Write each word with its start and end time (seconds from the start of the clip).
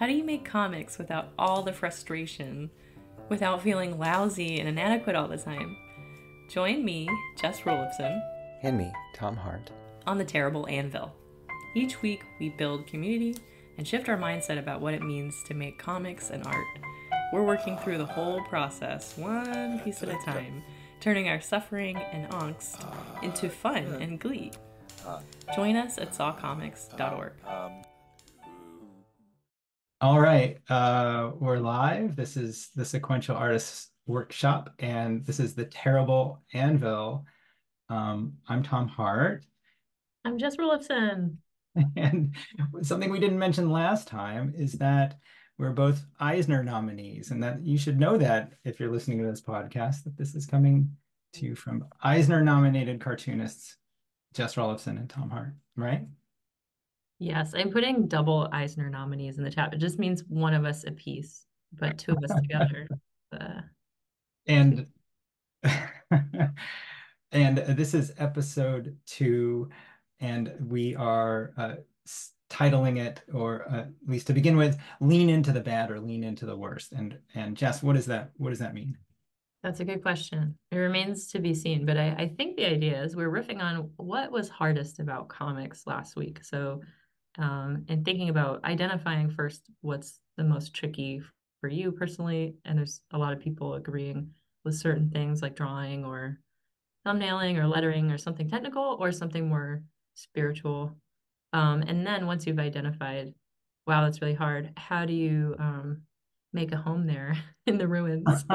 How 0.00 0.06
do 0.06 0.14
you 0.14 0.24
make 0.24 0.46
comics 0.46 0.96
without 0.96 1.28
all 1.38 1.60
the 1.62 1.74
frustration, 1.74 2.70
without 3.28 3.60
feeling 3.60 3.98
lousy 3.98 4.58
and 4.58 4.66
inadequate 4.66 5.14
all 5.14 5.28
the 5.28 5.36
time? 5.36 5.76
Join 6.48 6.82
me, 6.86 7.06
Jess 7.38 7.60
Ruliffson, 7.60 8.18
And 8.62 8.78
me, 8.78 8.90
Tom 9.14 9.36
Hart. 9.36 9.70
on 10.06 10.16
the 10.16 10.24
Terrible 10.24 10.66
Anvil. 10.68 11.14
Each 11.74 12.00
week, 12.00 12.24
we 12.38 12.48
build 12.48 12.86
community 12.86 13.36
and 13.76 13.86
shift 13.86 14.08
our 14.08 14.16
mindset 14.16 14.58
about 14.58 14.80
what 14.80 14.94
it 14.94 15.02
means 15.02 15.34
to 15.48 15.52
make 15.52 15.78
comics 15.78 16.30
and 16.30 16.46
art. 16.46 16.78
We're 17.30 17.44
working 17.44 17.76
through 17.76 17.98
the 17.98 18.06
whole 18.06 18.42
process, 18.44 19.18
one 19.18 19.80
piece 19.80 20.02
at 20.02 20.08
a 20.08 20.16
time, 20.24 20.62
turning 21.00 21.28
our 21.28 21.42
suffering 21.42 21.98
and 21.98 22.26
angst 22.30 22.76
ah, 22.80 23.20
into 23.20 23.50
fun 23.50 23.84
and 24.00 24.18
glee. 24.18 24.52
Ah. 25.06 25.20
Join 25.54 25.76
us 25.76 25.98
at 25.98 26.12
sawcomics.org. 26.12 27.32
All 30.02 30.18
right, 30.18 30.56
uh, 30.70 31.32
we're 31.38 31.58
live. 31.58 32.16
This 32.16 32.38
is 32.38 32.70
the 32.74 32.86
Sequential 32.86 33.36
Artists 33.36 33.90
Workshop, 34.06 34.72
and 34.78 35.26
this 35.26 35.38
is 35.38 35.54
the 35.54 35.66
Terrible 35.66 36.42
Anvil. 36.54 37.26
Um, 37.90 38.32
I'm 38.48 38.62
Tom 38.62 38.88
Hart, 38.88 39.44
I'm 40.24 40.38
Jess 40.38 40.56
Ruliffson. 40.56 41.36
and 41.96 42.34
something 42.80 43.10
we 43.10 43.20
didn't 43.20 43.38
mention 43.38 43.70
last 43.70 44.08
time 44.08 44.54
is 44.56 44.72
that 44.78 45.18
we're 45.58 45.72
both 45.72 46.02
Eisner 46.18 46.64
nominees, 46.64 47.30
and 47.30 47.42
that 47.42 47.60
you 47.62 47.76
should 47.76 48.00
know 48.00 48.16
that 48.16 48.54
if 48.64 48.80
you're 48.80 48.90
listening 48.90 49.18
to 49.18 49.26
this 49.26 49.42
podcast, 49.42 50.04
that 50.04 50.16
this 50.16 50.34
is 50.34 50.46
coming 50.46 50.96
to 51.34 51.44
you 51.44 51.54
from 51.54 51.84
Eisner-nominated 52.02 53.02
cartoonists 53.02 53.76
Jess 54.32 54.54
Ruliffson 54.54 54.98
and 54.98 55.10
Tom 55.10 55.28
Hart, 55.28 55.52
right? 55.76 56.06
Yes, 57.20 57.52
I'm 57.54 57.70
putting 57.70 58.08
double 58.08 58.48
Eisner 58.50 58.88
nominees 58.88 59.36
in 59.36 59.44
the 59.44 59.50
chat. 59.50 59.74
It 59.74 59.76
just 59.76 59.98
means 59.98 60.24
one 60.26 60.54
of 60.54 60.64
us 60.64 60.84
a 60.84 60.90
piece, 60.90 61.44
but 61.78 61.98
two 61.98 62.12
of 62.12 62.24
us 62.24 62.34
together. 62.40 62.88
Uh, 63.32 63.60
And 64.48 64.88
and 67.30 67.58
this 67.58 67.94
is 67.94 68.12
episode 68.18 68.96
two, 69.06 69.70
and 70.18 70.52
we 70.60 70.96
are 70.96 71.52
uh, 71.56 71.74
titling 72.50 72.98
it, 72.98 73.22
or 73.32 73.68
uh, 73.70 73.82
at 73.82 73.88
least 74.04 74.26
to 74.26 74.32
begin 74.32 74.56
with, 74.56 74.80
"Lean 75.00 75.30
into 75.30 75.52
the 75.52 75.60
bad" 75.60 75.92
or 75.92 76.00
"Lean 76.00 76.24
into 76.24 76.44
the 76.44 76.56
worst." 76.56 76.90
And 76.90 77.16
and 77.36 77.56
Jess, 77.56 77.84
what 77.84 77.94
does 77.94 78.06
that 78.06 78.32
what 78.36 78.50
does 78.50 78.58
that 78.58 78.74
mean? 78.74 78.98
That's 79.62 79.78
a 79.78 79.84
good 79.84 80.02
question. 80.02 80.56
It 80.72 80.78
remains 80.78 81.28
to 81.28 81.38
be 81.38 81.54
seen, 81.54 81.86
but 81.86 81.98
I, 81.98 82.16
I 82.18 82.34
think 82.36 82.56
the 82.56 82.66
idea 82.66 83.00
is 83.00 83.14
we're 83.14 83.30
riffing 83.30 83.60
on 83.60 83.90
what 83.96 84.32
was 84.32 84.48
hardest 84.48 84.98
about 84.98 85.28
comics 85.28 85.86
last 85.86 86.16
week. 86.16 86.42
So, 86.42 86.80
um, 87.40 87.84
and 87.88 88.04
thinking 88.04 88.28
about 88.28 88.62
identifying 88.64 89.30
first 89.30 89.62
what's 89.80 90.20
the 90.36 90.44
most 90.44 90.74
tricky 90.74 91.22
for 91.60 91.68
you 91.68 91.90
personally, 91.90 92.54
and 92.64 92.78
there's 92.78 93.00
a 93.12 93.18
lot 93.18 93.32
of 93.32 93.40
people 93.40 93.74
agreeing 93.74 94.30
with 94.64 94.74
certain 94.76 95.10
things 95.10 95.40
like 95.42 95.56
drawing 95.56 96.04
or 96.04 96.38
thumbnailing 97.06 97.56
or 97.56 97.66
lettering 97.66 98.10
or 98.10 98.18
something 98.18 98.48
technical 98.48 98.98
or 99.00 99.10
something 99.10 99.48
more 99.48 99.82
spiritual. 100.14 100.94
Um, 101.52 101.82
and 101.82 102.06
then 102.06 102.26
once 102.26 102.46
you've 102.46 102.58
identified, 102.58 103.32
wow, 103.86 104.04
that's 104.04 104.20
really 104.20 104.34
hard, 104.34 104.70
how 104.76 105.06
do 105.06 105.14
you 105.14 105.56
um, 105.58 106.02
make 106.52 106.72
a 106.72 106.76
home 106.76 107.06
there 107.06 107.34
in 107.66 107.78
the 107.78 107.88
ruins? 107.88 108.44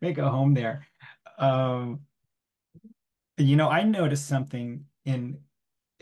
Make 0.00 0.18
a 0.18 0.28
home 0.28 0.54
there. 0.54 0.84
Um, 1.38 2.00
you 3.38 3.54
know, 3.56 3.68
I 3.68 3.84
noticed 3.84 4.26
something 4.26 4.84
in 5.04 5.38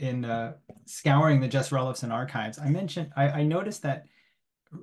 in 0.00 0.24
uh, 0.24 0.54
scouring 0.86 1.40
the 1.40 1.48
Jess 1.48 1.70
Ruliffson 1.70 2.10
archives. 2.12 2.58
I 2.58 2.68
mentioned 2.68 3.12
I, 3.16 3.28
I 3.28 3.42
noticed 3.42 3.82
that 3.82 4.06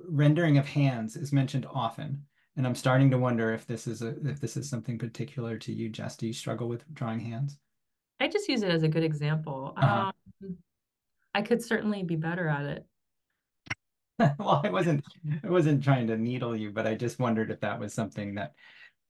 rendering 0.08 0.58
of 0.58 0.66
hands 0.66 1.16
is 1.16 1.32
mentioned 1.32 1.66
often, 1.72 2.24
and 2.56 2.66
I'm 2.66 2.74
starting 2.74 3.10
to 3.10 3.18
wonder 3.18 3.52
if 3.52 3.66
this 3.66 3.86
is 3.86 4.02
a 4.02 4.14
if 4.26 4.40
this 4.40 4.56
is 4.56 4.70
something 4.70 4.98
particular 4.98 5.58
to 5.58 5.72
you, 5.72 5.88
Jess. 5.88 6.16
Do 6.16 6.26
you 6.26 6.32
struggle 6.32 6.68
with 6.68 6.82
drawing 6.94 7.20
hands? 7.20 7.58
I 8.20 8.28
just 8.28 8.48
use 8.48 8.62
it 8.62 8.70
as 8.70 8.82
a 8.82 8.88
good 8.88 9.04
example. 9.04 9.74
Uh-huh. 9.76 10.10
Um, 10.42 10.56
I 11.34 11.42
could 11.42 11.62
certainly 11.62 12.02
be 12.02 12.16
better 12.16 12.48
at 12.48 12.64
it. 12.64 12.86
Well, 14.38 14.60
I 14.64 14.70
wasn't 14.70 15.04
I 15.44 15.48
wasn't 15.48 15.84
trying 15.84 16.08
to 16.08 16.16
needle 16.16 16.56
you, 16.56 16.70
but 16.70 16.86
I 16.86 16.94
just 16.96 17.20
wondered 17.20 17.50
if 17.52 17.60
that 17.60 17.78
was 17.78 17.94
something 17.94 18.34
that 18.34 18.54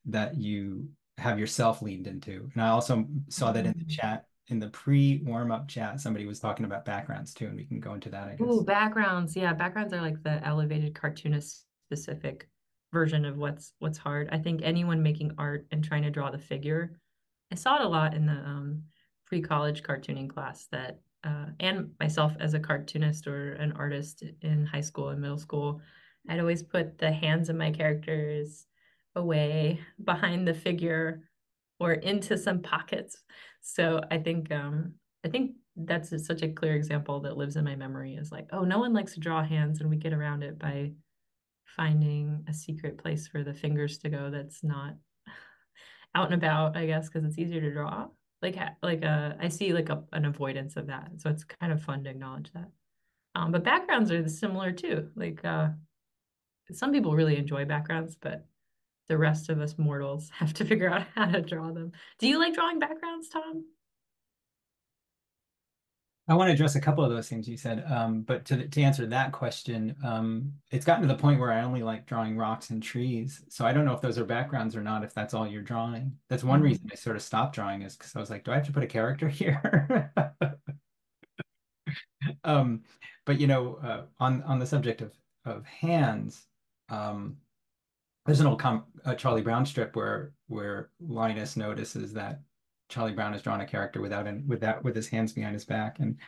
that 0.06 0.36
you 0.36 0.88
have 1.16 1.38
yourself 1.38 1.80
leaned 1.82 2.06
into. 2.06 2.50
And 2.52 2.62
I 2.62 2.68
also 2.68 3.06
saw 3.28 3.50
that 3.52 3.66
in 3.66 3.72
the 3.76 3.84
Mm. 3.84 3.88
chat, 3.88 4.26
in 4.48 4.58
the 4.58 4.68
pre-warm-up 4.68 5.68
chat, 5.68 6.00
somebody 6.00 6.26
was 6.26 6.40
talking 6.40 6.64
about 6.64 6.84
backgrounds 6.84 7.34
too, 7.34 7.46
and 7.46 7.56
we 7.56 7.64
can 7.64 7.80
go 7.80 7.94
into 7.94 8.08
that, 8.10 8.28
I 8.28 8.34
guess. 8.34 8.40
Ooh, 8.40 8.62
backgrounds. 8.62 9.36
Yeah, 9.36 9.52
backgrounds 9.52 9.92
are 9.92 10.00
like 10.00 10.22
the 10.22 10.44
elevated 10.46 10.94
cartoonist 10.94 11.64
specific 11.86 12.48
version 12.92 13.24
of 13.24 13.36
what's 13.36 13.72
what's 13.78 13.98
hard. 13.98 14.28
I 14.32 14.38
think 14.38 14.60
anyone 14.62 15.02
making 15.02 15.32
art 15.38 15.66
and 15.70 15.84
trying 15.84 16.02
to 16.02 16.10
draw 16.10 16.30
the 16.30 16.38
figure, 16.38 16.98
I 17.52 17.56
saw 17.56 17.76
it 17.76 17.84
a 17.84 17.88
lot 17.88 18.14
in 18.14 18.26
the 18.26 18.32
um, 18.32 18.82
pre-college 19.26 19.82
cartooning 19.82 20.30
class 20.30 20.66
that 20.72 21.00
uh, 21.24 21.46
and 21.60 21.90
myself 22.00 22.34
as 22.40 22.54
a 22.54 22.60
cartoonist 22.60 23.26
or 23.26 23.52
an 23.54 23.72
artist 23.72 24.22
in 24.42 24.64
high 24.64 24.80
school 24.80 25.10
and 25.10 25.20
middle 25.20 25.38
school, 25.38 25.80
I'd 26.28 26.40
always 26.40 26.62
put 26.62 26.98
the 26.98 27.12
hands 27.12 27.48
of 27.48 27.56
my 27.56 27.70
characters 27.70 28.66
away 29.14 29.80
behind 30.04 30.48
the 30.48 30.54
figure 30.54 31.27
or 31.80 31.92
into 31.92 32.36
some 32.36 32.60
pockets. 32.60 33.22
So 33.60 34.00
I 34.10 34.18
think 34.18 34.50
um, 34.52 34.94
I 35.24 35.28
think 35.28 35.52
that's 35.76 36.10
such 36.26 36.42
a 36.42 36.48
clear 36.48 36.74
example 36.74 37.20
that 37.20 37.36
lives 37.36 37.56
in 37.56 37.64
my 37.64 37.76
memory 37.76 38.14
is 38.14 38.32
like, 38.32 38.48
oh, 38.52 38.64
no 38.64 38.78
one 38.78 38.92
likes 38.92 39.14
to 39.14 39.20
draw 39.20 39.44
hands, 39.44 39.80
and 39.80 39.88
we 39.88 39.96
get 39.96 40.12
around 40.12 40.42
it 40.42 40.58
by 40.58 40.92
finding 41.64 42.44
a 42.48 42.54
secret 42.54 42.98
place 42.98 43.28
for 43.28 43.44
the 43.44 43.54
fingers 43.54 43.98
to 43.98 44.08
go 44.08 44.30
that's 44.30 44.64
not 44.64 44.94
out 46.14 46.26
and 46.26 46.34
about, 46.34 46.76
I 46.76 46.86
guess, 46.86 47.08
because 47.08 47.24
it's 47.24 47.38
easier 47.38 47.60
to 47.60 47.72
draw. 47.72 48.08
Like 48.40 48.56
like 48.82 49.04
uh, 49.04 49.32
I 49.40 49.48
see 49.48 49.72
like 49.72 49.88
a, 49.88 50.02
an 50.12 50.24
avoidance 50.24 50.76
of 50.76 50.86
that, 50.86 51.10
so 51.18 51.30
it's 51.30 51.44
kind 51.44 51.72
of 51.72 51.82
fun 51.82 52.04
to 52.04 52.10
acknowledge 52.10 52.52
that. 52.52 52.68
Um, 53.34 53.52
but 53.52 53.64
backgrounds 53.64 54.10
are 54.10 54.28
similar 54.28 54.72
too. 54.72 55.10
Like 55.16 55.44
uh, 55.44 55.68
some 56.72 56.92
people 56.92 57.14
really 57.14 57.36
enjoy 57.36 57.64
backgrounds, 57.64 58.16
but 58.20 58.46
the 59.08 59.18
rest 59.18 59.48
of 59.50 59.60
us 59.60 59.78
mortals 59.78 60.30
have 60.34 60.54
to 60.54 60.64
figure 60.64 60.90
out 60.90 61.06
how 61.14 61.26
to 61.30 61.42
draw 61.42 61.72
them. 61.72 61.92
Do 62.18 62.28
you 62.28 62.38
like 62.38 62.54
drawing 62.54 62.78
backgrounds, 62.78 63.28
Tom? 63.28 63.66
I 66.30 66.34
want 66.34 66.48
to 66.48 66.52
address 66.52 66.74
a 66.74 66.80
couple 66.80 67.02
of 67.02 67.10
those 67.10 67.26
things 67.28 67.48
you 67.48 67.56
said, 67.56 67.82
um, 67.90 68.20
but 68.22 68.44
to 68.46 68.68
to 68.68 68.82
answer 68.82 69.06
that 69.06 69.32
question, 69.32 69.96
um, 70.04 70.52
it's 70.70 70.84
gotten 70.84 71.00
to 71.02 71.08
the 71.08 71.18
point 71.18 71.40
where 71.40 71.50
I 71.50 71.62
only 71.62 71.82
like 71.82 72.04
drawing 72.06 72.36
rocks 72.36 72.68
and 72.68 72.82
trees. 72.82 73.42
So 73.48 73.64
I 73.64 73.72
don't 73.72 73.86
know 73.86 73.94
if 73.94 74.02
those 74.02 74.18
are 74.18 74.26
backgrounds 74.26 74.76
or 74.76 74.82
not, 74.82 75.04
if 75.04 75.14
that's 75.14 75.32
all 75.32 75.46
you're 75.46 75.62
drawing. 75.62 76.18
That's 76.28 76.44
one 76.44 76.60
Mhm. 76.60 76.64
reason 76.64 76.86
I 76.92 76.96
sort 76.96 77.16
of 77.16 77.22
stopped 77.22 77.54
drawing 77.54 77.80
is 77.80 77.96
because 77.96 78.14
I 78.14 78.20
was 78.20 78.28
like, 78.28 78.44
do 78.44 78.50
I 78.52 78.56
have 78.56 78.66
to 78.66 78.72
put 78.72 78.82
a 78.84 78.86
character 78.86 79.26
here? 79.30 80.12
Um, 82.44 82.84
but 83.24 83.40
you 83.40 83.46
know, 83.46 83.76
uh, 83.76 84.06
on 84.18 84.42
on 84.42 84.58
the 84.58 84.66
subject 84.66 85.00
of 85.02 85.16
of 85.44 85.64
hands, 85.66 86.46
um, 86.88 87.40
there's 88.28 88.40
an 88.40 88.46
old 88.46 88.60
com 88.60 88.84
a 89.06 89.16
Charlie 89.16 89.42
Brown 89.42 89.64
strip 89.64 89.96
where 89.96 90.32
where 90.48 90.90
Linus 91.00 91.56
notices 91.56 92.12
that 92.12 92.42
Charlie 92.90 93.12
Brown 93.12 93.32
has 93.32 93.40
drawn 93.40 93.62
a 93.62 93.66
character 93.66 94.02
without 94.02 94.26
an, 94.26 94.44
without 94.46 94.84
with 94.84 94.94
his 94.94 95.08
hands 95.08 95.32
behind 95.32 95.54
his 95.54 95.64
back, 95.64 95.98
and 95.98 96.18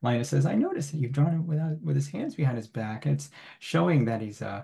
Linus 0.00 0.30
says, 0.30 0.46
"I 0.46 0.54
noticed 0.54 0.92
that 0.92 0.98
you've 0.98 1.12
drawn 1.12 1.32
him 1.32 1.46
without 1.46 1.78
with 1.82 1.96
his 1.96 2.08
hands 2.08 2.34
behind 2.34 2.56
his 2.56 2.66
back." 2.66 3.04
And 3.04 3.14
it's 3.14 3.30
showing 3.58 4.06
that 4.06 4.22
he's 4.22 4.40
uh 4.40 4.62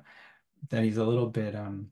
that 0.71 0.85
he's 0.85 0.97
a 0.97 1.05
little 1.05 1.27
bit 1.27 1.55
um 1.55 1.89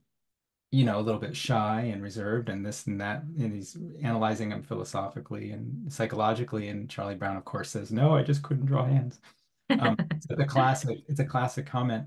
you 0.71 0.85
know 0.85 0.99
a 0.99 1.03
little 1.03 1.21
bit 1.21 1.37
shy 1.37 1.83
and 1.93 2.03
reserved 2.03 2.49
and 2.49 2.65
this 2.65 2.87
and 2.87 2.99
that, 3.03 3.25
and 3.25 3.53
he's 3.53 3.77
analyzing 4.03 4.53
him 4.53 4.63
philosophically 4.63 5.51
and 5.51 5.93
psychologically. 5.93 6.69
And 6.69 6.89
Charlie 6.89 7.15
Brown, 7.15 7.37
of 7.37 7.45
course, 7.45 7.69
says, 7.71 7.93
"No, 7.93 8.15
I 8.15 8.23
just 8.23 8.43
couldn't 8.43 8.67
draw 8.67 8.87
hands." 8.87 9.21
Um, 9.69 9.97
so 10.27 10.35
the 10.35 10.47
classic, 10.47 11.01
it's 11.09 11.21
a 11.21 11.27
classic 11.27 11.67
comment. 11.67 12.07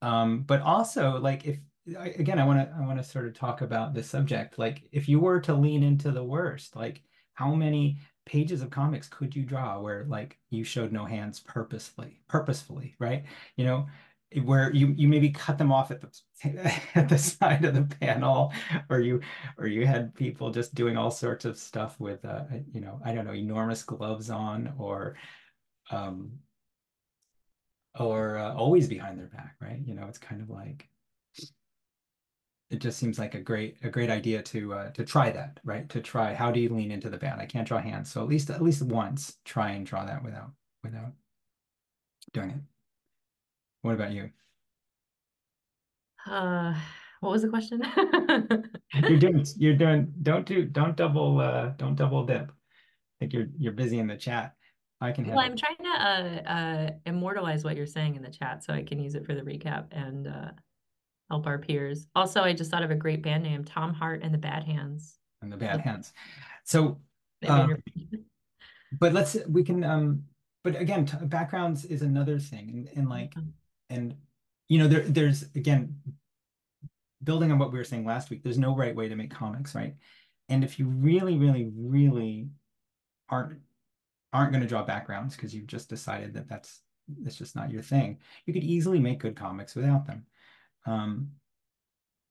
Um, 0.00 0.42
but 0.42 0.62
also, 0.62 1.18
like, 1.18 1.44
if 1.44 1.58
I, 1.98 2.08
again, 2.18 2.38
I 2.38 2.44
want 2.44 2.68
to, 2.68 2.74
I 2.76 2.86
want 2.86 2.98
to 2.98 3.04
sort 3.04 3.26
of 3.26 3.34
talk 3.34 3.60
about 3.62 3.94
this 3.94 4.08
subject. 4.10 4.58
Like, 4.58 4.82
if 4.92 5.08
you 5.08 5.20
were 5.20 5.40
to 5.40 5.54
lean 5.54 5.82
into 5.82 6.10
the 6.10 6.24
worst, 6.24 6.76
like, 6.76 7.02
how 7.34 7.54
many 7.54 7.98
pages 8.26 8.62
of 8.62 8.70
comics 8.70 9.08
could 9.08 9.34
you 9.34 9.44
draw 9.44 9.80
where, 9.80 10.04
like, 10.08 10.38
you 10.50 10.64
showed 10.64 10.92
no 10.92 11.04
hands 11.04 11.40
purposefully, 11.40 12.20
purposefully, 12.28 12.94
right? 12.98 13.24
You 13.56 13.64
know, 13.64 13.86
where 14.44 14.70
you 14.74 14.88
you 14.88 15.08
maybe 15.08 15.30
cut 15.30 15.56
them 15.56 15.72
off 15.72 15.90
at 15.90 16.02
the 16.02 16.72
at 16.94 17.08
the 17.08 17.16
side 17.18 17.64
of 17.64 17.74
the 17.74 17.82
panel, 18.00 18.52
or 18.90 19.00
you 19.00 19.20
or 19.56 19.66
you 19.66 19.86
had 19.86 20.14
people 20.14 20.50
just 20.50 20.74
doing 20.74 20.96
all 20.96 21.10
sorts 21.10 21.44
of 21.44 21.56
stuff 21.58 21.98
with, 22.00 22.24
uh, 22.24 22.44
you 22.72 22.80
know, 22.80 23.00
I 23.04 23.12
don't 23.14 23.24
know, 23.26 23.34
enormous 23.34 23.82
gloves 23.82 24.30
on, 24.30 24.74
or 24.78 25.16
um 25.90 26.40
or 27.98 28.38
uh, 28.38 28.54
always 28.54 28.88
behind 28.88 29.18
their 29.18 29.26
back, 29.26 29.56
right? 29.60 29.80
You 29.84 29.94
know, 29.94 30.06
it's 30.08 30.18
kind 30.18 30.40
of 30.40 30.50
like 30.50 30.88
it 32.70 32.80
just 32.80 32.98
seems 32.98 33.18
like 33.18 33.34
a 33.34 33.40
great 33.40 33.76
a 33.82 33.88
great 33.88 34.10
idea 34.10 34.42
to 34.42 34.74
uh, 34.74 34.90
to 34.90 35.04
try 35.04 35.30
that, 35.30 35.58
right? 35.64 35.88
To 35.88 36.00
try 36.00 36.34
how 36.34 36.50
do 36.50 36.60
you 36.60 36.68
lean 36.68 36.90
into 36.90 37.08
the 37.08 37.16
bad? 37.16 37.38
I 37.38 37.46
can't 37.46 37.66
draw 37.66 37.78
hands, 37.78 38.10
so 38.10 38.22
at 38.22 38.28
least 38.28 38.50
at 38.50 38.62
least 38.62 38.82
once 38.82 39.38
try 39.44 39.70
and 39.70 39.86
draw 39.86 40.04
that 40.04 40.22
without 40.22 40.50
without 40.84 41.12
doing 42.32 42.50
it. 42.50 42.60
What 43.82 43.94
about 43.94 44.12
you? 44.12 44.30
Uh, 46.26 46.74
what 47.20 47.30
was 47.30 47.42
the 47.42 47.48
question? 47.48 47.82
You're 48.94 49.18
doing 49.18 49.46
you're 49.56 49.76
doing 49.76 50.12
don't 50.22 50.44
do 50.46 50.64
don't 50.64 50.96
double 50.96 51.40
uh 51.40 51.68
don't 51.78 51.96
double 51.96 52.24
dip. 52.24 52.50
I 52.50 53.16
think 53.20 53.32
you're 53.32 53.46
you're 53.58 53.72
busy 53.72 53.98
in 53.98 54.06
the 54.06 54.16
chat. 54.16 54.54
I 55.00 55.12
can 55.12 55.28
Well, 55.28 55.38
I'm 55.38 55.56
trying 55.56 55.76
to 55.76 55.88
uh, 55.88 56.50
uh, 56.50 56.90
immortalize 57.06 57.62
what 57.62 57.76
you're 57.76 57.86
saying 57.86 58.16
in 58.16 58.22
the 58.22 58.30
chat 58.30 58.64
so 58.64 58.74
I 58.74 58.82
can 58.82 58.98
use 58.98 59.14
it 59.14 59.24
for 59.24 59.34
the 59.34 59.42
recap 59.42 59.86
and 59.92 60.26
uh, 60.26 60.50
help 61.30 61.46
our 61.46 61.58
peers. 61.58 62.06
Also, 62.14 62.42
I 62.42 62.52
just 62.52 62.70
thought 62.70 62.82
of 62.82 62.90
a 62.90 62.96
great 62.96 63.22
band 63.22 63.42
name, 63.42 63.64
Tom 63.64 63.94
Hart 63.94 64.22
and 64.22 64.32
the 64.32 64.38
Bad 64.38 64.64
Hands. 64.64 65.14
And 65.42 65.52
the 65.52 65.56
bad 65.56 65.80
hands. 65.80 66.12
So 66.64 66.98
um, 67.46 67.76
but 68.98 69.12
let's 69.12 69.36
we 69.48 69.62
can 69.62 69.84
um 69.84 70.24
but 70.64 70.76
again 70.80 71.06
t 71.06 71.16
backgrounds 71.22 71.84
is 71.84 72.02
another 72.02 72.38
thing 72.38 72.68
and, 72.70 72.98
and 72.98 73.08
like 73.08 73.34
and 73.90 74.14
you 74.68 74.78
know 74.78 74.88
there 74.88 75.02
there's 75.02 75.44
again 75.54 76.00
building 77.22 77.52
on 77.52 77.58
what 77.58 77.72
we 77.72 77.78
were 77.78 77.84
saying 77.84 78.04
last 78.04 78.30
week 78.30 78.42
there's 78.42 78.58
no 78.58 78.74
right 78.74 78.94
way 78.94 79.08
to 79.08 79.16
make 79.16 79.30
comics 79.30 79.74
right 79.74 79.94
and 80.48 80.64
if 80.64 80.78
you 80.78 80.86
really 80.86 81.36
really 81.36 81.70
really 81.76 82.48
aren't 83.28 83.60
aren't 84.32 84.52
going 84.52 84.62
to 84.62 84.68
draw 84.68 84.82
backgrounds 84.82 85.34
because 85.34 85.54
you've 85.54 85.66
just 85.66 85.88
decided 85.88 86.34
that 86.34 86.48
that's 86.48 86.80
that's 87.22 87.36
just 87.36 87.56
not 87.56 87.70
your 87.70 87.82
thing 87.82 88.18
you 88.46 88.52
could 88.52 88.64
easily 88.64 88.98
make 88.98 89.18
good 89.18 89.36
comics 89.36 89.74
without 89.74 90.06
them 90.06 90.24
um 90.88 91.30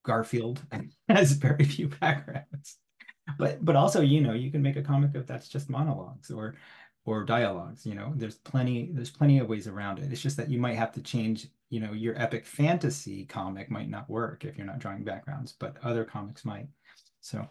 Garfield 0.04 0.62
has 1.10 1.34
very 1.34 1.66
few 1.66 1.90
backgrounds 1.90 2.78
but 3.38 3.64
but 3.64 3.76
also 3.76 4.02
you 4.02 4.22
know 4.22 4.34
you 4.34 4.52
can 4.52 4.62
make 4.62 4.78
a 4.78 4.82
comic 4.82 5.16
of 5.16 5.28
that's 5.28 5.48
just 5.50 5.70
monologues 5.70 6.32
or 6.32 6.56
or 7.06 7.24
dialogues 7.24 7.86
you 7.86 7.94
know 7.94 8.14
there's 8.16 8.36
plenty 8.36 8.90
there's 8.94 9.10
plenty 9.10 9.40
of 9.40 9.48
ways 9.48 9.68
around 9.68 10.00
it 10.00 10.12
it's 10.12 10.22
just 10.22 10.38
that 10.38 10.50
you 10.50 10.60
might 10.60 10.76
have 10.76 10.92
to 10.92 11.02
change 11.02 11.48
you 11.70 11.80
know 11.80 11.92
your 11.94 12.20
epic 12.20 12.46
fantasy 12.46 13.26
comic 13.26 13.70
might 13.70 13.90
not 13.90 14.10
work 14.10 14.46
if 14.46 14.58
you're 14.58 14.68
not 14.68 14.80
drawing 14.80 15.04
backgrounds 15.04 15.54
but 15.60 15.78
other 15.84 16.04
comics 16.04 16.46
might 16.46 16.68
so 17.22 17.48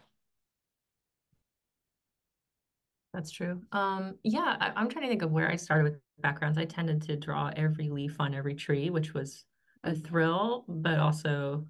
That's 3.12 3.30
true. 3.30 3.62
Um, 3.72 4.16
yeah, 4.24 4.58
I, 4.60 4.72
I'm 4.76 4.90
trying 4.90 5.04
to 5.04 5.08
think 5.08 5.22
of 5.22 5.30
where 5.30 5.50
I 5.50 5.56
started 5.56 5.84
with 5.84 6.00
backgrounds. 6.18 6.58
I 6.58 6.66
tended 6.66 7.00
to 7.02 7.16
draw 7.16 7.50
every 7.56 7.88
leaf 7.88 8.16
on 8.20 8.34
every 8.34 8.54
tree, 8.54 8.90
which 8.90 9.14
was 9.14 9.46
a 9.86 9.94
thrill, 9.94 10.64
but 10.68 10.98
also 10.98 11.66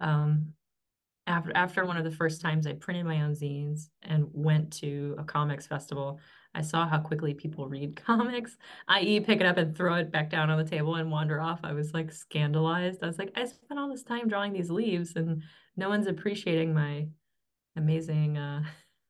um, 0.00 0.52
after 1.26 1.52
after 1.54 1.84
one 1.84 1.96
of 1.96 2.04
the 2.04 2.10
first 2.10 2.40
times 2.40 2.66
I 2.66 2.72
printed 2.72 3.04
my 3.04 3.22
own 3.22 3.34
zines 3.34 3.88
and 4.02 4.26
went 4.32 4.72
to 4.78 5.14
a 5.18 5.24
comics 5.24 5.66
festival, 5.66 6.20
I 6.54 6.62
saw 6.62 6.88
how 6.88 6.98
quickly 6.98 7.34
people 7.34 7.68
read 7.68 7.96
comics, 8.04 8.56
i.e., 8.88 9.20
pick 9.20 9.40
it 9.40 9.46
up 9.46 9.58
and 9.58 9.76
throw 9.76 9.94
it 9.94 10.10
back 10.10 10.30
down 10.30 10.50
on 10.50 10.58
the 10.58 10.68
table 10.68 10.96
and 10.96 11.10
wander 11.10 11.40
off. 11.40 11.60
I 11.62 11.72
was 11.72 11.92
like 11.92 12.12
scandalized. 12.12 13.02
I 13.02 13.06
was 13.06 13.18
like, 13.18 13.32
I 13.36 13.44
spent 13.44 13.78
all 13.78 13.88
this 13.88 14.02
time 14.02 14.28
drawing 14.28 14.52
these 14.52 14.70
leaves 14.70 15.16
and 15.16 15.42
no 15.76 15.88
one's 15.88 16.06
appreciating 16.06 16.74
my 16.74 17.08
amazing 17.76 18.38
uh, 18.38 18.62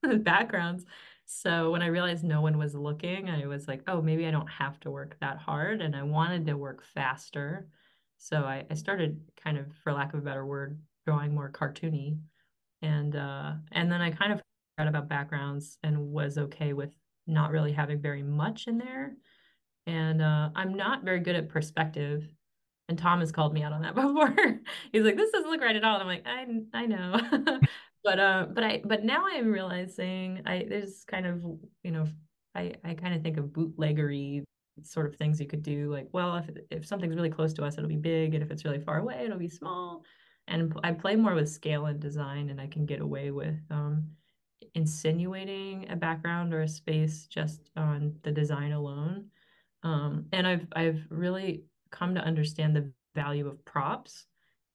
backgrounds. 0.19 0.85
So 1.25 1.71
when 1.71 1.83
I 1.83 1.87
realized 1.87 2.25
no 2.25 2.41
one 2.41 2.57
was 2.57 2.75
looking, 2.75 3.29
I 3.29 3.47
was 3.47 3.69
like, 3.69 3.83
oh, 3.87 4.01
maybe 4.01 4.27
I 4.27 4.31
don't 4.31 4.49
have 4.49 4.81
to 4.81 4.91
work 4.91 5.17
that 5.21 5.39
hard. 5.39 5.83
And 5.83 5.95
I 5.95 6.03
wanted 6.03 6.47
to 6.47 6.57
work 6.57 6.83
faster. 6.83 7.69
So 8.19 8.43
I, 8.43 8.65
I 8.71 8.75
started 8.75 9.21
kind 9.43 9.57
of, 9.57 9.67
for 9.83 9.93
lack 9.93 10.13
of 10.13 10.21
a 10.21 10.23
better 10.23 10.45
word, 10.45 10.79
drawing 11.07 11.35
more 11.35 11.51
cartoony. 11.51 12.19
And 12.83 13.17
uh, 13.17 13.55
and 13.73 13.91
then 13.91 14.01
I 14.01 14.11
kind 14.11 14.33
of 14.33 14.43
forgot 14.77 14.89
about 14.89 15.09
backgrounds 15.09 15.79
and 15.83 16.13
was 16.13 16.39
okay 16.39 16.73
with 16.73 16.91
not 17.27 17.51
really 17.51 17.73
having 17.73 18.01
very 18.01 18.23
much 18.23 18.67
in 18.67 18.79
there. 18.79 19.17
And 19.87 20.23
uh, 20.23 20.51
I'm 20.55 20.75
not 20.75 21.03
very 21.03 21.21
good 21.21 21.35
at 21.35 21.49
perspective. 21.49 22.29
And 22.89 22.99
Tom 22.99 23.21
has 23.21 23.33
called 23.33 23.53
me 23.53 23.63
out 23.63 23.73
on 23.73 23.83
that 23.83 23.95
before. 23.97 24.35
He's 24.93 25.03
like, 25.03 25.17
this 25.17 25.31
doesn't 25.31 25.51
look 25.51 25.61
right 25.61 25.77
at 25.77 25.85
all. 25.85 25.99
And 25.99 26.03
I'm 26.03 26.09
like, 26.09 26.27
I 26.27 26.83
I 26.83 26.87
know. 26.87 27.59
but 28.05 28.19
uh 28.19 28.47
but 28.53 28.65
I 28.65 28.83
but 28.85 29.05
now 29.05 29.27
I'm 29.29 29.51
realizing 29.53 30.43
I 30.47 30.67
there's 30.69 31.05
kind 31.05 31.27
of, 31.27 31.43
you 31.83 31.91
know, 31.91 32.07
I 32.55 32.75
I 32.85 32.95
kind 32.95 33.15
of 33.15 33.23
think 33.23 33.37
of 33.39 33.47
bootleggery 33.47 34.45
sort 34.85 35.07
of 35.07 35.17
things 35.17 35.41
you 35.41 35.47
could 35.47 35.63
do. 35.63 35.93
Like, 35.93 36.09
well, 36.13 36.37
if 36.37 36.51
if 36.71 36.87
something's 36.87 37.17
really 37.17 37.31
close 37.31 37.53
to 37.55 37.65
us, 37.65 37.77
it'll 37.77 37.89
be 37.89 37.97
big, 37.97 38.35
and 38.35 38.43
if 38.43 38.51
it's 38.51 38.65
really 38.65 38.81
far 38.81 38.99
away, 38.99 39.23
it'll 39.25 39.39
be 39.39 39.49
small. 39.49 40.05
And 40.47 40.73
I 40.83 40.93
play 40.93 41.17
more 41.17 41.35
with 41.35 41.49
scale 41.49 41.87
and 41.87 42.01
design, 42.01 42.51
and 42.51 42.61
I 42.61 42.67
can 42.67 42.87
get 42.87 43.01
away 43.01 43.31
with 43.31 43.61
um 43.71 44.11
insinuating 44.75 45.87
a 45.91 45.97
background 45.97 46.53
or 46.53 46.63
a 46.63 46.69
space 46.69 47.27
just 47.27 47.71
on 47.77 48.15
the 48.23 48.33
design 48.33 48.73
alone. 48.73 49.27
Um, 49.83 50.27
and 50.33 50.47
I've 50.47 50.67
I've 50.73 51.05
really 51.11 51.65
come 51.91 52.15
to 52.15 52.21
understand 52.21 52.77
the 52.77 52.93
value 53.15 53.49
of 53.49 53.65
props 53.65 54.27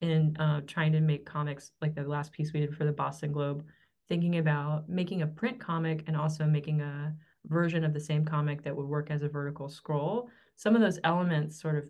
in 0.01 0.35
uh, 0.37 0.61
trying 0.67 0.91
to 0.91 0.99
make 0.99 1.25
comics 1.25 1.71
like 1.81 1.95
the 1.95 2.03
last 2.03 2.31
piece 2.31 2.51
we 2.53 2.59
did 2.59 2.75
for 2.75 2.83
the 2.83 2.91
Boston 2.91 3.31
Globe, 3.31 3.65
thinking 4.09 4.37
about 4.37 4.89
making 4.89 5.21
a 5.21 5.27
print 5.27 5.59
comic 5.59 6.03
and 6.07 6.17
also 6.17 6.45
making 6.45 6.81
a 6.81 7.15
version 7.47 7.83
of 7.83 7.93
the 7.93 7.99
same 7.99 8.25
comic 8.25 8.63
that 8.63 8.75
would 8.75 8.87
work 8.87 9.11
as 9.11 9.23
a 9.23 9.29
vertical 9.29 9.69
scroll. 9.69 10.29
Some 10.55 10.75
of 10.75 10.81
those 10.81 10.99
elements 11.03 11.59
sort 11.59 11.77
of 11.77 11.89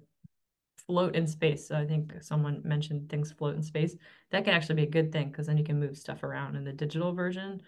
float 0.88 1.16
in 1.16 1.28
space. 1.28 1.68
So 1.68 1.76
I 1.76 1.86
think 1.86 2.12
someone 2.22 2.62
mentioned 2.64 3.10
things 3.10 3.32
float 3.32 3.56
in 3.56 3.64
space. 3.64 3.96
That 4.32 4.44
can 4.46 4.54
actually 4.54 4.76
be 4.76 4.84
a 4.84 4.88
good 4.88 5.12
thing 5.12 5.30
because 5.30 5.48
then 5.48 5.58
you 5.58 5.64
can 5.64 5.80
move 5.80 5.98
stuff 5.98 6.24
around 6.24 6.56
in 6.56 6.64
the 6.64 6.74
digital 6.74 7.14
version. 7.14 7.62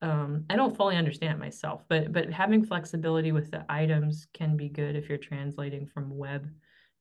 Um, 0.00 0.44
I 0.50 0.56
don't 0.56 0.76
fully 0.76 0.96
understand 0.96 1.38
myself, 1.38 1.84
but 1.88 2.12
but 2.12 2.32
having 2.32 2.64
flexibility 2.64 3.30
with 3.30 3.52
the 3.52 3.64
items 3.68 4.26
can 4.32 4.56
be 4.56 4.68
good 4.68 4.96
if 4.96 5.08
you're 5.08 5.18
translating 5.18 5.86
from 5.86 6.16
web 6.16 6.50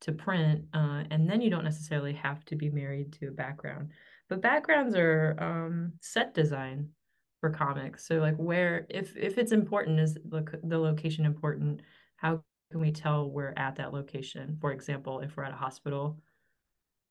to 0.02 0.12
print, 0.12 0.66
uh, 0.74 1.04
and 1.10 1.28
then 1.28 1.42
you 1.42 1.50
don't 1.50 1.64
necessarily 1.64 2.14
have 2.14 2.46
to 2.46 2.56
be 2.56 2.70
married 2.70 3.12
to 3.14 3.28
a 3.28 3.32
background. 3.32 3.90
But 4.30 4.42
backgrounds 4.42 4.96
are 4.96 5.36
um, 5.40 5.94
set 6.00 6.36
design 6.36 6.90
for 7.42 7.50
comics. 7.50 8.06
So 8.06 8.20
like 8.20 8.38
where 8.38 8.86
if 8.90 9.18
if 9.18 9.38
it's 9.38 9.52
important, 9.52 10.00
is 10.00 10.14
the 10.14 10.46
the 10.64 10.78
location 10.78 11.26
important? 11.26 11.82
How 12.16 12.44
can 12.72 12.80
we 12.80 12.92
tell 12.92 13.30
we're 13.30 13.54
at 13.58 13.76
that 13.76 13.94
location? 13.94 14.58
For 14.62 14.72
example, 14.72 15.20
if 15.20 15.36
we're 15.36 15.44
at 15.44 15.52
a 15.52 15.58
hospital, 15.58 16.20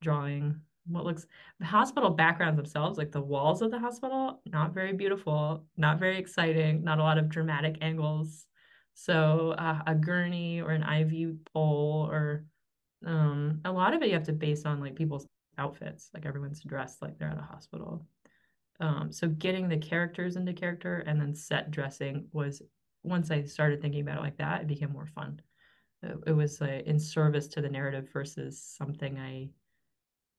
drawing 0.01 0.61
what 0.87 1.05
looks 1.05 1.27
the 1.59 1.67
hospital 1.67 2.11
backgrounds 2.11 2.57
themselves, 2.57 2.97
like 2.97 3.13
the 3.13 3.21
walls 3.21 3.61
of 3.61 3.71
the 3.71 3.79
hospital, 3.79 4.41
not 4.47 4.73
very 4.73 4.93
beautiful, 4.93 5.67
not 5.77 5.99
very 5.99 6.17
exciting, 6.17 6.83
not 6.83 6.99
a 6.99 7.03
lot 7.03 7.19
of 7.19 7.29
dramatic 7.29 7.77
angles. 7.83 8.47
So 8.95 9.55
uh, 9.59 9.83
a 9.87 9.95
gurney 9.95 10.63
or 10.63 10.71
an 10.71 10.83
IV 10.83 11.45
pole 11.53 12.09
or 12.11 12.45
um, 13.05 13.61
a 13.65 13.73
lot 13.73 13.95
of 13.95 14.03
it 14.03 14.09
you 14.09 14.15
have 14.15 14.25
to 14.25 14.33
base 14.33 14.65
on 14.65 14.81
like 14.81 14.95
people's 14.95 15.27
outfits, 15.59 16.11
like 16.15 16.25
everyone's 16.25 16.63
dressed 16.63 17.03
like 17.03 17.19
they're 17.19 17.29
at 17.29 17.39
a 17.39 17.43
hospital. 17.43 18.07
Um, 18.81 19.13
so 19.13 19.29
getting 19.29 19.69
the 19.69 19.77
characters 19.77 20.37
into 20.37 20.53
character 20.53 21.05
and 21.07 21.21
then 21.21 21.35
set 21.35 21.71
dressing 21.71 22.27
was 22.33 22.63
once 23.03 23.31
I 23.31 23.45
started 23.45 23.81
thinking 23.81 24.01
about 24.01 24.19
it 24.19 24.23
like 24.23 24.39
that, 24.39 24.63
it 24.63 24.67
became 24.67 24.93
more 24.93 25.07
fun. 25.07 25.41
It, 26.03 26.17
it 26.29 26.33
was 26.33 26.61
uh, 26.63 26.81
in 26.87 26.99
service 26.99 27.47
to 27.49 27.61
the 27.61 27.69
narrative 27.69 28.09
versus 28.13 28.63
something 28.63 29.19
I 29.19 29.51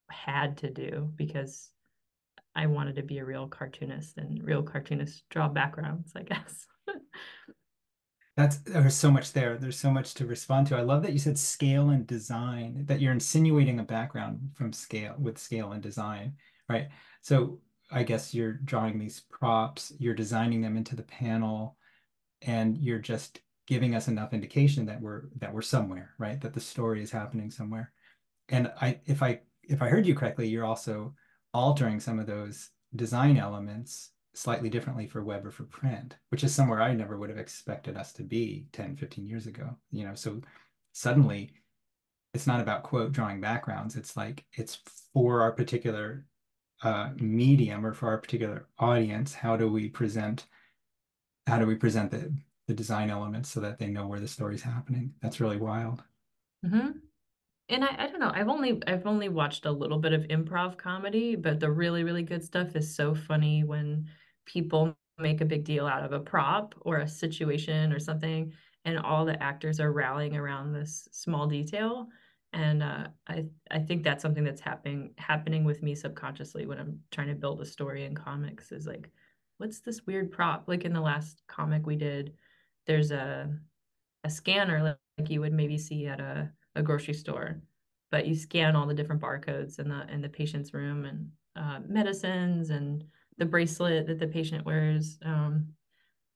had 0.09 0.57
to 0.57 0.69
do 0.69 1.11
because 1.15 1.69
I 2.55 2.67
wanted 2.67 2.95
to 2.95 3.03
be 3.03 3.19
a 3.19 3.25
real 3.25 3.47
cartoonist 3.47 4.17
and 4.17 4.43
real 4.43 4.63
cartoonists 4.63 5.23
draw 5.29 5.47
backgrounds, 5.47 6.13
I 6.15 6.23
guess. 6.23 6.65
that's 8.37 8.57
there's 8.59 8.95
so 8.95 9.11
much 9.11 9.33
there 9.33 9.57
there's 9.57 9.77
so 9.77 9.91
much 9.91 10.13
to 10.13 10.25
respond 10.25 10.65
to 10.65 10.77
I 10.77 10.81
love 10.81 11.03
that 11.03 11.11
you 11.11 11.19
said 11.19 11.37
scale 11.37 11.89
and 11.89 12.07
design 12.07 12.85
that 12.87 13.01
you're 13.01 13.11
insinuating 13.11 13.79
a 13.79 13.83
background 13.83 14.51
from 14.55 14.71
scale 14.71 15.15
with 15.19 15.37
scale 15.37 15.73
and 15.73 15.83
design 15.83 16.35
right 16.69 16.87
so 17.21 17.59
I 17.91 18.03
guess 18.03 18.33
you're 18.33 18.53
drawing 18.53 18.99
these 18.99 19.21
props 19.29 19.91
you're 19.99 20.13
designing 20.13 20.61
them 20.61 20.77
into 20.77 20.95
the 20.95 21.03
panel 21.03 21.77
and 22.41 22.77
you're 22.77 22.99
just 22.99 23.41
giving 23.67 23.95
us 23.95 24.07
enough 24.07 24.33
indication 24.33 24.85
that 24.87 25.01
we're 25.01 25.23
that 25.37 25.53
we're 25.53 25.61
somewhere 25.61 26.11
right 26.17 26.39
that 26.41 26.53
the 26.53 26.59
story 26.59 27.01
is 27.03 27.11
happening 27.11 27.51
somewhere 27.51 27.91
and 28.49 28.71
I 28.81 28.99
if 29.05 29.21
I 29.21 29.41
if 29.63 29.81
I 29.81 29.89
heard 29.89 30.05
you 30.05 30.15
correctly 30.15 30.47
you're 30.47 30.65
also 30.65 31.13
altering 31.53 31.99
some 31.99 32.19
of 32.19 32.27
those 32.27 32.69
design 32.95 33.37
elements 33.37 34.11
slightly 34.33 34.69
differently 34.69 35.07
for 35.07 35.23
web 35.23 35.45
or 35.45 35.51
for 35.51 35.63
print, 35.63 36.15
which 36.29 36.43
is 36.43 36.53
somewhere 36.53 36.81
I 36.81 36.93
never 36.93 37.17
would 37.17 37.29
have 37.29 37.39
expected 37.39 37.97
us 37.97 38.13
to 38.13 38.23
be 38.23 38.67
10, 38.71 38.95
15 38.95 39.25
years 39.25 39.47
ago. 39.47 39.77
You 39.91 40.05
know, 40.05 40.15
so 40.15 40.41
suddenly 40.93 41.53
it's 42.33 42.47
not 42.47 42.61
about 42.61 42.83
quote 42.83 43.11
drawing 43.11 43.41
backgrounds. 43.41 43.95
It's 43.95 44.15
like 44.15 44.45
it's 44.53 44.79
for 45.13 45.41
our 45.41 45.51
particular 45.51 46.25
uh, 46.83 47.09
medium 47.17 47.85
or 47.85 47.93
for 47.93 48.09
our 48.09 48.17
particular 48.17 48.67
audience. 48.79 49.33
How 49.33 49.55
do 49.55 49.67
we 49.71 49.89
present? 49.89 50.47
How 51.47 51.59
do 51.59 51.65
we 51.65 51.75
present 51.75 52.11
the 52.11 52.33
the 52.67 52.73
design 52.73 53.09
elements 53.09 53.49
so 53.49 53.59
that 53.59 53.79
they 53.79 53.87
know 53.87 54.07
where 54.07 54.19
the 54.19 54.27
story's 54.27 54.61
happening? 54.61 55.13
That's 55.21 55.39
really 55.39 55.57
wild. 55.57 56.03
Mm-hmm. 56.65 56.89
And 57.69 57.83
I, 57.85 57.95
I 57.97 58.07
don't 58.07 58.19
know. 58.19 58.31
I've 58.33 58.49
only 58.49 58.81
I've 58.87 59.07
only 59.07 59.29
watched 59.29 59.65
a 59.65 59.71
little 59.71 59.99
bit 59.99 60.13
of 60.13 60.23
improv 60.23 60.77
comedy, 60.77 61.35
but 61.35 61.59
the 61.59 61.71
really, 61.71 62.03
really 62.03 62.23
good 62.23 62.43
stuff 62.43 62.75
is 62.75 62.93
so 62.95 63.15
funny 63.15 63.63
when 63.63 64.07
people 64.45 64.95
make 65.17 65.41
a 65.41 65.45
big 65.45 65.63
deal 65.63 65.85
out 65.85 66.03
of 66.03 66.13
a 66.13 66.19
prop 66.19 66.75
or 66.81 66.97
a 66.97 67.07
situation 67.07 67.93
or 67.93 67.99
something, 67.99 68.51
and 68.85 68.99
all 68.99 69.25
the 69.25 69.41
actors 69.41 69.79
are 69.79 69.91
rallying 69.91 70.35
around 70.35 70.73
this 70.73 71.07
small 71.11 71.47
detail. 71.47 72.07
And 72.53 72.83
uh, 72.83 73.07
I 73.27 73.45
I 73.69 73.79
think 73.79 74.03
that's 74.03 74.21
something 74.21 74.43
that's 74.43 74.61
happening 74.61 75.13
happening 75.17 75.63
with 75.63 75.81
me 75.81 75.95
subconsciously 75.95 76.65
when 76.65 76.79
I'm 76.79 76.99
trying 77.11 77.27
to 77.27 77.35
build 77.35 77.61
a 77.61 77.65
story 77.65 78.05
in 78.05 78.15
comics 78.15 78.71
is 78.71 78.85
like, 78.85 79.09
what's 79.57 79.79
this 79.79 80.05
weird 80.05 80.31
prop? 80.31 80.65
Like 80.67 80.83
in 80.83 80.93
the 80.93 81.01
last 81.01 81.41
comic 81.47 81.85
we 81.85 81.95
did, 81.95 82.33
there's 82.87 83.11
a 83.11 83.49
a 84.23 84.29
scanner 84.29 84.97
like 85.17 85.29
you 85.29 85.41
would 85.41 85.53
maybe 85.53 85.77
see 85.77 86.07
at 86.07 86.19
a, 86.19 86.51
a 86.75 86.83
grocery 86.83 87.13
store, 87.13 87.61
but 88.11 88.27
you 88.27 88.35
scan 88.35 88.75
all 88.75 88.85
the 88.85 88.93
different 88.93 89.21
barcodes 89.21 89.79
in 89.79 89.89
the 89.89 90.11
in 90.11 90.21
the 90.21 90.29
patient's 90.29 90.73
room 90.73 91.05
and 91.05 91.29
uh, 91.55 91.79
medicines 91.87 92.69
and 92.69 93.03
the 93.37 93.45
bracelet 93.45 94.07
that 94.07 94.19
the 94.19 94.27
patient 94.27 94.65
wears. 94.65 95.17
Um, 95.23 95.67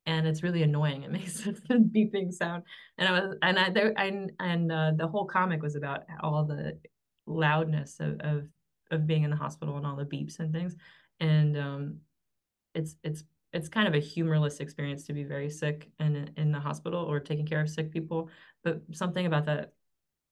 and 0.05 0.27
it's 0.27 0.43
really 0.43 0.63
annoying. 0.63 1.03
It 1.03 1.12
makes 1.13 1.45
a 1.45 1.51
beeping 1.51 2.33
sound, 2.33 2.63
and 2.97 3.07
I 3.07 3.12
was 3.12 3.38
and 3.41 3.59
I 3.59 3.69
there 3.69 3.93
and 3.97 4.31
and 4.39 4.71
uh, 4.71 4.91
the 4.95 5.07
whole 5.07 5.25
comic 5.25 5.62
was 5.62 5.75
about 5.75 6.03
all 6.21 6.43
the 6.43 6.77
loudness 7.27 8.00
of, 8.00 8.19
of 8.21 8.47
of 8.91 9.07
being 9.07 9.24
in 9.24 9.29
the 9.29 9.35
hospital 9.35 9.77
and 9.77 9.85
all 9.85 9.95
the 9.95 10.05
beeps 10.05 10.39
and 10.39 10.53
things, 10.53 10.75
and 11.19 11.57
um, 11.57 11.97
it's 12.74 12.95
it's 13.03 13.24
it's 13.53 13.69
kind 13.69 13.88
of 13.88 13.93
a 13.93 14.00
humorless 14.00 14.59
experience 14.59 15.05
to 15.05 15.13
be 15.13 15.24
very 15.24 15.50
sick 15.50 15.89
and 16.00 16.29
in 16.35 16.51
the 16.51 16.59
hospital 16.59 17.05
or 17.05 17.19
taking 17.21 17.45
care 17.45 17.62
of 17.62 17.69
sick 17.69 17.89
people, 17.91 18.29
but 18.63 18.81
something 18.91 19.25
about 19.25 19.45
that 19.45 19.71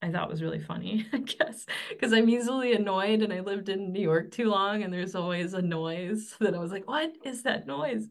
I 0.04 0.12
thought 0.12 0.30
was 0.30 0.42
really 0.42 0.60
funny, 0.60 1.08
I 1.14 1.20
guess, 1.20 1.66
because 1.90 2.12
I'm 2.12 2.30
easily 2.30 2.74
annoyed 2.74 3.22
and 3.22 3.32
I 3.32 3.40
lived 3.40 3.70
in 3.70 3.94
New 3.94 4.02
York 4.02 4.32
too 4.32 4.50
long 4.50 4.84
and 4.84 4.94
there's 4.94 5.16
always 5.16 5.54
a 5.54 5.62
noise 5.62 6.36
that 6.42 6.54
I 6.54 6.60
was 6.60 6.72
like, 6.72 6.88
what 6.88 7.14
is 7.24 7.44
that 7.44 7.66
noise? 7.66 8.10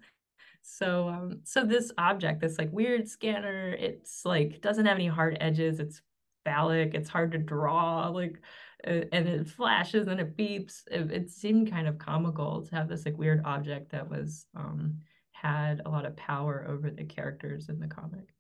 So 0.63 1.09
um 1.09 1.41
so 1.45 1.65
this 1.65 1.93
object, 1.99 2.41
this 2.41 2.59
like 2.59 2.73
weird 2.73 3.09
scanner, 3.09 3.71
it's 3.73 4.25
like 4.25 4.61
doesn't 4.61 4.87
have 4.87 4.97
any 4.97 5.09
hard 5.09 5.37
edges. 5.41 5.81
It's 5.81 6.01
phallic. 6.45 6.95
It's 6.95 7.09
hard 7.09 7.33
to 7.33 7.39
draw. 7.39 8.09
Like 8.09 8.41
uh, 8.87 9.03
and 9.13 9.29
it 9.29 9.49
flashes 9.49 10.09
and 10.09 10.21
it 10.21 10.37
beeps. 10.37 10.83
It, 10.91 11.11
it, 11.13 11.31
seemed 11.31 11.71
kind 11.71 11.87
of 11.87 11.99
comical 11.99 12.67
to 12.67 12.75
have 12.75 12.89
this 12.89 13.05
like 13.07 13.17
weird 13.17 13.43
object 13.45 13.93
that 13.93 14.09
was 14.09 14.47
um 14.57 14.99
had 15.33 15.83
a 15.85 15.89
lot 15.89 16.07
of 16.07 16.17
power 16.17 16.65
over 16.69 16.91
the 16.91 17.05
characters 17.05 17.69
in 17.69 17.81
the 17.81 17.87
comic. 17.89 18.35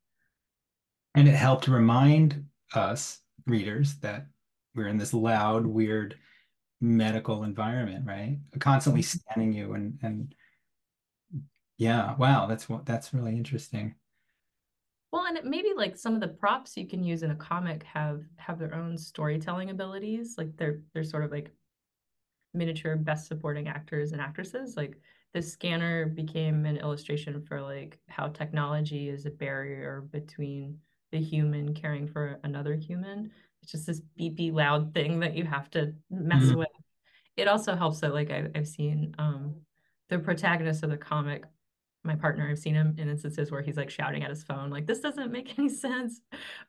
And 1.14 1.28
it 1.28 1.34
helped 1.34 1.68
remind 1.68 2.44
us 2.74 3.20
readers 3.46 3.96
that 3.96 4.26
we're 4.74 4.88
in 4.88 4.96
this 4.96 5.12
loud, 5.12 5.66
weird 5.66 6.16
medical 6.80 7.44
environment, 7.44 8.04
right? 8.06 8.38
Constantly 8.58 9.02
mm-hmm. 9.02 9.18
scanning 9.18 9.52
you 9.52 9.74
and 9.74 9.98
and 10.02 10.34
yeah, 11.82 12.14
wow, 12.14 12.46
that's 12.46 12.68
what 12.68 12.86
that's 12.86 13.12
really 13.12 13.32
interesting. 13.32 13.96
Well, 15.12 15.26
and 15.26 15.38
maybe 15.44 15.70
like 15.76 15.96
some 15.96 16.14
of 16.14 16.20
the 16.20 16.28
props 16.28 16.76
you 16.76 16.86
can 16.86 17.02
use 17.02 17.24
in 17.24 17.32
a 17.32 17.36
comic 17.36 17.82
have 17.82 18.22
have 18.36 18.60
their 18.60 18.72
own 18.72 18.96
storytelling 18.96 19.70
abilities. 19.70 20.36
Like 20.38 20.56
they're 20.56 20.80
they're 20.94 21.02
sort 21.02 21.24
of 21.24 21.32
like 21.32 21.50
miniature 22.54 22.94
best 22.94 23.26
supporting 23.26 23.66
actors 23.66 24.12
and 24.12 24.20
actresses. 24.20 24.76
Like 24.76 25.00
the 25.34 25.42
scanner 25.42 26.06
became 26.06 26.66
an 26.66 26.76
illustration 26.76 27.42
for 27.42 27.60
like 27.60 27.98
how 28.06 28.28
technology 28.28 29.08
is 29.08 29.26
a 29.26 29.30
barrier 29.30 30.04
between 30.12 30.78
the 31.10 31.20
human 31.20 31.74
caring 31.74 32.06
for 32.06 32.38
another 32.44 32.76
human. 32.76 33.32
It's 33.60 33.72
just 33.72 33.88
this 33.88 34.02
beepy 34.18 34.52
loud 34.52 34.94
thing 34.94 35.18
that 35.20 35.34
you 35.34 35.44
have 35.44 35.68
to 35.70 35.94
mess 36.10 36.44
mm-hmm. 36.44 36.58
with. 36.58 36.68
It 37.36 37.48
also 37.48 37.74
helps 37.74 37.98
that 38.00 38.14
like 38.14 38.30
I, 38.30 38.48
I've 38.54 38.68
seen 38.68 39.16
um 39.18 39.56
the 40.10 40.18
protagonist 40.20 40.84
of 40.84 40.90
the 40.90 40.96
comic 40.96 41.44
my 42.04 42.14
partner 42.14 42.48
i've 42.50 42.58
seen 42.58 42.74
him 42.74 42.94
in 42.98 43.08
instances 43.08 43.50
where 43.50 43.62
he's 43.62 43.76
like 43.76 43.90
shouting 43.90 44.22
at 44.22 44.30
his 44.30 44.42
phone 44.42 44.70
like 44.70 44.86
this 44.86 45.00
doesn't 45.00 45.30
make 45.30 45.52
any 45.58 45.68
sense 45.68 46.20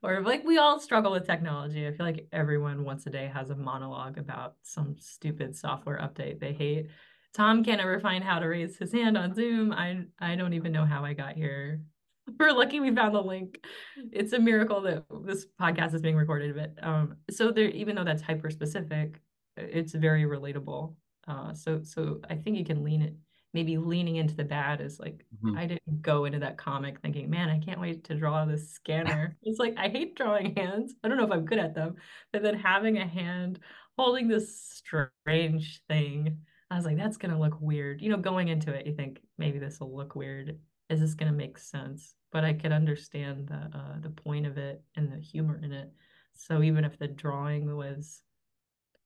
or 0.01 0.21
like 0.21 0.43
we 0.43 0.57
all 0.57 0.79
struggle 0.79 1.11
with 1.11 1.25
technology. 1.25 1.87
I 1.87 1.91
feel 1.91 2.05
like 2.05 2.27
everyone 2.31 2.83
once 2.83 3.05
a 3.05 3.09
day 3.09 3.29
has 3.33 3.49
a 3.49 3.55
monologue 3.55 4.17
about 4.17 4.55
some 4.63 4.95
stupid 4.99 5.55
software 5.55 5.97
update 5.97 6.39
they 6.39 6.53
hate. 6.53 6.89
Tom 7.33 7.63
can't 7.63 7.81
ever 7.81 7.99
find 7.99 8.23
how 8.23 8.39
to 8.39 8.45
raise 8.45 8.77
his 8.77 8.91
hand 8.91 9.17
on 9.17 9.33
zoom. 9.33 9.71
I 9.71 10.03
i 10.19 10.35
don't 10.35 10.53
even 10.53 10.71
know 10.71 10.85
how 10.85 11.03
i 11.05 11.13
got 11.13 11.35
here. 11.35 11.81
We're 12.39 12.51
lucky 12.51 12.79
we 12.79 12.93
found 12.93 13.15
the 13.15 13.21
link. 13.21 13.65
It's 14.11 14.33
a 14.33 14.39
miracle 14.39 14.81
that 14.81 15.05
this 15.25 15.45
podcast 15.59 15.93
is 15.93 16.01
being 16.01 16.15
recorded 16.15 16.55
but 16.55 16.85
um 16.85 17.15
so 17.29 17.51
there 17.51 17.69
even 17.69 17.95
though 17.95 18.03
that's 18.03 18.21
hyper 18.21 18.49
specific 18.49 19.21
it's 19.57 19.93
very 19.93 20.23
relatable. 20.23 20.95
Uh 21.27 21.53
so 21.53 21.81
so 21.83 22.19
i 22.29 22.35
think 22.35 22.57
you 22.57 22.65
can 22.65 22.83
lean 22.83 23.01
it 23.01 23.15
maybe 23.53 23.77
leaning 23.77 24.15
into 24.15 24.35
the 24.35 24.43
bad 24.43 24.81
is 24.81 24.99
like 24.99 25.25
mm-hmm. 25.35 25.57
I 25.57 25.67
didn't 25.67 26.01
go 26.01 26.25
into 26.25 26.39
that 26.39 26.57
comic 26.57 26.99
thinking, 26.99 27.29
man, 27.29 27.49
I 27.49 27.59
can't 27.59 27.79
wait 27.79 28.03
to 28.05 28.15
draw 28.15 28.45
this 28.45 28.71
scanner. 28.71 29.37
it's 29.43 29.59
like 29.59 29.75
I 29.77 29.89
hate 29.89 30.15
drawing 30.15 30.55
hands. 30.55 30.95
I 31.03 31.07
don't 31.07 31.17
know 31.17 31.25
if 31.25 31.31
I'm 31.31 31.45
good 31.45 31.59
at 31.59 31.75
them, 31.75 31.95
but 32.31 32.41
then 32.41 32.55
having 32.55 32.97
a 32.97 33.07
hand 33.07 33.59
holding 33.97 34.27
this 34.27 34.59
strange 34.59 35.83
thing, 35.87 36.39
I 36.71 36.75
was 36.75 36.85
like, 36.85 36.97
that's 36.97 37.17
gonna 37.17 37.39
look 37.39 37.59
weird. 37.61 38.01
You 38.01 38.09
know, 38.09 38.17
going 38.17 38.47
into 38.47 38.73
it, 38.73 38.87
you 38.87 38.95
think 38.95 39.21
maybe 39.37 39.59
this 39.59 39.79
will 39.79 39.95
look 39.95 40.15
weird. 40.15 40.57
Is 40.89 40.99
this 40.99 41.13
gonna 41.13 41.31
make 41.31 41.57
sense? 41.57 42.15
But 42.31 42.43
I 42.43 42.53
could 42.53 42.71
understand 42.71 43.47
the 43.47 43.77
uh, 43.77 43.99
the 44.01 44.09
point 44.09 44.47
of 44.47 44.57
it 44.57 44.81
and 44.95 45.11
the 45.11 45.19
humor 45.19 45.59
in 45.63 45.71
it. 45.71 45.91
So 46.33 46.63
even 46.63 46.83
if 46.83 46.97
the 46.97 47.07
drawing 47.07 47.75
was 47.75 48.23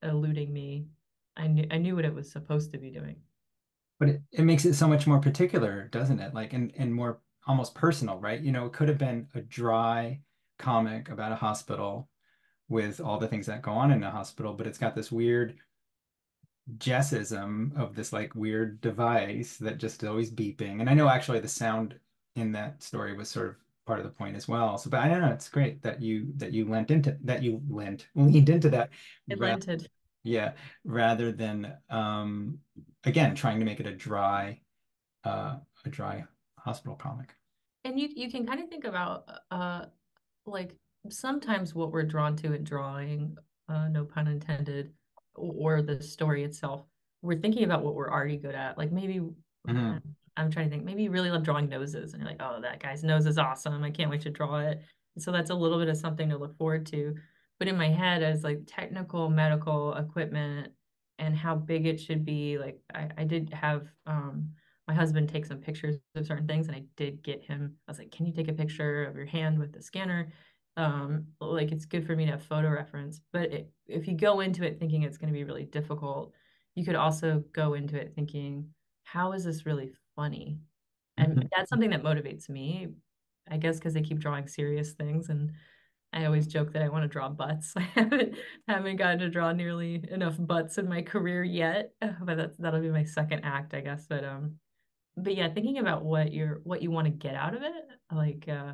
eluding 0.01 0.54
me, 0.54 0.86
I 1.36 1.48
knew 1.48 1.68
I 1.70 1.77
knew 1.77 1.98
what 1.98 2.06
it 2.06 2.16
was 2.16 2.32
supposed 2.32 2.72
to 2.72 2.77
be 2.77 2.89
doing 2.89 3.18
but 4.00 4.10
it, 4.10 4.22
it 4.32 4.44
makes 4.44 4.66
it 4.66 4.75
so 4.75 4.88
much 4.88 5.08
more 5.08 5.20
particular, 5.20 5.89
doesn't 5.92 6.20
it? 6.20 6.34
Like 6.34 6.54
and 6.54 6.72
and 6.77 6.94
more 6.94 7.20
almost 7.48 7.75
personal, 7.75 8.20
right? 8.20 8.42
You 8.42 8.51
know, 8.51 8.66
it 8.66 8.74
could 8.74 8.89
have 8.89 8.98
been 8.98 9.27
a 9.34 9.42
dry 9.42 10.22
comic 10.60 11.10
about 11.10 11.32
a 11.32 11.36
hospital 11.36 12.10
with 12.70 13.00
all 13.00 13.18
the 13.18 13.27
things 13.27 13.46
that 13.46 13.62
go 13.62 13.72
on 13.72 13.92
in 13.92 14.04
a 14.04 14.12
hospital, 14.12 14.54
but 14.54 14.68
it's 14.68 14.77
got 14.77 14.96
this 14.96 15.12
weird 15.12 15.58
Jessism 16.77 17.77
of 17.77 17.96
this 17.96 18.12
like 18.12 18.36
weird 18.36 18.82
device 18.82 19.56
that 19.58 19.77
just 19.77 20.04
is 20.04 20.10
always 20.10 20.30
beeping. 20.32 20.82
And 20.82 20.89
I 20.89 20.94
know 20.94 21.08
actually 21.08 21.39
the 21.39 21.48
sound 21.48 21.98
in 22.36 22.51
that 22.51 22.84
story 22.84 23.16
was 23.16 23.30
sort 23.30 23.48
of 23.50 23.56
part 23.86 24.00
of 24.00 24.06
the 24.06 24.12
point 24.12 24.36
as 24.36 24.48
well. 24.48 24.77
So, 24.77 24.89
but 24.89 25.00
I 25.00 25.08
don't 25.08 25.22
know. 25.22 25.32
It's 25.32 25.48
great 25.48 25.82
that 25.84 26.01
you 26.01 26.27
that 26.36 26.51
you 26.51 26.68
lent 26.68 26.92
into 26.92 27.18
that 27.24 27.42
you 27.42 27.62
lent 27.70 28.08
leaned 28.16 28.50
into 28.50 28.70
that. 28.72 28.89
It 29.30 29.39
lented. 29.39 29.89
Yeah, 30.24 30.54
rather 30.84 31.32
than 31.32 31.74
um, 31.89 32.60
again 33.08 33.36
trying 33.36 33.60
to 33.60 33.66
make 33.66 33.80
it 33.80 33.88
a 33.88 33.96
dry, 33.96 34.60
uh, 35.24 35.56
a 35.86 35.90
dry 35.90 36.24
hospital 36.60 36.96
comic. 36.96 37.34
And 37.84 38.00
you 38.00 38.10
you 38.16 38.30
can 38.30 38.46
kind 38.46 38.62
of 38.62 38.70
think 38.70 38.84
about 38.84 39.30
uh, 39.50 39.86
like 40.46 40.76
sometimes 41.10 41.74
what 41.74 41.92
we're 41.92 42.04
drawn 42.04 42.36
to 42.38 42.54
in 42.54 42.64
drawing, 42.64 43.38
uh, 43.70 43.88
no 43.88 44.04
pun 44.04 44.28
intended, 44.28 44.92
or 45.36 45.82
the 45.82 46.02
story 46.02 46.44
itself. 46.44 46.84
We're 47.22 47.40
thinking 47.40 47.64
about 47.64 47.84
what 47.84 47.96
we're 47.96 48.12
already 48.12 48.38
good 48.38 48.56
at. 48.56 48.78
Like 48.78 48.92
maybe 48.92 49.16
mm-hmm. 49.16 49.98
I'm 50.36 50.52
trying 50.52 50.66
to 50.66 50.70
think. 50.70 50.84
Maybe 50.84 51.04
you 51.04 51.12
really 51.12 51.32
love 51.32 51.44
drawing 51.44 51.70
noses, 51.70 52.14
and 52.14 52.22
you're 52.22 52.30
like, 52.30 52.42
oh, 52.42 52.62
that 52.62 52.80
guy's 52.82 53.04
nose 53.04 53.26
is 53.26 53.38
awesome. 53.38 53.84
I 53.84 53.92
can't 53.92 54.10
wait 54.10 54.22
to 54.22 54.30
draw 54.30 54.60
it. 54.60 54.82
so 55.18 55.32
that's 55.32 55.50
a 55.50 55.56
little 55.56 55.80
bit 55.80 55.88
of 55.88 55.98
something 55.98 56.30
to 56.30 56.38
look 56.38 56.58
forward 56.58 56.86
to 56.88 57.16
but 57.60 57.68
in 57.68 57.78
my 57.78 57.90
head 57.90 58.24
as 58.24 58.44
like 58.44 58.60
technical 58.68 59.30
medical 59.30 59.94
equipment 59.96 60.72
and 61.20 61.36
how 61.36 61.56
big 61.56 61.86
it 61.86 62.00
should 62.00 62.26
be 62.26 62.58
like 62.58 62.80
i, 62.94 63.10
I 63.18 63.24
did 63.24 63.54
have 63.54 63.88
um, 64.06 64.50
my 64.88 64.94
husband 64.94 65.30
take 65.30 65.46
some 65.46 65.58
pictures 65.58 65.98
of 66.16 66.26
certain 66.26 66.48
things 66.48 66.68
and 66.68 66.76
i 66.76 66.84
did 66.96 67.24
get 67.24 67.44
him 67.44 67.76
i 67.88 67.92
was 67.92 68.00
like 68.00 68.12
can 68.12 68.26
you 68.26 68.34
take 68.34 68.48
a 68.48 68.54
picture 68.54 69.06
of 69.06 69.16
your 69.16 69.26
hand 69.26 69.60
with 69.60 69.74
the 69.74 69.82
scanner 69.82 70.32
um, 70.78 71.26
like 71.42 71.72
it's 71.72 71.86
good 71.86 72.06
for 72.06 72.16
me 72.16 72.26
to 72.26 72.32
have 72.32 72.44
photo 72.44 72.70
reference 72.70 73.20
but 73.34 73.52
it, 73.52 73.72
if 73.88 74.08
you 74.08 74.16
go 74.16 74.42
into 74.42 74.64
it 74.64 74.80
thinking 74.80 75.04
it's 75.04 75.18
going 75.18 75.32
to 75.32 75.38
be 75.38 75.44
really 75.44 75.66
difficult 75.66 76.34
you 76.76 76.86
could 76.86 76.96
also 76.96 77.44
go 77.52 77.74
into 77.74 77.96
it 77.96 78.14
thinking 78.14 78.70
how 79.04 79.32
is 79.32 79.44
this 79.44 79.66
really 79.66 79.92
funny 80.16 80.60
and 81.18 81.30
mm-hmm. 81.30 81.48
that's 81.56 81.70
something 81.70 81.90
that 81.90 82.04
motivates 82.04 82.48
me 82.48 82.90
i 83.50 83.58
guess 83.58 83.78
because 83.78 83.94
they 83.94 84.02
keep 84.02 84.20
drawing 84.20 84.48
serious 84.48 84.92
things 84.92 85.30
and 85.30 85.52
I 86.14 86.26
always 86.26 86.48
joke 86.48 86.74
that 86.74 86.82
I 86.82 86.90
want 86.90 87.04
to 87.04 87.08
draw 87.08 87.30
butts. 87.30 87.74
I 87.78 87.82
haven't 87.82 88.36
haven't 88.68 88.96
gotten 88.98 89.20
to 89.20 89.30
draw 89.30 89.52
nearly 89.52 90.04
enough 90.10 90.36
butts 90.40 90.78
in 90.78 90.88
my 90.88 91.02
career 91.02 91.44
yet, 91.44 91.92
but 92.22 92.38
that's 92.38 92.58
that'll 92.58 92.82
be 92.82 92.90
my 92.90 93.04
second 93.04 93.42
act, 93.44 93.74
I 93.74 93.82
guess. 93.82 94.06
But 94.08 94.24
um, 94.24 94.56
but 95.16 95.36
yeah, 95.36 95.50
thinking 95.50 95.80
about 95.80 96.04
what 96.04 96.34
you're 96.34 96.62
what 96.64 96.82
you 96.82 96.92
want 96.92 97.06
to 97.06 97.12
get 97.12 97.36
out 97.36 97.56
of 97.56 97.64
it, 97.64 97.74
like 98.12 98.48
uh, 98.48 98.74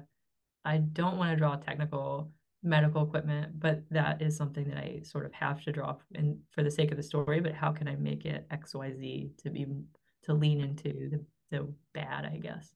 I 0.64 0.78
don't 0.78 1.18
want 1.18 1.32
to 1.32 1.38
draw 1.38 1.56
technical 1.56 2.32
medical 2.62 3.04
equipment, 3.04 3.60
but 3.60 3.84
that 3.92 4.22
is 4.22 4.38
something 4.38 4.70
that 4.70 4.78
I 4.78 5.02
sort 5.04 5.26
of 5.26 5.34
have 5.34 5.62
to 5.64 5.72
draw 5.72 5.98
in 6.16 6.40
for 6.52 6.64
the 6.64 6.72
sake 6.72 6.92
of 6.92 6.98
the 6.98 7.04
story. 7.04 7.40
But 7.40 7.54
how 7.54 7.72
can 7.72 7.88
I 7.88 7.96
make 7.96 8.26
it 8.26 8.46
X 8.52 8.74
Y 8.76 8.94
Z 8.94 9.32
to 9.44 9.50
be 9.50 9.66
to 10.24 10.34
lean 10.34 10.62
into 10.62 11.10
the 11.10 11.26
the 11.52 11.74
bad, 11.94 12.26
I 12.26 12.38
guess. 12.38 12.74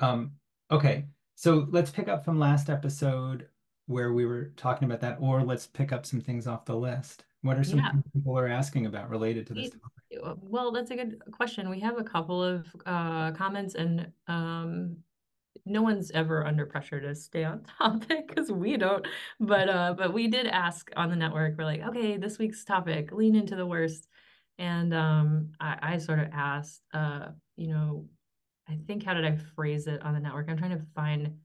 Um. 0.00 0.32
Okay. 0.70 1.06
So 1.42 1.66
let's 1.72 1.90
pick 1.90 2.06
up 2.06 2.24
from 2.24 2.38
last 2.38 2.70
episode 2.70 3.48
where 3.86 4.12
we 4.12 4.26
were 4.26 4.52
talking 4.56 4.86
about 4.86 5.00
that, 5.00 5.16
or 5.20 5.42
let's 5.42 5.66
pick 5.66 5.90
up 5.90 6.06
some 6.06 6.20
things 6.20 6.46
off 6.46 6.64
the 6.64 6.76
list. 6.76 7.24
What 7.40 7.58
are 7.58 7.64
some 7.64 7.80
yeah. 7.80 7.90
people 8.12 8.38
are 8.38 8.46
asking 8.46 8.86
about 8.86 9.10
related 9.10 9.48
to 9.48 9.54
this 9.54 9.70
topic? 9.70 10.38
Well, 10.40 10.70
that's 10.70 10.92
a 10.92 10.94
good 10.94 11.20
question. 11.32 11.68
We 11.68 11.80
have 11.80 11.98
a 11.98 12.04
couple 12.04 12.40
of 12.40 12.68
uh, 12.86 13.32
comments, 13.32 13.74
and 13.74 14.12
um, 14.28 14.98
no 15.66 15.82
one's 15.82 16.12
ever 16.12 16.46
under 16.46 16.64
pressure 16.64 17.00
to 17.00 17.12
stay 17.12 17.42
on 17.42 17.66
topic 17.78 18.28
because 18.28 18.52
we 18.52 18.76
don't. 18.76 19.04
But 19.40 19.68
uh, 19.68 19.94
but 19.98 20.14
we 20.14 20.28
did 20.28 20.46
ask 20.46 20.92
on 20.94 21.10
the 21.10 21.16
network. 21.16 21.58
We're 21.58 21.64
like, 21.64 21.82
okay, 21.82 22.18
this 22.18 22.38
week's 22.38 22.64
topic, 22.64 23.10
lean 23.10 23.34
into 23.34 23.56
the 23.56 23.66
worst. 23.66 24.06
And 24.60 24.94
um, 24.94 25.50
I, 25.58 25.94
I 25.94 25.98
sort 25.98 26.20
of 26.20 26.28
asked, 26.32 26.82
uh, 26.94 27.30
you 27.56 27.66
know, 27.66 28.06
I 28.68 28.78
think 28.86 29.02
how 29.04 29.14
did 29.14 29.24
I 29.24 29.36
phrase 29.54 29.86
it 29.86 30.02
on 30.02 30.14
the 30.14 30.20
network? 30.20 30.48
I'm 30.48 30.56
trying 30.56 30.78
to 30.78 30.84
find 30.94 31.38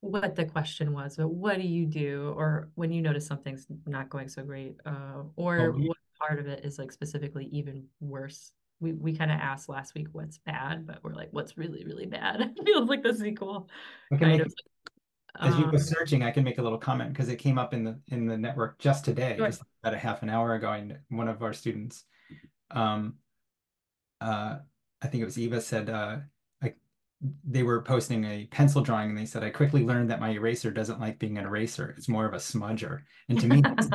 what 0.00 0.34
the 0.34 0.44
question 0.46 0.92
was, 0.92 1.16
but 1.16 1.28
what 1.28 1.56
do 1.56 1.66
you 1.66 1.86
do? 1.86 2.32
Or 2.36 2.70
when 2.74 2.90
you 2.92 3.02
notice 3.02 3.26
something's 3.26 3.66
not 3.86 4.08
going 4.08 4.28
so 4.28 4.42
great, 4.42 4.76
uh, 4.86 5.24
or 5.36 5.58
Oh, 5.58 5.72
what 5.72 5.96
part 6.18 6.38
of 6.38 6.46
it 6.46 6.64
is 6.64 6.78
like 6.78 6.92
specifically 6.92 7.46
even 7.52 7.86
worse? 8.00 8.52
We 8.80 8.92
we 8.92 9.14
kind 9.14 9.30
of 9.30 9.38
asked 9.38 9.68
last 9.68 9.94
week 9.94 10.08
what's 10.12 10.38
bad, 10.38 10.86
but 10.86 11.02
we're 11.04 11.14
like, 11.14 11.28
what's 11.32 11.58
really, 11.58 11.84
really 11.84 12.06
bad? 12.06 12.40
It 12.56 12.64
feels 12.64 12.88
like 12.88 13.02
the 13.02 13.14
sequel, 13.14 13.68
I 14.12 14.16
can 14.16 14.28
kind 14.28 14.38
make 14.38 14.46
as 15.42 15.58
you 15.58 15.64
go 15.66 15.70
Um, 15.72 15.78
searching, 15.78 16.22
I 16.22 16.30
can 16.30 16.44
make 16.44 16.58
a 16.58 16.62
little 16.62 16.78
comment 16.78 17.12
because 17.12 17.28
it 17.28 17.36
came 17.36 17.58
up 17.58 17.72
in 17.74 17.84
the 17.84 18.00
in 18.08 18.26
the 18.26 18.36
network 18.36 18.78
just 18.78 19.04
today, 19.04 19.36
Sure. 19.36 19.46
just 19.46 19.62
about 19.82 19.94
a 19.94 19.98
half 19.98 20.22
an 20.22 20.30
hour 20.30 20.54
ago, 20.54 20.72
and 20.72 20.98
one 21.08 21.28
of 21.28 21.42
our 21.42 21.52
students, 21.52 22.04
um, 22.70 23.14
uh, 24.20 24.58
I 25.02 25.06
think 25.06 25.22
it 25.22 25.26
was 25.26 25.38
Eva 25.38 25.60
said, 25.60 25.88
uh, 25.90 26.18
I, 26.62 26.74
they 27.44 27.62
were 27.62 27.82
posting 27.82 28.24
a 28.24 28.46
pencil 28.46 28.82
drawing, 28.82 29.10
and 29.10 29.18
they 29.18 29.26
said, 29.26 29.42
I 29.44 29.50
quickly 29.50 29.84
learned 29.84 30.10
that 30.10 30.20
my 30.20 30.30
eraser 30.30 30.70
doesn't 30.70 31.00
like 31.00 31.18
being 31.18 31.38
an 31.38 31.46
eraser; 31.46 31.94
it's 31.96 32.08
more 32.08 32.26
of 32.26 32.34
a 32.34 32.38
smudger. 32.38 33.00
And 33.28 33.40
to 33.40 33.46
me, 33.46 33.62
that's 33.62 33.88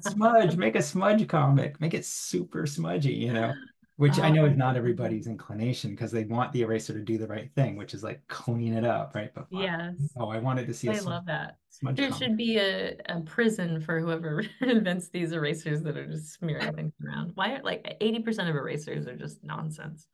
smudge, 0.12 0.56
make 0.56 0.76
a 0.76 0.82
smudge 0.82 1.26
comic, 1.28 1.80
make 1.80 1.94
it 1.94 2.04
super 2.04 2.66
smudgy, 2.66 3.14
you 3.14 3.32
know, 3.32 3.52
which 3.96 4.18
I 4.18 4.30
know 4.30 4.46
is 4.46 4.52
Oh, 4.52 4.56
not 4.56 4.76
everybody's 4.76 5.26
inclination 5.26 5.90
because 5.90 6.10
they 6.10 6.24
want 6.24 6.52
the 6.52 6.62
eraser 6.62 6.92
to 6.92 7.00
do 7.00 7.18
the 7.18 7.26
right 7.26 7.50
thing, 7.54 7.76
which 7.76 7.94
is 7.94 8.02
like 8.02 8.22
clean 8.28 8.74
it 8.74 8.84
up, 8.84 9.14
right? 9.14 9.30
But 9.34 9.46
yes. 9.50 9.94
oh, 10.16 10.28
I 10.28 10.38
wanted 10.38 10.66
to 10.66 10.74
see 10.74 10.88
a 10.88 10.96
I 10.96 11.00
love 11.00 11.26
that. 11.26 11.56
smudge 11.70 11.96
There 11.96 12.08
comic. 12.08 12.18
should 12.18 12.36
be 12.36 12.58
a, 12.58 12.96
a 13.06 13.20
prison 13.20 13.80
for 13.80 14.00
whoever 14.00 14.42
invents 14.60 15.08
these 15.08 15.32
erasers 15.32 15.82
that 15.82 15.96
are 15.96 16.06
just 16.06 16.32
smearing 16.34 16.74
things 16.74 16.92
around. 17.06 17.32
Why 17.34 17.52
are 17.52 17.62
like 17.62 17.96
80% 18.00 18.48
of 18.48 18.56
erasers 18.56 19.06
are 19.06 19.16
just 19.16 19.44
nonsense. 19.44 20.06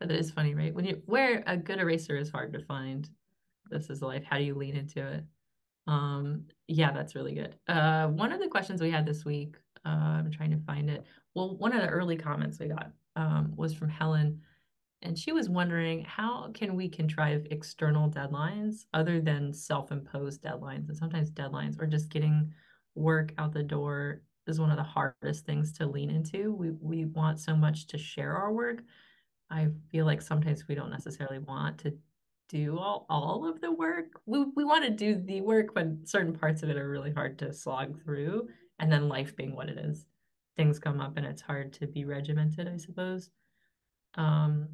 But 0.00 0.10
it 0.10 0.18
is 0.18 0.30
funny, 0.30 0.54
right? 0.54 0.74
When 0.74 0.86
you 0.86 1.02
where 1.06 1.44
a 1.46 1.56
good 1.56 1.78
eraser 1.78 2.16
is 2.16 2.30
hard 2.30 2.52
to 2.54 2.64
find. 2.64 3.08
This 3.70 3.90
is 3.90 4.02
life. 4.02 4.24
How 4.28 4.38
do 4.38 4.42
you 4.42 4.54
lean 4.54 4.74
into 4.74 5.06
it? 5.06 5.24
Um, 5.86 6.46
yeah, 6.66 6.90
that's 6.92 7.14
really 7.14 7.34
good. 7.34 7.54
Uh, 7.68 8.08
one 8.08 8.32
of 8.32 8.40
the 8.40 8.48
questions 8.48 8.80
we 8.80 8.90
had 8.90 9.06
this 9.06 9.24
week, 9.24 9.56
uh, 9.84 9.88
I'm 9.88 10.30
trying 10.30 10.50
to 10.50 10.64
find 10.64 10.90
it. 10.90 11.04
Well, 11.34 11.56
one 11.56 11.72
of 11.72 11.80
the 11.80 11.88
early 11.88 12.16
comments 12.16 12.58
we 12.58 12.66
got 12.68 12.90
um, 13.14 13.52
was 13.56 13.72
from 13.72 13.88
Helen, 13.88 14.40
and 15.02 15.16
she 15.16 15.32
was 15.32 15.48
wondering 15.48 16.04
how 16.04 16.50
can 16.52 16.74
we 16.74 16.88
contrive 16.88 17.46
external 17.50 18.10
deadlines 18.10 18.86
other 18.92 19.20
than 19.20 19.52
self-imposed 19.52 20.42
deadlines? 20.42 20.88
And 20.88 20.96
sometimes 20.96 21.30
deadlines 21.30 21.80
or 21.80 21.86
just 21.86 22.10
getting 22.10 22.52
work 22.94 23.32
out 23.38 23.52
the 23.52 23.62
door 23.62 24.22
is 24.46 24.58
one 24.58 24.70
of 24.70 24.76
the 24.76 24.82
hardest 24.82 25.46
things 25.46 25.72
to 25.74 25.86
lean 25.86 26.10
into. 26.10 26.52
We 26.52 26.70
we 26.80 27.04
want 27.04 27.38
so 27.38 27.54
much 27.54 27.86
to 27.88 27.98
share 27.98 28.34
our 28.36 28.52
work. 28.52 28.82
I 29.50 29.68
feel 29.90 30.06
like 30.06 30.22
sometimes 30.22 30.68
we 30.68 30.74
don't 30.74 30.90
necessarily 30.90 31.38
want 31.38 31.78
to 31.78 31.94
do 32.48 32.78
all, 32.78 33.06
all 33.08 33.48
of 33.48 33.60
the 33.60 33.70
work. 33.72 34.20
We 34.26 34.44
we 34.56 34.64
want 34.64 34.84
to 34.84 34.90
do 34.90 35.16
the 35.16 35.40
work, 35.40 35.74
but 35.74 35.86
certain 36.04 36.32
parts 36.34 36.62
of 36.62 36.70
it 36.70 36.76
are 36.76 36.88
really 36.88 37.12
hard 37.12 37.38
to 37.40 37.52
slog 37.52 38.02
through. 38.02 38.48
And 38.78 38.90
then 38.90 39.08
life 39.08 39.36
being 39.36 39.54
what 39.54 39.68
it 39.68 39.78
is, 39.78 40.06
things 40.56 40.78
come 40.78 41.00
up 41.00 41.16
and 41.16 41.26
it's 41.26 41.42
hard 41.42 41.72
to 41.74 41.86
be 41.86 42.04
regimented, 42.04 42.68
I 42.68 42.76
suppose. 42.76 43.30
Um, 44.14 44.68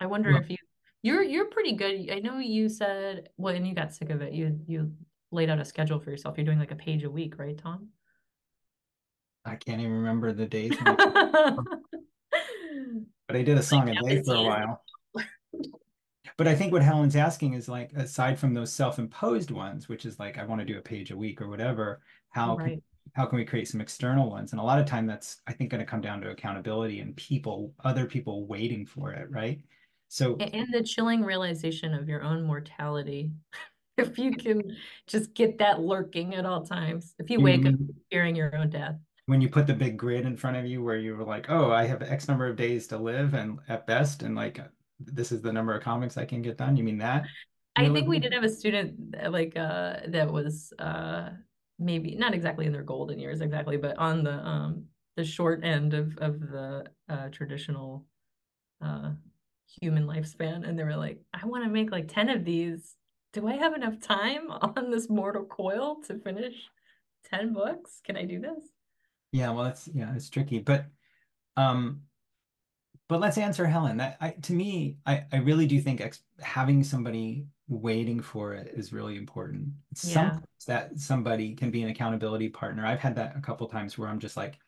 I 0.00 0.06
wonder 0.06 0.32
Well, 0.32 0.42
if 0.42 0.50
you 0.50 0.56
you're 1.02 1.22
you're 1.22 1.46
pretty 1.46 1.72
good. 1.72 2.10
I 2.10 2.20
know 2.20 2.38
you 2.38 2.68
said 2.68 3.28
well, 3.36 3.54
and 3.54 3.66
you 3.66 3.74
got 3.74 3.92
sick 3.94 4.10
of 4.10 4.22
it. 4.22 4.32
You 4.32 4.60
you 4.66 4.92
laid 5.30 5.50
out 5.50 5.60
a 5.60 5.64
schedule 5.64 5.98
for 6.00 6.10
yourself. 6.10 6.36
You're 6.36 6.44
doing 6.46 6.58
like 6.58 6.70
a 6.72 6.76
page 6.76 7.04
a 7.04 7.10
week, 7.10 7.38
right, 7.38 7.56
Tom? 7.56 7.88
I 9.44 9.56
can't 9.56 9.80
even 9.80 9.92
remember 9.92 10.32
the 10.32 10.46
days, 10.46 10.76
but 13.32 13.38
I 13.38 13.42
did 13.42 13.56
a 13.56 13.62
song 13.62 13.88
a 13.88 13.94
day 13.94 14.22
for 14.22 14.34
a 14.34 14.42
while. 14.42 14.82
But 16.36 16.48
I 16.48 16.54
think 16.54 16.72
what 16.72 16.82
Helen's 16.82 17.16
asking 17.16 17.54
is 17.54 17.66
like, 17.66 17.92
aside 17.94 18.38
from 18.38 18.52
those 18.52 18.72
self-imposed 18.72 19.50
ones, 19.50 19.88
which 19.88 20.04
is 20.04 20.18
like, 20.18 20.38
I 20.38 20.44
want 20.44 20.60
to 20.60 20.66
do 20.66 20.78
a 20.78 20.82
page 20.82 21.10
a 21.10 21.16
week 21.16 21.40
or 21.40 21.48
whatever, 21.48 22.00
how 22.30 22.56
can 22.56 22.82
how 23.14 23.26
can 23.26 23.38
we 23.38 23.44
create 23.44 23.68
some 23.68 23.80
external 23.80 24.30
ones? 24.30 24.52
And 24.52 24.60
a 24.60 24.64
lot 24.64 24.78
of 24.78 24.86
time 24.86 25.06
that's, 25.06 25.40
I 25.46 25.52
think, 25.52 25.70
going 25.70 25.80
to 25.80 25.90
come 25.90 26.00
down 26.00 26.20
to 26.22 26.30
accountability 26.30 27.00
and 27.00 27.16
people, 27.16 27.74
other 27.84 28.06
people 28.06 28.46
waiting 28.46 28.86
for 28.86 29.12
it, 29.12 29.30
right? 29.30 29.60
So 30.08 30.36
And 30.36 30.66
the 30.72 30.82
chilling 30.82 31.22
realization 31.22 31.94
of 31.94 32.08
your 32.08 32.22
own 32.22 32.44
mortality. 32.44 33.30
If 33.98 34.18
you 34.18 34.32
can 34.32 34.74
just 35.06 35.34
get 35.34 35.58
that 35.58 35.80
lurking 35.80 36.34
at 36.34 36.46
all 36.46 36.64
times. 36.64 37.14
If 37.18 37.28
you 37.28 37.38
you 37.38 37.44
wake 37.44 37.66
up 37.66 37.74
mm-hmm. 37.74 37.92
fearing 38.10 38.34
your 38.34 38.56
own 38.56 38.70
death. 38.70 38.96
When 39.26 39.40
you 39.40 39.48
put 39.48 39.66
the 39.66 39.74
big 39.74 39.96
grid 39.96 40.26
in 40.26 40.36
front 40.36 40.56
of 40.56 40.66
you 40.66 40.82
where 40.82 40.96
you 40.96 41.16
were 41.16 41.24
like, 41.24 41.46
oh, 41.48 41.70
I 41.70 41.84
have 41.84 42.02
X 42.02 42.28
number 42.28 42.46
of 42.46 42.56
days 42.56 42.86
to 42.88 42.98
live 42.98 43.34
and 43.34 43.58
at 43.68 43.86
best, 43.86 44.22
and 44.22 44.34
like 44.34 44.60
this 44.98 45.32
is 45.32 45.42
the 45.42 45.52
number 45.52 45.74
of 45.74 45.82
comics 45.82 46.16
I 46.16 46.24
can 46.24 46.42
get 46.42 46.58
done. 46.58 46.76
You 46.76 46.84
mean 46.84 46.98
that? 46.98 47.24
I 47.76 47.88
think 47.88 48.08
we 48.08 48.18
did 48.18 48.34
have 48.34 48.44
a 48.44 48.48
student 48.48 49.14
uh, 49.22 49.30
like 49.30 49.56
uh 49.56 50.00
that 50.08 50.30
was 50.30 50.72
uh 50.78 51.30
maybe 51.78 52.14
not 52.14 52.34
exactly 52.34 52.66
in 52.66 52.72
their 52.72 52.82
golden 52.82 53.18
years 53.18 53.40
exactly, 53.40 53.76
but 53.76 53.96
on 53.96 54.24
the 54.24 54.34
um 54.34 54.84
the 55.16 55.24
short 55.24 55.64
end 55.64 55.94
of 55.94 56.16
of 56.18 56.40
the 56.40 56.84
uh 57.08 57.28
traditional 57.28 58.04
uh 58.82 59.12
human 59.80 60.06
lifespan 60.06 60.68
and 60.68 60.78
they 60.78 60.84
were 60.84 60.96
like, 60.96 61.20
I 61.32 61.46
want 61.46 61.64
to 61.64 61.70
make 61.70 61.90
like 61.90 62.08
10 62.08 62.28
of 62.28 62.44
these. 62.44 62.94
Do 63.32 63.48
I 63.48 63.54
have 63.54 63.74
enough 63.74 64.00
time 64.00 64.50
on 64.50 64.90
this 64.90 65.08
mortal 65.08 65.44
coil 65.44 66.02
to 66.06 66.18
finish 66.18 66.68
10 67.30 67.54
books? 67.54 68.00
Can 68.04 68.16
I 68.16 68.24
do 68.24 68.40
this? 68.40 68.71
Yeah, 69.32 69.50
well, 69.50 69.66
it's 69.66 69.88
yeah, 69.92 70.14
it's 70.14 70.28
tricky, 70.28 70.58
but 70.58 70.86
um, 71.56 72.02
but 73.08 73.20
let's 73.20 73.38
answer 73.38 73.66
Helen. 73.66 73.96
That 73.96 74.16
I, 74.20 74.30
to 74.30 74.52
me, 74.52 74.98
I 75.06 75.24
I 75.32 75.38
really 75.38 75.66
do 75.66 75.80
think 75.80 76.00
ex 76.00 76.22
having 76.40 76.84
somebody 76.84 77.46
waiting 77.68 78.20
for 78.20 78.52
it 78.54 78.72
is 78.74 78.92
really 78.92 79.16
important. 79.16 79.68
Yeah. 80.04 80.12
Sometimes 80.12 80.64
that 80.66 80.98
somebody 80.98 81.54
can 81.54 81.70
be 81.70 81.82
an 81.82 81.88
accountability 81.88 82.50
partner. 82.50 82.84
I've 82.84 83.00
had 83.00 83.16
that 83.16 83.36
a 83.36 83.40
couple 83.40 83.66
times 83.68 83.96
where 83.96 84.08
I'm 84.08 84.18
just 84.20 84.36
like, 84.36 84.58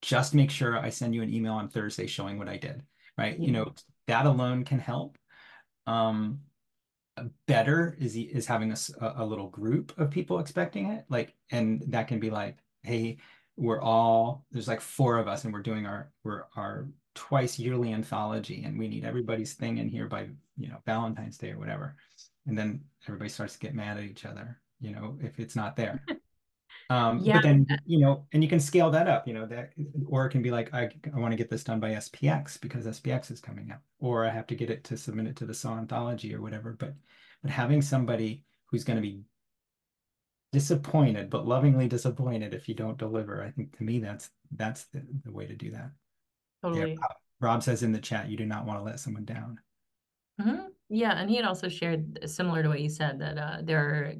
just 0.00 0.34
make 0.34 0.50
sure 0.50 0.78
I 0.78 0.88
send 0.88 1.14
you 1.14 1.22
an 1.22 1.32
email 1.32 1.52
on 1.52 1.68
Thursday 1.68 2.06
showing 2.06 2.38
what 2.38 2.48
I 2.48 2.56
did, 2.56 2.82
right? 3.18 3.38
You 3.38 3.52
know, 3.52 3.74
that 4.06 4.26
alone 4.26 4.64
can 4.64 4.78
help. 4.78 5.18
Um, 5.86 6.40
better 7.46 7.96
is 8.00 8.16
is 8.16 8.46
having 8.46 8.72
a, 8.72 8.76
a 9.16 9.26
little 9.26 9.48
group 9.48 9.96
of 9.98 10.10
people 10.10 10.38
expecting 10.38 10.90
it 10.90 11.04
like 11.10 11.34
and 11.50 11.82
that 11.88 12.08
can 12.08 12.18
be 12.18 12.30
like 12.30 12.56
hey 12.82 13.18
we're 13.62 13.80
all 13.80 14.44
there's 14.50 14.66
like 14.66 14.80
four 14.80 15.18
of 15.18 15.28
us 15.28 15.44
and 15.44 15.54
we're 15.54 15.62
doing 15.62 15.86
our 15.86 16.10
we're 16.24 16.42
our 16.56 16.88
twice 17.14 17.60
yearly 17.60 17.92
anthology 17.92 18.64
and 18.64 18.76
we 18.76 18.88
need 18.88 19.04
everybody's 19.04 19.54
thing 19.54 19.78
in 19.78 19.88
here 19.88 20.08
by 20.08 20.26
you 20.56 20.68
know 20.68 20.78
Valentine's 20.84 21.38
Day 21.38 21.52
or 21.52 21.58
whatever. 21.58 21.94
And 22.46 22.58
then 22.58 22.80
everybody 23.06 23.30
starts 23.30 23.52
to 23.52 23.60
get 23.60 23.72
mad 23.74 23.98
at 23.98 24.04
each 24.04 24.24
other 24.24 24.60
you 24.80 24.90
know 24.92 25.16
if 25.22 25.38
it's 25.38 25.56
not 25.56 25.76
there. 25.76 26.04
Um 26.90 27.20
Yeah. 27.22 27.34
but 27.34 27.42
then 27.44 27.66
you 27.86 28.00
know 28.00 28.26
and 28.32 28.42
you 28.42 28.48
can 28.48 28.58
scale 28.58 28.90
that 28.90 29.06
up 29.06 29.28
you 29.28 29.34
know 29.34 29.46
that 29.46 29.70
or 30.08 30.26
it 30.26 30.30
can 30.30 30.42
be 30.42 30.50
like 30.50 30.74
I, 30.74 30.90
I 31.14 31.18
want 31.20 31.30
to 31.32 31.36
get 31.36 31.48
this 31.48 31.62
done 31.62 31.78
by 31.78 31.90
SPX 31.92 32.60
because 32.60 32.86
SPX 32.86 33.30
is 33.30 33.40
coming 33.40 33.70
out 33.70 33.82
or 34.00 34.26
I 34.26 34.30
have 34.30 34.48
to 34.48 34.56
get 34.56 34.70
it 34.70 34.82
to 34.84 34.96
submit 34.96 35.28
it 35.28 35.36
to 35.36 35.46
the 35.46 35.54
Saw 35.54 35.78
anthology 35.78 36.34
or 36.34 36.40
whatever. 36.42 36.72
But 36.72 36.94
but 37.42 37.50
having 37.52 37.80
somebody 37.82 38.44
who's 38.66 38.82
going 38.82 38.96
to 38.96 39.02
be 39.02 39.22
disappointed 40.52 41.30
but 41.30 41.46
lovingly 41.46 41.88
disappointed 41.88 42.54
if 42.54 42.68
you 42.68 42.74
don't 42.74 42.98
deliver 42.98 43.42
I 43.42 43.50
think 43.50 43.76
to 43.78 43.84
me 43.84 43.98
that's 43.98 44.30
that's 44.52 44.84
the, 44.86 45.02
the 45.24 45.32
way 45.32 45.46
to 45.46 45.54
do 45.54 45.70
that 45.70 45.90
yeah 46.62 46.70
Totally. 46.70 46.96
Rob, 46.96 47.16
Rob 47.40 47.62
says 47.62 47.82
in 47.82 47.92
the 47.92 47.98
chat 47.98 48.28
you 48.28 48.36
do 48.36 48.46
not 48.46 48.66
want 48.66 48.78
to 48.78 48.84
let 48.84 49.00
someone 49.00 49.24
down 49.24 49.58
Mhm. 50.40 50.68
Yeah, 50.88 51.12
and 51.12 51.30
he 51.30 51.36
had 51.36 51.44
also 51.44 51.68
shared 51.68 52.18
similar 52.28 52.62
to 52.62 52.68
what 52.68 52.80
you 52.80 52.88
said 52.88 53.18
that 53.20 53.38
uh, 53.38 53.58
there 53.62 53.78
are 53.80 54.14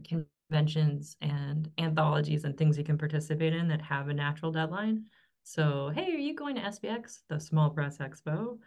conventions 0.49 1.17
and 1.21 1.71
anthologies 1.79 2.45
and 2.45 2.57
things 2.57 2.79
you 2.79 2.85
can 2.85 2.99
participate 2.99 3.55
in 3.55 3.69
that 3.69 3.83
have 3.83 4.09
a 4.09 4.15
natural 4.15 4.53
deadline. 4.53 5.05
So, 5.43 5.91
hey, 5.95 6.13
are 6.13 6.19
you 6.19 6.35
going 6.35 6.57
to 6.57 6.63
SPX, 6.63 7.21
the 7.29 7.41
Small 7.41 7.71
Press 7.71 7.99
Expo? 7.99 8.59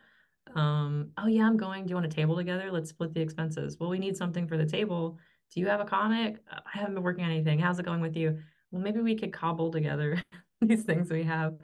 Um, 0.56 1.12
oh 1.18 1.28
yeah, 1.28 1.46
I'm 1.46 1.58
going. 1.58 1.86
Do 1.86 1.90
you 1.90 1.96
want 1.96 2.06
a 2.06 2.16
table 2.16 2.36
together? 2.36 2.72
Let's 2.72 2.90
split 2.90 3.14
the 3.14 3.22
expenses. 3.22 3.78
Well, 3.80 3.90
we 3.90 4.00
need 4.00 4.18
something 4.18 4.48
for 4.48 4.58
the 4.58 4.66
table. 4.66 5.18
Do 5.54 5.60
you 5.60 5.68
have 5.68 5.80
a 5.80 5.86
comic? 5.86 6.38
"Uh, 6.52 6.60
I 6.66 6.78
haven't 6.78 6.96
been 6.96 7.04
working 7.04 7.24
on 7.24 7.32
anything. 7.32 7.60
How's 7.60 7.80
it 7.80 7.86
going 7.86 8.02
with 8.02 8.16
you? 8.16 8.40
Well, 8.72 8.82
maybe 8.82 9.02
we 9.02 9.16
could 9.16 9.34
cobble 9.34 9.72
together 9.72 10.22
these 10.62 10.84
things 10.84 11.10
we 11.10 11.24
have. 11.24 11.56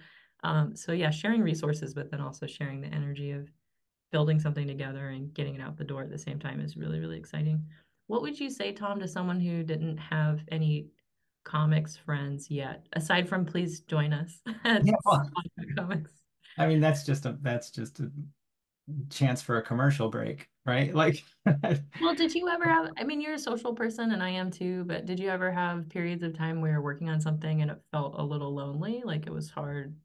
Um, 0.43 0.75
so 0.75 0.91
yeah, 0.91 1.11
sharing 1.11 1.41
resources, 1.41 1.93
but 1.93 2.09
then 2.09 2.21
also 2.21 2.47
sharing 2.47 2.81
the 2.81 2.87
energy 2.87 3.31
of 3.31 3.49
building 4.11 4.39
something 4.39 4.67
together 4.67 5.09
and 5.09 5.33
getting 5.33 5.55
it 5.55 5.61
out 5.61 5.77
the 5.77 5.83
door 5.83 6.01
at 6.01 6.09
the 6.09 6.17
same 6.17 6.39
time 6.39 6.59
is 6.59 6.77
really, 6.77 6.99
really 6.99 7.17
exciting. 7.17 7.65
What 8.07 8.21
would 8.21 8.39
you 8.39 8.49
say, 8.49 8.73
Tom, 8.73 8.99
to 8.99 9.07
someone 9.07 9.39
who 9.39 9.63
didn't 9.63 9.97
have 9.97 10.41
any 10.51 10.87
comics 11.43 11.97
friends 11.97 12.51
yet, 12.51 12.85
aside 12.93 13.27
from 13.27 13.45
please 13.45 13.81
join 13.81 14.13
us 14.13 14.39
at 14.63 14.85
yeah 14.85 14.93
Comics? 15.77 16.11
I 16.57 16.67
mean 16.67 16.81
that's 16.81 17.05
just 17.05 17.25
a 17.25 17.37
that's 17.41 17.71
just 17.71 17.99
a 17.99 18.11
chance 19.09 19.41
for 19.41 19.57
a 19.57 19.61
commercial 19.61 20.09
break, 20.09 20.47
right? 20.65 20.93
Like, 20.95 21.23
well, 21.99 22.15
did 22.15 22.33
you 22.33 22.47
ever 22.49 22.65
have, 22.65 22.91
I 22.97 23.03
mean, 23.03 23.21
you're 23.21 23.33
a 23.33 23.39
social 23.39 23.73
person 23.73 24.11
and 24.11 24.21
I 24.21 24.29
am 24.29 24.51
too, 24.51 24.83
but 24.85 25.05
did 25.05 25.19
you 25.19 25.29
ever 25.29 25.51
have 25.51 25.89
periods 25.89 26.23
of 26.23 26.37
time 26.37 26.61
where 26.61 26.71
you're 26.71 26.81
working 26.81 27.09
on 27.09 27.19
something 27.19 27.61
and 27.61 27.71
it 27.71 27.81
felt 27.91 28.15
a 28.17 28.23
little 28.23 28.53
lonely? 28.53 29.01
Like 29.03 29.27
it 29.27 29.33
was 29.33 29.49
hard. 29.49 29.95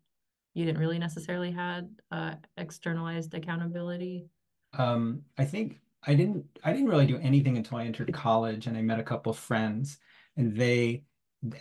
You 0.55 0.64
didn't 0.64 0.81
really 0.81 0.99
necessarily 0.99 1.51
had 1.51 1.90
uh, 2.11 2.35
externalized 2.57 3.35
accountability? 3.35 4.27
Um, 4.79 5.22
I 5.37 5.44
think 5.44 5.81
I 6.07 6.14
didn't 6.14 6.44
I 6.64 6.72
didn't 6.72 6.88
really 6.88 7.07
do 7.07 7.18
anything 7.18 7.57
until 7.57 7.79
I 7.79 7.85
entered 7.85 8.12
college 8.12 8.66
and 8.66 8.77
I 8.77 8.83
met 8.83 9.01
a 9.01 9.05
couple 9.05 9.31
of 9.31 9.38
friends 9.38 9.99
and 10.37 10.57
they 10.57 11.03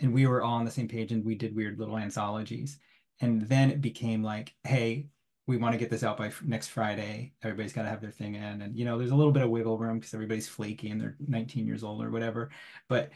and 0.00 0.12
we 0.12 0.26
were 0.26 0.42
all 0.42 0.54
on 0.54 0.64
the 0.64 0.70
same 0.70 0.88
page 0.88 1.12
and 1.12 1.24
we 1.24 1.34
did 1.34 1.54
weird 1.54 1.78
little 1.78 1.98
anthologies. 1.98 2.78
And 3.20 3.42
then 3.42 3.70
it 3.70 3.80
became 3.80 4.22
like, 4.22 4.54
hey, 4.64 5.08
we 5.46 5.56
want 5.56 5.72
to 5.72 5.78
get 5.78 5.90
this 5.90 6.02
out 6.02 6.16
by 6.16 6.30
next 6.44 6.68
Friday. 6.68 7.32
Everybody's 7.42 7.72
got 7.72 7.82
to 7.82 7.88
have 7.88 8.00
their 8.00 8.10
thing 8.10 8.34
in. 8.34 8.62
And, 8.62 8.76
you 8.76 8.84
know, 8.84 8.98
there's 8.98 9.12
a 9.12 9.16
little 9.16 9.32
bit 9.32 9.44
of 9.44 9.50
wiggle 9.50 9.78
room 9.78 9.98
because 9.98 10.12
everybody's 10.12 10.48
flaky 10.48 10.90
and 10.90 11.00
they're 11.00 11.16
19 11.26 11.66
years 11.66 11.84
old 11.84 12.02
or 12.02 12.10
whatever. 12.10 12.50
But, 12.88 13.10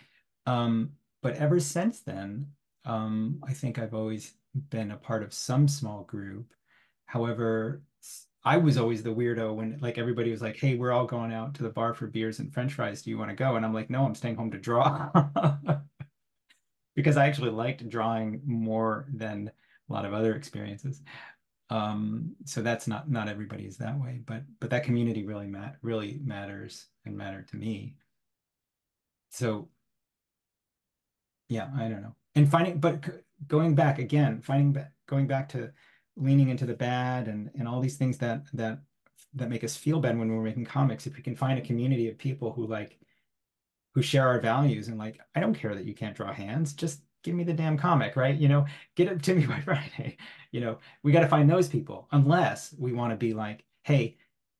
um, 0.46 0.92
but 1.22 1.34
ever 1.36 1.58
since 1.58 2.00
then, 2.00 2.46
um, 2.84 3.42
I 3.46 3.52
think 3.52 3.78
I've 3.78 3.94
always 3.94 4.34
been 4.70 4.92
a 4.92 4.96
part 4.96 5.22
of 5.22 5.34
some 5.34 5.66
small 5.68 6.04
group. 6.04 6.52
However, 7.06 7.82
I 8.44 8.56
was 8.56 8.78
always 8.78 9.02
the 9.02 9.14
weirdo 9.14 9.54
when 9.54 9.78
like 9.80 9.98
everybody 9.98 10.30
was 10.30 10.40
like, 10.40 10.56
"Hey, 10.56 10.74
we're 10.74 10.92
all 10.92 11.06
going 11.06 11.32
out 11.32 11.54
to 11.54 11.62
the 11.62 11.68
bar 11.68 11.92
for 11.92 12.06
beers 12.06 12.38
and 12.38 12.52
French 12.52 12.72
fries. 12.72 13.02
Do 13.02 13.10
you 13.10 13.18
want 13.18 13.30
to 13.30 13.36
go?" 13.36 13.56
And 13.56 13.66
I'm 13.66 13.74
like, 13.74 13.90
"No, 13.90 14.04
I'm 14.04 14.14
staying 14.14 14.36
home 14.36 14.50
to 14.52 14.58
draw," 14.58 15.10
because 16.96 17.16
I 17.16 17.26
actually 17.26 17.50
liked 17.50 17.86
drawing 17.88 18.40
more 18.46 19.06
than 19.12 19.50
a 19.88 19.92
lot 19.92 20.06
of 20.06 20.14
other 20.14 20.34
experiences. 20.34 21.02
Um, 21.70 22.34
so 22.44 22.62
that's 22.62 22.86
not 22.88 23.10
not 23.10 23.28
everybody 23.28 23.64
is 23.64 23.78
that 23.78 23.98
way, 23.98 24.20
but 24.26 24.42
but 24.60 24.70
that 24.70 24.84
community 24.84 25.24
really 25.24 25.46
mat 25.46 25.76
really 25.82 26.20
matters 26.22 26.86
and 27.04 27.16
mattered 27.16 27.48
to 27.48 27.56
me. 27.56 27.94
So 29.30 29.68
yeah, 31.48 31.68
I 31.76 31.88
don't 31.88 32.02
know. 32.02 32.14
And 32.34 32.50
finding, 32.50 32.78
but 32.78 33.04
going 33.46 33.74
back 33.74 33.98
again, 33.98 34.40
finding 34.40 34.72
back, 34.72 34.92
going 35.06 35.26
back 35.26 35.48
to 35.50 35.72
leaning 36.16 36.48
into 36.48 36.66
the 36.66 36.74
bad 36.74 37.28
and 37.28 37.50
and 37.58 37.66
all 37.66 37.80
these 37.80 37.96
things 37.96 38.18
that 38.18 38.44
that 38.52 38.80
that 39.34 39.48
make 39.48 39.64
us 39.64 39.76
feel 39.76 40.00
bad 40.00 40.18
when 40.18 40.34
we're 40.34 40.42
making 40.42 40.64
comics 40.64 41.06
if 41.06 41.16
we 41.16 41.22
can 41.22 41.36
find 41.36 41.58
a 41.58 41.62
community 41.62 42.08
of 42.08 42.18
people 42.18 42.52
who 42.52 42.66
like 42.66 42.98
who 43.94 44.02
share 44.02 44.26
our 44.26 44.40
values 44.40 44.88
and 44.88 44.98
like 44.98 45.18
i 45.34 45.40
don't 45.40 45.54
care 45.54 45.74
that 45.74 45.84
you 45.84 45.94
can't 45.94 46.16
draw 46.16 46.32
hands 46.32 46.72
just 46.72 47.00
give 47.22 47.34
me 47.34 47.44
the 47.44 47.52
damn 47.52 47.76
comic 47.76 48.16
right 48.16 48.36
you 48.36 48.48
know 48.48 48.66
get 48.96 49.08
it 49.08 49.22
to 49.22 49.34
me 49.34 49.46
by 49.46 49.60
friday 49.64 50.16
you 50.52 50.60
know 50.60 50.78
we 51.02 51.12
got 51.12 51.20
to 51.20 51.28
find 51.28 51.48
those 51.48 51.68
people 51.68 52.08
unless 52.12 52.74
we 52.78 52.92
want 52.92 53.10
to 53.10 53.16
be 53.16 53.32
like 53.32 53.64
hey 53.82 54.16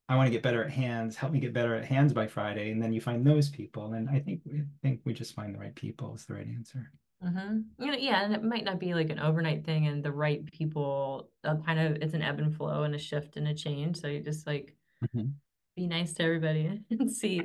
i 0.08 0.16
want 0.16 0.26
to 0.26 0.32
get 0.32 0.42
better 0.42 0.64
at 0.64 0.70
hands 0.70 1.16
help 1.16 1.32
me 1.32 1.40
get 1.40 1.52
better 1.52 1.74
at 1.74 1.84
hands 1.84 2.12
by 2.12 2.26
friday 2.26 2.70
and 2.70 2.82
then 2.82 2.92
you 2.92 3.00
find 3.00 3.26
those 3.26 3.48
people 3.48 3.92
and 3.94 4.08
i 4.10 4.18
think 4.18 4.40
i 4.54 4.62
think 4.82 5.00
we 5.04 5.12
just 5.12 5.34
find 5.34 5.54
the 5.54 5.58
right 5.58 5.74
people 5.74 6.14
is 6.14 6.24
the 6.26 6.34
right 6.34 6.46
answer 6.46 6.90
Mm-hmm. 7.24 7.84
You 7.84 7.90
know, 7.92 7.98
yeah, 7.98 8.24
and 8.24 8.34
it 8.34 8.42
might 8.42 8.64
not 8.64 8.78
be 8.78 8.94
like 8.94 9.10
an 9.10 9.20
overnight 9.20 9.64
thing, 9.64 9.86
and 9.86 10.02
the 10.02 10.12
right 10.12 10.44
people 10.46 11.30
uh, 11.44 11.56
kind 11.66 11.78
of 11.78 12.02
it's 12.02 12.14
an 12.14 12.22
ebb 12.22 12.38
and 12.38 12.54
flow 12.54 12.84
and 12.84 12.94
a 12.94 12.98
shift 12.98 13.36
and 13.36 13.46
a 13.48 13.54
change. 13.54 13.98
So 14.00 14.08
you 14.08 14.20
just 14.20 14.46
like 14.46 14.74
mm-hmm. 15.04 15.28
be 15.76 15.86
nice 15.86 16.14
to 16.14 16.22
everybody 16.22 16.80
and 16.90 17.12
see. 17.12 17.42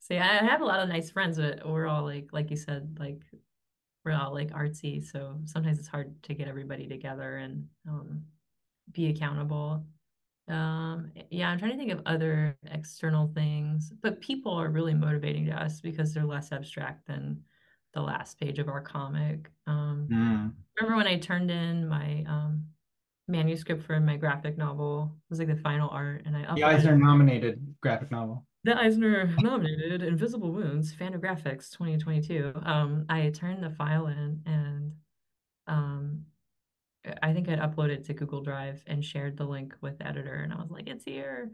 See, 0.00 0.16
I 0.16 0.44
have 0.44 0.60
a 0.60 0.64
lot 0.64 0.80
of 0.80 0.88
nice 0.88 1.10
friends, 1.10 1.36
but 1.36 1.68
we're 1.68 1.86
all 1.86 2.04
like, 2.04 2.28
like 2.32 2.50
you 2.50 2.56
said, 2.56 2.96
like 3.00 3.20
all 4.12 4.32
like 4.32 4.50
artsy. 4.50 5.04
So 5.04 5.38
sometimes 5.44 5.78
it's 5.78 5.88
hard 5.88 6.14
to 6.24 6.34
get 6.34 6.48
everybody 6.48 6.86
together 6.86 7.36
and 7.36 7.66
um, 7.88 8.22
be 8.92 9.08
accountable. 9.08 9.84
Um, 10.48 11.12
yeah, 11.30 11.50
I'm 11.50 11.58
trying 11.58 11.72
to 11.72 11.76
think 11.76 11.92
of 11.92 12.00
other 12.06 12.56
external 12.70 13.30
things, 13.34 13.92
but 14.02 14.20
people 14.20 14.52
are 14.52 14.70
really 14.70 14.94
motivating 14.94 15.46
to 15.46 15.52
us 15.52 15.80
because 15.80 16.14
they're 16.14 16.24
less 16.24 16.52
abstract 16.52 17.06
than 17.06 17.42
the 17.94 18.00
last 18.00 18.40
page 18.40 18.58
of 18.58 18.68
our 18.68 18.80
comic. 18.80 19.50
Um, 19.66 20.08
mm. 20.10 20.52
Remember 20.80 20.96
when 20.96 21.06
I 21.06 21.18
turned 21.18 21.50
in 21.50 21.86
my 21.86 22.24
um, 22.26 22.64
manuscript 23.26 23.82
for 23.82 24.00
my 24.00 24.16
graphic 24.16 24.56
novel? 24.56 25.12
It 25.14 25.30
was 25.30 25.38
like 25.38 25.48
the 25.48 25.56
final 25.56 25.90
art, 25.90 26.22
and 26.24 26.36
I 26.36 26.54
the 26.54 26.64
Eisner 26.64 26.96
nominated 26.96 27.74
graphic 27.82 28.10
novel. 28.10 28.46
The 28.64 28.76
Eisner 28.76 29.34
nominated 29.38 30.02
Invisible 30.02 30.52
Wounds, 30.52 30.94
Fantagraphics 30.94 31.70
2022. 31.70 32.52
Um, 32.64 33.06
I 33.08 33.30
turned 33.30 33.62
the 33.62 33.70
file 33.70 34.08
in, 34.08 34.42
and 34.46 34.92
um, 35.66 36.24
I 37.22 37.32
think 37.32 37.48
I'd 37.48 37.60
uploaded 37.60 38.04
to 38.06 38.14
Google 38.14 38.42
Drive 38.42 38.82
and 38.86 39.04
shared 39.04 39.36
the 39.36 39.44
link 39.44 39.74
with 39.80 39.98
the 39.98 40.06
editor, 40.06 40.34
and 40.34 40.52
I 40.52 40.56
was 40.56 40.70
like, 40.70 40.88
"It's 40.88 41.04
here." 41.04 41.52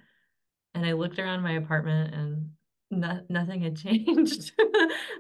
And 0.74 0.86
I 0.86 0.92
looked 0.92 1.18
around 1.18 1.42
my 1.42 1.52
apartment, 1.52 2.14
and 2.14 2.50
no, 2.90 3.20
nothing 3.28 3.60
had 3.60 3.76
changed. 3.82 4.52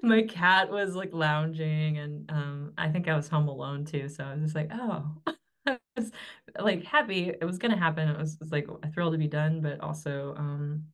my 0.02 0.22
cat 0.22 0.70
was 0.70 0.94
like 0.94 1.12
lounging 1.12 1.98
and 1.98 2.30
um, 2.30 2.72
I 2.78 2.88
think 2.88 3.08
I 3.08 3.16
was 3.16 3.28
home 3.28 3.48
alone 3.48 3.84
too. 3.84 4.08
So 4.08 4.24
I 4.24 4.34
was 4.34 4.42
just 4.42 4.54
like, 4.54 4.70
oh, 4.72 5.12
I 5.66 5.78
was 5.96 6.10
like 6.58 6.84
happy 6.84 7.28
it 7.28 7.44
was 7.44 7.58
gonna 7.58 7.76
happen. 7.76 8.08
It 8.08 8.18
was, 8.18 8.34
it 8.34 8.40
was 8.40 8.52
like 8.52 8.66
a 8.82 8.90
thrill 8.90 9.12
to 9.12 9.18
be 9.18 9.28
done, 9.28 9.60
but 9.60 9.80
also 9.80 10.34
um, 10.36 10.84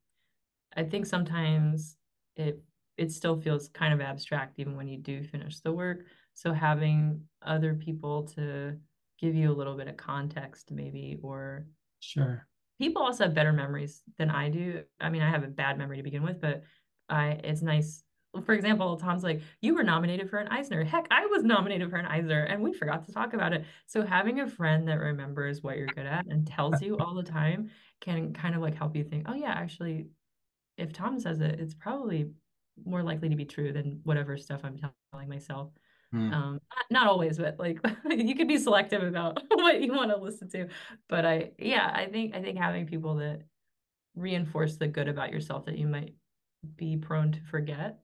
I 0.77 0.85
think 0.85 1.07
sometimes 1.07 1.97
it 2.37 2.63
it 2.97 3.11
still 3.13 3.41
feels 3.41 3.69
kind 3.69 3.95
of 3.95 4.01
abstract 4.01 4.59
even 4.59 4.77
when 4.77 4.87
you 4.89 4.99
do 4.99 5.23
finish 5.23 5.61
the 5.61 5.73
work. 5.73 6.05
So 6.35 6.53
having 6.53 7.27
other 7.43 7.75
people 7.75 8.25
to 8.35 8.79
give 9.19 9.35
you 9.35 9.51
a 9.51 9.55
little 9.55 9.77
bit 9.77 9.89
of 9.89 9.97
context 9.97 10.71
maybe 10.71 11.19
or 11.23 11.67
sure 12.01 12.47
people 12.79 13.03
also 13.03 13.25
have 13.25 13.35
better 13.35 13.53
memories 13.53 14.03
than 14.19 14.31
I 14.31 14.49
do. 14.49 14.85
I 15.01 15.11
mean, 15.11 15.23
I 15.23 15.31
have 15.31 15.45
a 15.45 15.49
bad 15.49 15.77
memory 15.79 15.99
to 15.99 16.03
begin 16.03 16.23
with, 16.23 16.41
but 16.41 16.63
I 17.09 17.33
it's 17.45 17.63
nice. 17.63 18.05
For 18.45 18.55
example, 18.55 18.97
Tom's 18.97 19.25
like, 19.25 19.43
"You 19.61 19.75
were 19.75 19.83
nominated 19.83 20.31
for 20.31 20.39
an 20.39 20.49
Eisner. 20.49 20.85
Heck, 20.85 21.07
I 21.11 21.27
was 21.27 21.43
nominated 21.43 21.91
for 21.91 21.97
an 21.97 22.07
Eisner, 22.07 22.45
and 22.45 22.63
we 22.63 22.73
forgot 22.73 23.05
to 23.07 23.13
talk 23.13 23.35
about 23.35 23.53
it." 23.53 23.65
So 23.87 24.03
having 24.07 24.41
a 24.41 24.47
friend 24.49 24.87
that 24.89 24.99
remembers 25.01 25.63
what 25.63 25.77
you're 25.77 25.89
good 25.89 26.07
at 26.07 26.27
and 26.27 26.47
tells 26.47 26.81
you 26.81 26.97
all 26.97 27.15
the 27.15 27.23
time 27.25 27.71
can 28.01 28.33
kind 28.33 28.55
of 28.55 28.63
like 28.63 28.75
help 28.77 28.97
you 28.97 29.05
think, 29.05 29.27
"Oh 29.29 29.35
yeah, 29.35 29.53
actually, 29.53 30.09
if 30.81 30.93
Tom 30.93 31.21
says 31.21 31.40
it, 31.40 31.61
it's 31.61 31.75
probably 31.75 32.31
more 32.85 33.03
likely 33.03 33.29
to 33.29 33.37
be 33.37 33.45
true 33.45 33.73
than 33.73 34.01
whatever 34.05 34.37
stuff 34.37 34.61
I'm 34.64 34.79
telling 35.12 35.29
myself." 35.29 35.71
Mm. 36.14 36.33
Um, 36.33 36.61
not 36.90 37.07
always, 37.07 37.38
but 37.38 37.59
like 37.59 37.79
you 38.11 38.35
could 38.35 38.49
be 38.49 38.59
selective 38.59 39.03
about 39.03 39.43
what 39.49 39.81
you 39.81 39.93
want 39.93 40.11
to 40.11 40.16
listen 40.16 40.49
to. 40.51 40.69
But 41.09 41.25
I, 41.25 41.53
yeah, 41.59 41.90
I 41.95 42.07
think 42.07 42.35
I 42.35 42.43
think 42.43 42.59
having 42.59 42.87
people 42.87 43.16
that 43.16 43.43
reinforce 44.16 44.77
the 44.77 44.88
good 44.88 45.09
about 45.09 45.33
yourself 45.33 45.66
that 45.66 45.79
you 45.79 45.87
might 45.87 46.14
be 46.77 46.97
prone 46.97 47.33
to 47.33 47.40
forget, 47.43 48.01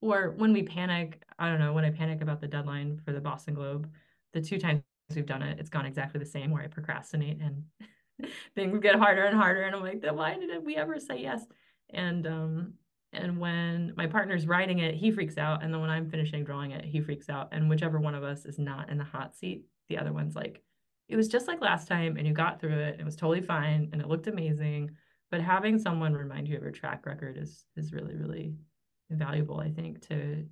or 0.00 0.34
when 0.36 0.52
we 0.52 0.62
panic, 0.62 1.22
I 1.38 1.48
don't 1.48 1.58
know, 1.58 1.72
when 1.72 1.84
I 1.84 1.90
panic 1.90 2.20
about 2.20 2.40
the 2.40 2.48
deadline 2.48 3.00
for 3.04 3.12
the 3.12 3.20
Boston 3.20 3.54
Globe, 3.54 3.88
the 4.34 4.42
two 4.42 4.58
times 4.58 4.82
we've 5.14 5.24
done 5.24 5.42
it, 5.42 5.58
it's 5.58 5.70
gone 5.70 5.86
exactly 5.86 6.20
the 6.20 6.26
same. 6.26 6.50
Where 6.50 6.62
I 6.62 6.66
procrastinate 6.66 7.40
and 7.40 7.64
things 8.54 8.78
get 8.80 8.96
harder 8.96 9.24
and 9.24 9.36
harder, 9.36 9.62
and 9.62 9.74
I'm 9.74 9.82
like, 9.82 10.02
then 10.02 10.16
why 10.16 10.34
did 10.34 10.64
we 10.66 10.76
ever 10.76 11.00
say 11.00 11.22
yes? 11.22 11.46
And 11.90 12.26
um, 12.26 12.74
and 13.12 13.38
when 13.38 13.94
my 13.96 14.06
partner's 14.06 14.46
writing 14.46 14.80
it, 14.80 14.94
he 14.94 15.10
freaks 15.10 15.38
out. 15.38 15.62
And 15.62 15.72
then 15.72 15.80
when 15.80 15.90
I'm 15.90 16.10
finishing 16.10 16.44
drawing 16.44 16.72
it, 16.72 16.84
he 16.84 17.00
freaks 17.00 17.28
out. 17.28 17.48
And 17.52 17.68
whichever 17.68 17.98
one 17.98 18.14
of 18.14 18.22
us 18.22 18.44
is 18.44 18.58
not 18.58 18.90
in 18.90 18.98
the 18.98 19.04
hot 19.04 19.34
seat, 19.34 19.64
the 19.88 19.98
other 19.98 20.12
one's 20.12 20.36
like, 20.36 20.62
it 21.08 21.16
was 21.16 21.28
just 21.28 21.48
like 21.48 21.62
last 21.62 21.88
time 21.88 22.16
and 22.16 22.26
you 22.26 22.34
got 22.34 22.60
through 22.60 22.78
it. 22.78 22.92
And 22.92 23.00
it 23.00 23.06
was 23.06 23.16
totally 23.16 23.40
fine 23.40 23.88
and 23.92 24.02
it 24.02 24.08
looked 24.08 24.26
amazing. 24.26 24.90
But 25.30 25.40
having 25.40 25.78
someone 25.78 26.14
remind 26.14 26.48
you 26.48 26.56
of 26.56 26.62
your 26.62 26.72
track 26.72 27.06
record 27.06 27.38
is 27.38 27.64
is 27.76 27.92
really, 27.92 28.14
really 28.14 28.54
valuable, 29.10 29.60
I 29.60 29.70
think, 29.70 30.06
to 30.08 30.44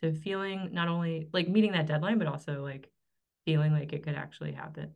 to 0.00 0.12
feeling 0.12 0.70
not 0.72 0.88
only 0.88 1.28
like 1.32 1.48
meeting 1.48 1.72
that 1.72 1.86
deadline, 1.86 2.18
but 2.18 2.26
also 2.26 2.62
like 2.62 2.90
feeling 3.44 3.72
like 3.72 3.92
it 3.92 4.02
could 4.02 4.14
actually 4.14 4.52
happen. 4.52 4.90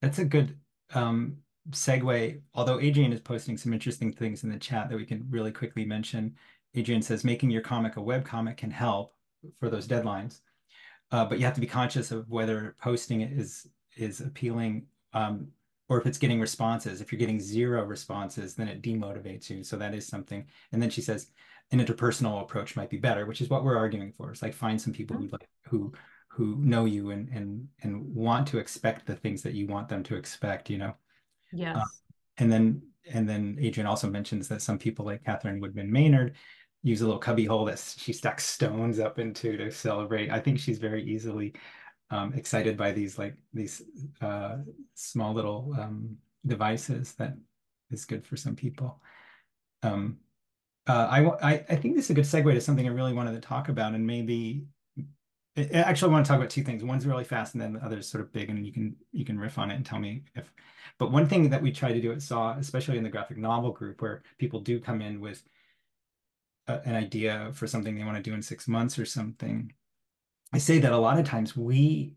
That's 0.00 0.18
a 0.18 0.24
good 0.24 0.56
um 0.94 1.38
segue, 1.70 2.40
although 2.54 2.80
Adrian 2.80 3.12
is 3.12 3.20
posting 3.20 3.56
some 3.56 3.72
interesting 3.72 4.12
things 4.12 4.44
in 4.44 4.50
the 4.50 4.58
chat 4.58 4.88
that 4.88 4.96
we 4.96 5.06
can 5.06 5.26
really 5.30 5.52
quickly 5.52 5.84
mention. 5.84 6.34
Adrian 6.74 7.02
says 7.02 7.24
making 7.24 7.50
your 7.50 7.62
comic 7.62 7.96
a 7.96 8.02
web 8.02 8.24
comic 8.24 8.56
can 8.56 8.70
help 8.70 9.14
for 9.60 9.68
those 9.68 9.86
deadlines, 9.86 10.40
uh, 11.10 11.24
but 11.24 11.38
you 11.38 11.44
have 11.44 11.54
to 11.54 11.60
be 11.60 11.66
conscious 11.66 12.10
of 12.10 12.28
whether 12.28 12.74
posting 12.80 13.20
it 13.20 13.32
is 13.32 13.66
is 13.96 14.20
appealing 14.20 14.86
um, 15.12 15.48
or 15.88 15.98
if 15.98 16.06
it's 16.06 16.18
getting 16.18 16.40
responses. 16.40 17.00
If 17.00 17.12
you're 17.12 17.18
getting 17.18 17.40
zero 17.40 17.84
responses, 17.84 18.54
then 18.54 18.68
it 18.68 18.82
demotivates 18.82 19.50
you. 19.50 19.62
So 19.62 19.76
that 19.76 19.94
is 19.94 20.06
something. 20.06 20.46
And 20.72 20.80
then 20.80 20.88
she 20.88 21.02
says 21.02 21.30
an 21.70 21.80
interpersonal 21.80 22.40
approach 22.40 22.76
might 22.76 22.90
be 22.90 22.96
better, 22.96 23.26
which 23.26 23.42
is 23.42 23.50
what 23.50 23.64
we're 23.64 23.76
arguing 23.76 24.12
for. 24.12 24.30
It's 24.30 24.42
like 24.42 24.54
find 24.54 24.80
some 24.80 24.92
people 24.92 25.16
who 25.16 25.28
like 25.28 25.48
who 25.68 25.92
who 26.28 26.56
know 26.56 26.86
you 26.86 27.10
and 27.10 27.28
and 27.28 27.68
and 27.82 28.14
want 28.14 28.46
to 28.48 28.58
expect 28.58 29.06
the 29.06 29.16
things 29.16 29.42
that 29.42 29.52
you 29.54 29.66
want 29.66 29.88
them 29.88 30.02
to 30.04 30.16
expect. 30.16 30.70
You 30.70 30.78
know. 30.78 30.94
Yes. 31.52 31.76
Uh, 31.76 31.84
and 32.38 32.52
then 32.52 32.82
and 33.10 33.28
then 33.28 33.56
Adrian 33.60 33.86
also 33.86 34.08
mentions 34.08 34.48
that 34.48 34.62
some 34.62 34.78
people 34.78 35.04
like 35.04 35.24
Catherine 35.24 35.60
Woodman 35.60 35.90
Maynard 35.90 36.34
use 36.82 37.00
a 37.00 37.04
little 37.04 37.20
cubby 37.20 37.44
hole 37.44 37.64
that 37.66 37.78
she 37.98 38.12
stacks 38.12 38.44
stones 38.44 38.98
up 38.98 39.18
into 39.18 39.56
to 39.56 39.70
celebrate. 39.70 40.30
I 40.30 40.40
think 40.40 40.58
she's 40.58 40.78
very 40.78 41.04
easily 41.04 41.54
um, 42.10 42.32
excited 42.34 42.76
by 42.76 42.92
these 42.92 43.18
like 43.18 43.36
these 43.52 43.82
uh, 44.20 44.58
small 44.94 45.32
little 45.32 45.74
um, 45.78 46.16
devices 46.46 47.14
that 47.14 47.36
is 47.90 48.04
good 48.04 48.26
for 48.26 48.36
some 48.36 48.56
people. 48.56 49.00
Um, 49.82 50.18
uh, 50.86 51.06
I, 51.10 51.52
I 51.52 51.64
I 51.70 51.76
think 51.76 51.94
this 51.96 52.06
is 52.06 52.10
a 52.10 52.14
good 52.14 52.24
segue 52.24 52.52
to 52.52 52.60
something 52.60 52.86
I 52.86 52.90
really 52.90 53.12
wanted 53.12 53.32
to 53.32 53.40
talk 53.40 53.68
about, 53.68 53.94
and 53.94 54.06
maybe 54.06 54.66
actually 55.56 56.10
I 56.10 56.12
want 56.12 56.24
to 56.24 56.28
talk 56.28 56.38
about 56.38 56.50
two 56.50 56.62
things. 56.62 56.82
One's 56.82 57.06
really 57.06 57.24
fast, 57.24 57.54
and 57.54 57.60
then 57.60 57.74
the 57.74 57.84
other's 57.84 58.08
sort 58.08 58.22
of 58.22 58.32
big, 58.32 58.48
and 58.50 58.66
you 58.66 58.72
can 58.72 58.96
you 59.12 59.24
can 59.24 59.38
riff 59.38 59.58
on 59.58 59.70
it 59.70 59.74
and 59.76 59.84
tell 59.84 59.98
me 59.98 60.24
if. 60.34 60.52
But 60.98 61.12
one 61.12 61.26
thing 61.26 61.50
that 61.50 61.62
we 61.62 61.72
try 61.72 61.92
to 61.92 62.00
do 62.00 62.12
at 62.12 62.22
SAW, 62.22 62.56
especially 62.58 62.98
in 62.98 63.02
the 63.02 63.10
graphic 63.10 63.36
novel 63.38 63.72
group, 63.72 64.00
where 64.00 64.22
people 64.38 64.60
do 64.60 64.80
come 64.80 65.02
in 65.02 65.20
with 65.20 65.42
a, 66.68 66.80
an 66.86 66.94
idea 66.94 67.50
for 67.54 67.66
something 67.66 67.94
they 67.94 68.04
want 68.04 68.16
to 68.16 68.22
do 68.22 68.34
in 68.34 68.42
six 68.42 68.68
months 68.68 68.98
or 68.98 69.04
something, 69.04 69.72
I 70.52 70.58
say 70.58 70.78
that 70.78 70.92
a 70.92 70.98
lot 70.98 71.18
of 71.18 71.26
times 71.26 71.56
we 71.56 72.14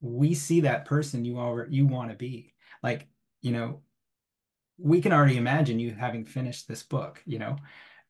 we 0.00 0.34
see 0.34 0.62
that 0.62 0.86
person 0.86 1.24
you 1.24 1.38
already 1.38 1.76
you 1.76 1.86
want 1.86 2.10
to 2.10 2.16
be. 2.16 2.54
Like 2.82 3.06
you 3.42 3.52
know, 3.52 3.82
we 4.78 5.02
can 5.02 5.12
already 5.12 5.36
imagine 5.36 5.78
you 5.78 5.92
having 5.92 6.24
finished 6.24 6.68
this 6.68 6.82
book. 6.82 7.22
You 7.26 7.38
know, 7.38 7.56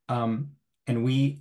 um, 0.08 0.52
and 0.86 1.04
we 1.04 1.40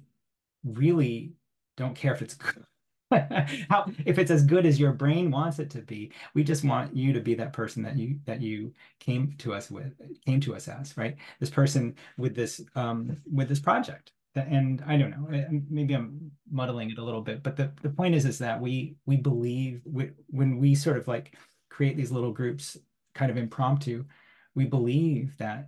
really 0.63 1.33
don't 1.77 1.95
care 1.95 2.13
if 2.13 2.21
it's 2.21 2.33
good 2.33 2.65
how 3.69 3.85
if 4.05 4.19
it's 4.19 4.31
as 4.31 4.43
good 4.43 4.65
as 4.65 4.79
your 4.79 4.91
brain 4.91 5.31
wants 5.31 5.59
it 5.59 5.69
to 5.69 5.81
be 5.81 6.11
we 6.35 6.43
just 6.43 6.63
want 6.63 6.95
you 6.95 7.11
to 7.11 7.19
be 7.19 7.33
that 7.33 7.53
person 7.53 7.81
that 7.83 7.97
you 7.97 8.19
that 8.25 8.41
you 8.41 8.73
came 8.99 9.33
to 9.37 9.53
us 9.53 9.71
with 9.71 9.93
came 10.25 10.39
to 10.39 10.55
us 10.55 10.67
as 10.67 10.95
right? 10.97 11.15
This 11.39 11.49
person 11.49 11.95
with 12.17 12.35
this 12.35 12.61
um 12.75 13.17
with 13.31 13.49
this 13.49 13.59
project. 13.59 14.11
And 14.35 14.81
i 14.87 14.95
don't 14.95 15.09
know 15.09 15.59
maybe 15.69 15.93
i'm 15.93 16.31
muddling 16.49 16.91
it 16.91 16.97
a 16.97 17.03
little 17.03 17.19
bit 17.19 17.43
but 17.43 17.57
the, 17.57 17.73
the 17.81 17.89
point 17.89 18.15
is 18.15 18.23
is 18.23 18.39
that 18.39 18.61
we 18.61 18.95
we 19.05 19.17
believe 19.17 19.81
we, 19.85 20.11
when 20.29 20.59
we 20.59 20.75
sort 20.75 20.95
of 20.95 21.09
like 21.09 21.35
create 21.67 21.97
these 21.97 22.11
little 22.11 22.31
groups 22.31 22.77
kind 23.13 23.31
of 23.31 23.37
impromptu 23.37 24.05
we 24.55 24.65
believe 24.65 25.35
that 25.39 25.67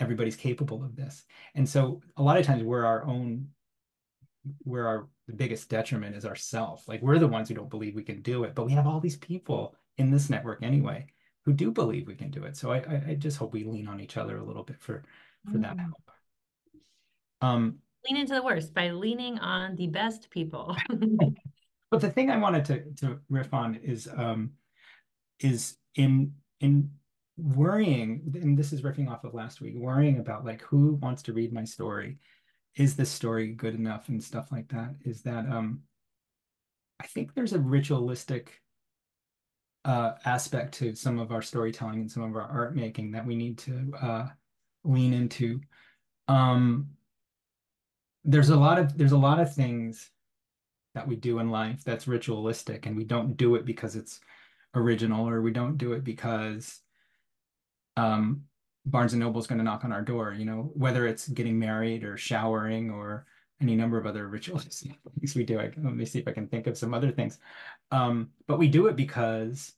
everybody's 0.00 0.36
capable 0.36 0.82
of 0.82 0.96
this. 0.96 1.24
And 1.54 1.68
so 1.68 2.00
a 2.16 2.22
lot 2.22 2.38
of 2.38 2.46
times 2.46 2.62
we're 2.62 2.84
our 2.84 3.04
own 3.04 3.48
we're 4.64 4.86
our 4.86 5.08
the 5.26 5.34
biggest 5.34 5.68
detriment 5.68 6.16
is 6.16 6.24
ourself. 6.24 6.84
Like 6.88 7.02
we're 7.02 7.18
the 7.18 7.28
ones 7.28 7.48
who 7.48 7.54
don't 7.54 7.70
believe 7.70 7.94
we 7.94 8.02
can 8.02 8.22
do 8.22 8.44
it, 8.44 8.54
but 8.54 8.66
we 8.66 8.72
have 8.72 8.86
all 8.86 9.00
these 9.00 9.16
people 9.16 9.74
in 9.98 10.10
this 10.10 10.30
network 10.30 10.62
anyway 10.62 11.06
who 11.44 11.52
do 11.52 11.70
believe 11.70 12.06
we 12.06 12.14
can 12.14 12.30
do 12.30 12.44
it. 12.44 12.56
So 12.56 12.70
I, 12.70 12.78
I, 12.78 13.02
I 13.08 13.14
just 13.14 13.36
hope 13.36 13.52
we 13.52 13.64
lean 13.64 13.88
on 13.88 14.00
each 14.00 14.16
other 14.16 14.36
a 14.36 14.44
little 14.44 14.62
bit 14.62 14.80
for 14.80 15.02
for 15.50 15.58
mm. 15.58 15.62
that 15.62 15.78
help. 15.78 16.10
Um, 17.42 17.78
lean 18.08 18.20
into 18.20 18.34
the 18.34 18.42
worst 18.42 18.74
by 18.74 18.90
leaning 18.90 19.38
on 19.38 19.76
the 19.76 19.86
best 19.86 20.30
people. 20.30 20.76
but 21.90 22.00
the 22.00 22.10
thing 22.10 22.30
I 22.30 22.36
wanted 22.36 22.64
to 22.66 23.06
to 23.06 23.20
riff 23.28 23.52
on 23.54 23.76
is 23.76 24.08
um, 24.14 24.52
is 25.40 25.76
in 25.94 26.34
in 26.60 26.90
worrying, 27.36 28.22
and 28.34 28.58
this 28.58 28.72
is 28.72 28.82
riffing 28.82 29.10
off 29.10 29.24
of 29.24 29.32
last 29.32 29.60
week, 29.60 29.74
worrying 29.76 30.18
about 30.18 30.44
like 30.44 30.62
who 30.62 30.94
wants 30.94 31.22
to 31.22 31.32
read 31.32 31.52
my 31.52 31.64
story 31.64 32.18
is 32.76 32.96
this 32.96 33.10
story 33.10 33.52
good 33.52 33.74
enough 33.74 34.08
and 34.08 34.22
stuff 34.22 34.50
like 34.52 34.68
that 34.68 34.94
is 35.04 35.22
that 35.22 35.48
um 35.50 35.82
I 37.00 37.06
think 37.06 37.34
there's 37.34 37.54
a 37.54 37.58
ritualistic 37.58 38.60
uh, 39.84 40.12
aspect 40.24 40.74
to 40.74 40.94
some 40.94 41.18
of 41.18 41.32
our 41.32 41.40
storytelling 41.40 42.00
and 42.00 42.10
some 42.10 42.22
of 42.22 42.36
our 42.36 42.42
art 42.42 42.76
making 42.76 43.12
that 43.12 43.26
we 43.26 43.34
need 43.34 43.56
to 43.58 43.92
uh, 44.00 44.26
lean 44.84 45.14
into. 45.14 45.60
Um, 46.28 46.90
there's 48.24 48.50
a 48.50 48.56
lot 48.56 48.78
of 48.78 48.98
there's 48.98 49.12
a 49.12 49.18
lot 49.18 49.40
of 49.40 49.54
things 49.54 50.10
that 50.94 51.08
we 51.08 51.16
do 51.16 51.38
in 51.38 51.50
life 51.50 51.82
that's 51.84 52.06
ritualistic, 52.06 52.84
and 52.84 52.96
we 52.96 53.04
don't 53.04 53.36
do 53.36 53.54
it 53.54 53.64
because 53.64 53.96
it's 53.96 54.20
original, 54.74 55.26
or 55.26 55.40
we 55.40 55.52
don't 55.52 55.78
do 55.78 55.94
it 55.94 56.04
because 56.04 56.80
um, 57.96 58.42
Barnes 58.86 59.12
and 59.12 59.20
Noble 59.20 59.40
is 59.40 59.46
going 59.46 59.58
to 59.58 59.64
knock 59.64 59.84
on 59.84 59.92
our 59.92 60.02
door, 60.02 60.34
you 60.36 60.44
know, 60.44 60.70
whether 60.74 61.06
it's 61.06 61.28
getting 61.28 61.58
married 61.58 62.04
or 62.04 62.16
showering 62.16 62.90
or 62.90 63.26
any 63.60 63.76
number 63.76 63.98
of 63.98 64.06
other 64.06 64.26
rituals 64.28 64.64
things 64.64 65.34
we 65.34 65.44
do. 65.44 65.58
I, 65.58 65.64
let 65.64 65.94
me 65.94 66.04
see 66.04 66.18
if 66.18 66.28
I 66.28 66.32
can 66.32 66.48
think 66.48 66.66
of 66.66 66.78
some 66.78 66.94
other 66.94 67.10
things. 67.10 67.38
Um, 67.90 68.30
but 68.46 68.58
we 68.58 68.68
do 68.68 68.86
it 68.86 68.96
because, 68.96 69.72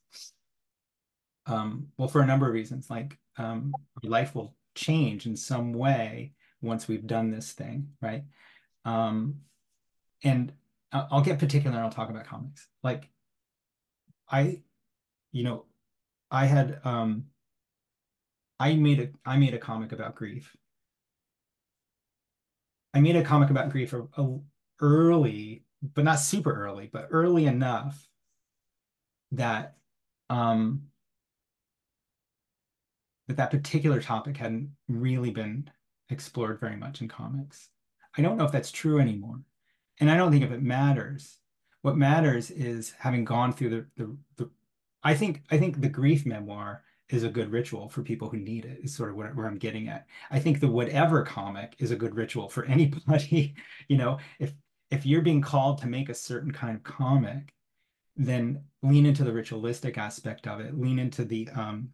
um, 1.45 1.87
well, 1.97 2.07
for 2.07 2.21
a 2.21 2.25
number 2.25 2.47
of 2.47 2.53
reasons, 2.53 2.89
like 2.89 3.17
um, 3.37 3.73
life 4.03 4.33
will 4.35 4.55
change 4.75 5.25
in 5.25 5.35
some 5.35 5.73
way 5.73 6.33
once 6.61 6.87
we've 6.87 7.05
done 7.05 7.29
this 7.29 7.51
thing, 7.51 7.89
right? 8.01 8.23
Um, 8.85 9.41
and 10.23 10.53
I'll 10.93 11.21
get 11.21 11.39
particular 11.39 11.75
and 11.75 11.85
I'll 11.85 11.91
talk 11.91 12.09
about 12.09 12.25
comics. 12.25 12.67
Like 12.83 13.09
I, 14.29 14.61
you 15.31 15.43
know, 15.43 15.65
I 16.31 16.45
had 16.45 16.79
um, 16.83 17.25
I 18.63 18.75
made 18.75 18.99
a 19.01 19.09
I 19.25 19.35
made 19.35 19.53
a 19.53 19.57
comic 19.57 19.91
about 19.91 20.15
grief. 20.15 20.55
I 22.93 23.01
made 23.01 23.17
a 23.17 23.23
comic 23.23 23.49
about 23.49 23.71
grief 23.71 23.91
a, 23.91 24.07
a 24.15 24.39
early, 24.79 25.65
but 25.81 26.05
not 26.05 26.19
super 26.19 26.53
early, 26.53 26.89
but 26.91 27.09
early 27.11 27.45
enough 27.45 28.07
that 29.33 29.75
um 30.29 30.83
that 33.27 33.35
that 33.35 33.51
particular 33.51 34.01
topic 34.01 34.37
hadn't 34.37 34.69
really 34.87 35.31
been 35.31 35.69
explored 36.09 36.61
very 36.61 36.77
much 36.77 37.01
in 37.01 37.09
comics. 37.09 37.67
I 38.17 38.21
don't 38.21 38.37
know 38.37 38.45
if 38.45 38.53
that's 38.53 38.71
true 38.71 38.97
anymore. 38.97 39.41
And 39.99 40.09
I 40.09 40.15
don't 40.15 40.31
think 40.31 40.45
if 40.45 40.51
it 40.51 40.63
matters. 40.63 41.37
What 41.81 41.97
matters 41.97 42.49
is 42.49 42.93
having 42.97 43.25
gone 43.25 43.51
through 43.51 43.71
the 43.71 43.85
the, 43.97 44.17
the 44.37 44.49
I 45.03 45.15
think 45.15 45.43
I 45.51 45.57
think 45.57 45.81
the 45.81 45.89
grief 45.89 46.25
memoir 46.25 46.81
is 47.13 47.23
a 47.23 47.29
good 47.29 47.51
ritual 47.51 47.89
for 47.89 48.01
people 48.01 48.29
who 48.29 48.37
need 48.37 48.65
it 48.65 48.79
is 48.83 48.95
sort 48.95 49.09
of 49.09 49.15
where, 49.15 49.29
where 49.29 49.47
i'm 49.47 49.57
getting 49.57 49.87
at. 49.87 50.07
I 50.31 50.39
think 50.39 50.59
the 50.59 50.67
whatever 50.67 51.23
comic 51.23 51.75
is 51.79 51.91
a 51.91 51.95
good 51.95 52.15
ritual 52.15 52.49
for 52.49 52.65
anybody 52.75 53.55
you 53.87 53.97
know? 53.97 54.17
If 54.39 54.53
if 54.91 55.05
you're 55.05 55.21
being 55.21 55.41
called 55.41 55.79
to 55.79 55.87
make 55.87 56.09
a 56.09 56.13
certain 56.13 56.51
kind 56.51 56.75
of 56.75 56.83
comic 56.83 57.53
then 58.15 58.63
lean 58.83 59.05
into 59.07 59.23
the 59.23 59.33
ritualistic 59.33 59.97
aspect 59.97 60.45
of 60.45 60.59
it. 60.59 60.79
Lean 60.79 60.99
into 60.99 61.25
the 61.25 61.49
um 61.55 61.89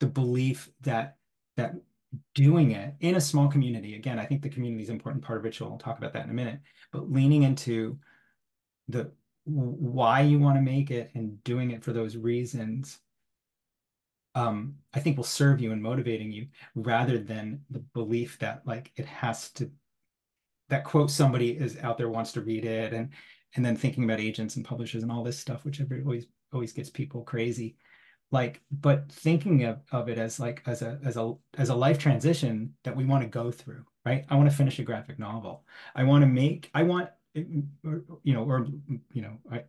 the 0.00 0.06
belief 0.06 0.70
that 0.82 1.16
that 1.56 1.74
doing 2.34 2.70
it 2.70 2.94
in 3.00 3.16
a 3.16 3.20
small 3.20 3.48
community 3.48 3.94
again 3.94 4.18
i 4.18 4.24
think 4.24 4.40
the 4.40 4.48
community 4.48 4.82
is 4.82 4.88
an 4.88 4.94
important 4.94 5.22
part 5.22 5.36
of 5.36 5.44
ritual 5.44 5.72
i'll 5.72 5.78
talk 5.78 5.98
about 5.98 6.12
that 6.14 6.24
in 6.24 6.30
a 6.30 6.34
minute 6.34 6.58
but 6.90 7.12
leaning 7.12 7.42
into 7.42 7.98
the 8.88 9.10
why 9.44 10.20
you 10.20 10.38
want 10.38 10.56
to 10.56 10.62
make 10.62 10.90
it 10.90 11.10
and 11.14 11.42
doing 11.44 11.70
it 11.70 11.82
for 11.82 11.92
those 11.92 12.16
reasons 12.16 13.00
um, 14.38 14.74
I 14.94 15.00
think 15.00 15.16
will 15.16 15.24
serve 15.24 15.60
you 15.60 15.72
in 15.72 15.82
motivating 15.82 16.30
you 16.30 16.46
rather 16.74 17.18
than 17.18 17.60
the 17.70 17.80
belief 17.80 18.38
that 18.38 18.62
like 18.64 18.92
it 18.96 19.06
has 19.06 19.50
to 19.52 19.70
that 20.68 20.84
quote 20.84 21.10
somebody 21.10 21.50
is 21.50 21.78
out 21.78 21.98
there 21.98 22.08
wants 22.08 22.32
to 22.32 22.42
read 22.42 22.64
it 22.64 22.92
and 22.92 23.10
and 23.56 23.64
then 23.64 23.76
thinking 23.76 24.04
about 24.04 24.20
agents 24.20 24.56
and 24.56 24.64
publishers 24.64 25.02
and 25.02 25.10
all 25.10 25.24
this 25.24 25.38
stuff, 25.38 25.64
which 25.64 25.80
always 25.80 26.26
always 26.52 26.72
gets 26.72 26.90
people 26.90 27.22
crazy. 27.22 27.76
Like, 28.30 28.60
but 28.70 29.10
thinking 29.10 29.64
of, 29.64 29.80
of 29.90 30.08
it 30.08 30.18
as 30.18 30.38
like 30.38 30.62
as 30.66 30.82
a 30.82 31.00
as 31.04 31.16
a 31.16 31.34
as 31.56 31.70
a 31.70 31.74
life 31.74 31.98
transition 31.98 32.74
that 32.84 32.94
we 32.94 33.06
want 33.06 33.22
to 33.22 33.28
go 33.28 33.50
through, 33.50 33.84
right? 34.04 34.24
I 34.28 34.36
want 34.36 34.50
to 34.50 34.56
finish 34.56 34.78
a 34.78 34.84
graphic 34.84 35.18
novel. 35.18 35.64
I 35.94 36.04
want 36.04 36.22
to 36.22 36.28
make 36.28 36.70
I 36.74 36.82
want 36.84 37.08
you 37.34 38.34
know, 38.34 38.44
or 38.44 38.68
you 39.12 39.22
know, 39.22 39.38
I 39.50 39.64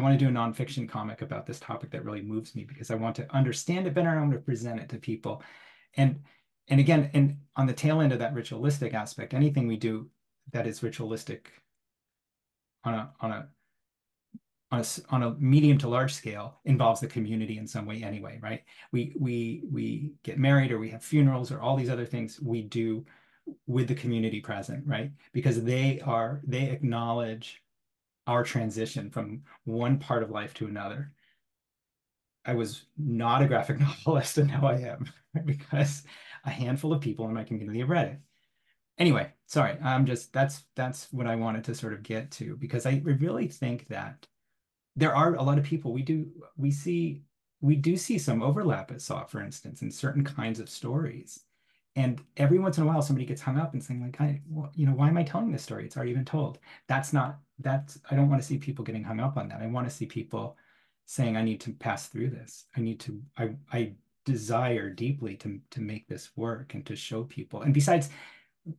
I 0.00 0.02
want 0.02 0.18
to 0.18 0.24
do 0.24 0.30
a 0.30 0.32
nonfiction 0.32 0.88
comic 0.88 1.20
about 1.20 1.46
this 1.46 1.60
topic 1.60 1.90
that 1.90 2.04
really 2.04 2.22
moves 2.22 2.54
me 2.54 2.64
because 2.64 2.90
I 2.90 2.94
want 2.94 3.14
to 3.16 3.34
understand 3.34 3.86
it 3.86 3.94
better. 3.94 4.08
I 4.08 4.20
want 4.20 4.32
to 4.32 4.38
present 4.38 4.80
it 4.80 4.88
to 4.90 4.98
people. 4.98 5.42
And 5.96 6.20
and 6.68 6.80
again, 6.80 7.10
and 7.14 7.36
on 7.56 7.66
the 7.66 7.72
tail 7.72 8.00
end 8.00 8.12
of 8.12 8.20
that 8.20 8.34
ritualistic 8.34 8.94
aspect, 8.94 9.34
anything 9.34 9.66
we 9.66 9.76
do 9.76 10.08
that 10.52 10.66
is 10.66 10.82
ritualistic 10.82 11.50
on 12.84 12.94
a 12.94 13.10
on 13.20 13.32
a 13.32 13.48
on 14.72 14.80
a, 14.80 14.84
on 15.10 15.22
a 15.24 15.34
medium 15.34 15.76
to 15.78 15.88
large 15.88 16.14
scale 16.14 16.60
involves 16.64 17.00
the 17.00 17.06
community 17.06 17.58
in 17.58 17.66
some 17.66 17.86
way 17.86 18.02
anyway, 18.02 18.38
right? 18.40 18.62
We 18.92 19.14
we 19.18 19.64
we 19.70 20.12
get 20.22 20.38
married 20.38 20.70
or 20.72 20.78
we 20.78 20.90
have 20.90 21.04
funerals 21.04 21.50
or 21.50 21.60
all 21.60 21.76
these 21.76 21.90
other 21.90 22.06
things 22.06 22.40
we 22.40 22.62
do 22.62 23.04
with 23.66 23.88
the 23.88 23.94
community 23.94 24.40
present, 24.40 24.86
right? 24.86 25.10
Because 25.32 25.62
they 25.62 26.00
are 26.00 26.40
they 26.46 26.70
acknowledge 26.70 27.62
our 28.26 28.44
transition 28.44 29.10
from 29.10 29.42
one 29.64 29.98
part 29.98 30.22
of 30.22 30.30
life 30.30 30.54
to 30.54 30.66
another. 30.66 31.12
I 32.44 32.54
was 32.54 32.84
not 32.96 33.42
a 33.42 33.46
graphic 33.46 33.80
novelist, 34.06 34.38
and 34.38 34.48
now 34.48 34.66
I 34.66 34.76
am 34.78 35.10
because 35.44 36.04
a 36.44 36.50
handful 36.50 36.92
of 36.92 37.00
people 37.00 37.26
in 37.26 37.34
my 37.34 37.44
community 37.44 37.80
have 37.80 37.90
read 37.90 38.08
it. 38.08 38.18
Anyway, 38.98 39.32
sorry, 39.46 39.78
I'm 39.82 40.04
just 40.06 40.32
that's 40.32 40.64
that's 40.76 41.12
what 41.12 41.26
I 41.26 41.36
wanted 41.36 41.64
to 41.64 41.74
sort 41.74 41.94
of 41.94 42.02
get 42.02 42.30
to 42.32 42.56
because 42.56 42.86
I 42.86 43.02
really 43.04 43.48
think 43.48 43.88
that 43.88 44.26
there 44.96 45.14
are 45.14 45.34
a 45.34 45.42
lot 45.42 45.58
of 45.58 45.64
people 45.64 45.92
we 45.92 46.02
do 46.02 46.26
we 46.56 46.70
see 46.70 47.22
we 47.60 47.76
do 47.76 47.96
see 47.96 48.18
some 48.18 48.42
overlap 48.42 48.90
at 48.90 49.02
SAW, 49.02 49.24
for 49.24 49.42
instance, 49.42 49.82
in 49.82 49.90
certain 49.90 50.24
kinds 50.24 50.60
of 50.60 50.70
stories. 50.70 51.44
And 51.96 52.22
every 52.36 52.58
once 52.58 52.78
in 52.78 52.84
a 52.84 52.86
while, 52.86 53.02
somebody 53.02 53.26
gets 53.26 53.42
hung 53.42 53.58
up 53.58 53.74
and 53.74 53.82
saying, 53.82 54.00
like, 54.00 54.20
I, 54.20 54.40
well, 54.48 54.70
you 54.74 54.86
know, 54.86 54.92
why 54.92 55.08
am 55.08 55.18
I 55.18 55.24
telling 55.24 55.50
this 55.50 55.62
story? 55.62 55.84
It's 55.84 55.96
already 55.96 56.14
been 56.14 56.24
told. 56.24 56.58
That's 56.86 57.12
not, 57.12 57.38
that's, 57.60 57.98
I 58.10 58.16
don't 58.16 58.28
want 58.28 58.40
to 58.40 58.46
see 58.46 58.58
people 58.58 58.84
getting 58.84 59.04
hung 59.04 59.20
up 59.20 59.36
on 59.36 59.48
that. 59.48 59.60
I 59.60 59.66
want 59.66 59.88
to 59.88 59.94
see 59.94 60.06
people 60.06 60.56
saying, 61.06 61.36
I 61.36 61.42
need 61.42 61.60
to 61.62 61.72
pass 61.72 62.08
through 62.08 62.30
this. 62.30 62.66
I 62.76 62.80
need 62.80 63.00
to, 63.00 63.20
I, 63.38 63.50
I, 63.72 63.92
desire 64.24 64.90
deeply 64.90 65.34
to 65.36 65.60
to 65.70 65.80
make 65.80 66.06
this 66.06 66.30
work 66.36 66.74
and 66.74 66.84
to 66.86 66.96
show 66.96 67.24
people. 67.24 67.62
And 67.62 67.74
besides, 67.74 68.10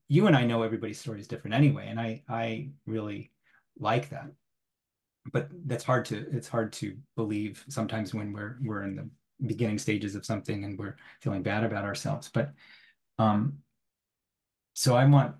you 0.08 0.28
and 0.28 0.36
I 0.36 0.46
know 0.46 0.64
everybody's 0.64 1.00
story 1.00 1.20
is 1.20 1.28
different 1.28 1.56
anyway, 1.56 1.88
and 1.88 2.00
I 2.00 2.24
I 2.30 2.70
really 2.86 3.32
like 3.80 4.10
that. 4.10 4.32
But 5.32 5.50
that's 5.66 5.84
hard 5.84 6.06
to 6.06 6.26
it's 6.32 6.48
hard 6.48 6.74
to 6.74 6.96
believe 7.16 7.64
sometimes 7.70 8.14
when 8.14 8.34
we're 8.34 8.58
we're 8.64 8.84
in 8.84 8.96
the 8.96 9.10
beginning 9.46 9.80
stages 9.80 10.16
of 10.16 10.26
something 10.26 10.64
and 10.64 10.78
we're 10.78 10.96
feeling 11.22 11.44
bad 11.44 11.64
about 11.64 11.86
ourselves. 11.86 12.30
But 12.32 12.54
um, 13.18 13.58
so 14.74 14.96
I 14.96 15.06
want 15.06 15.36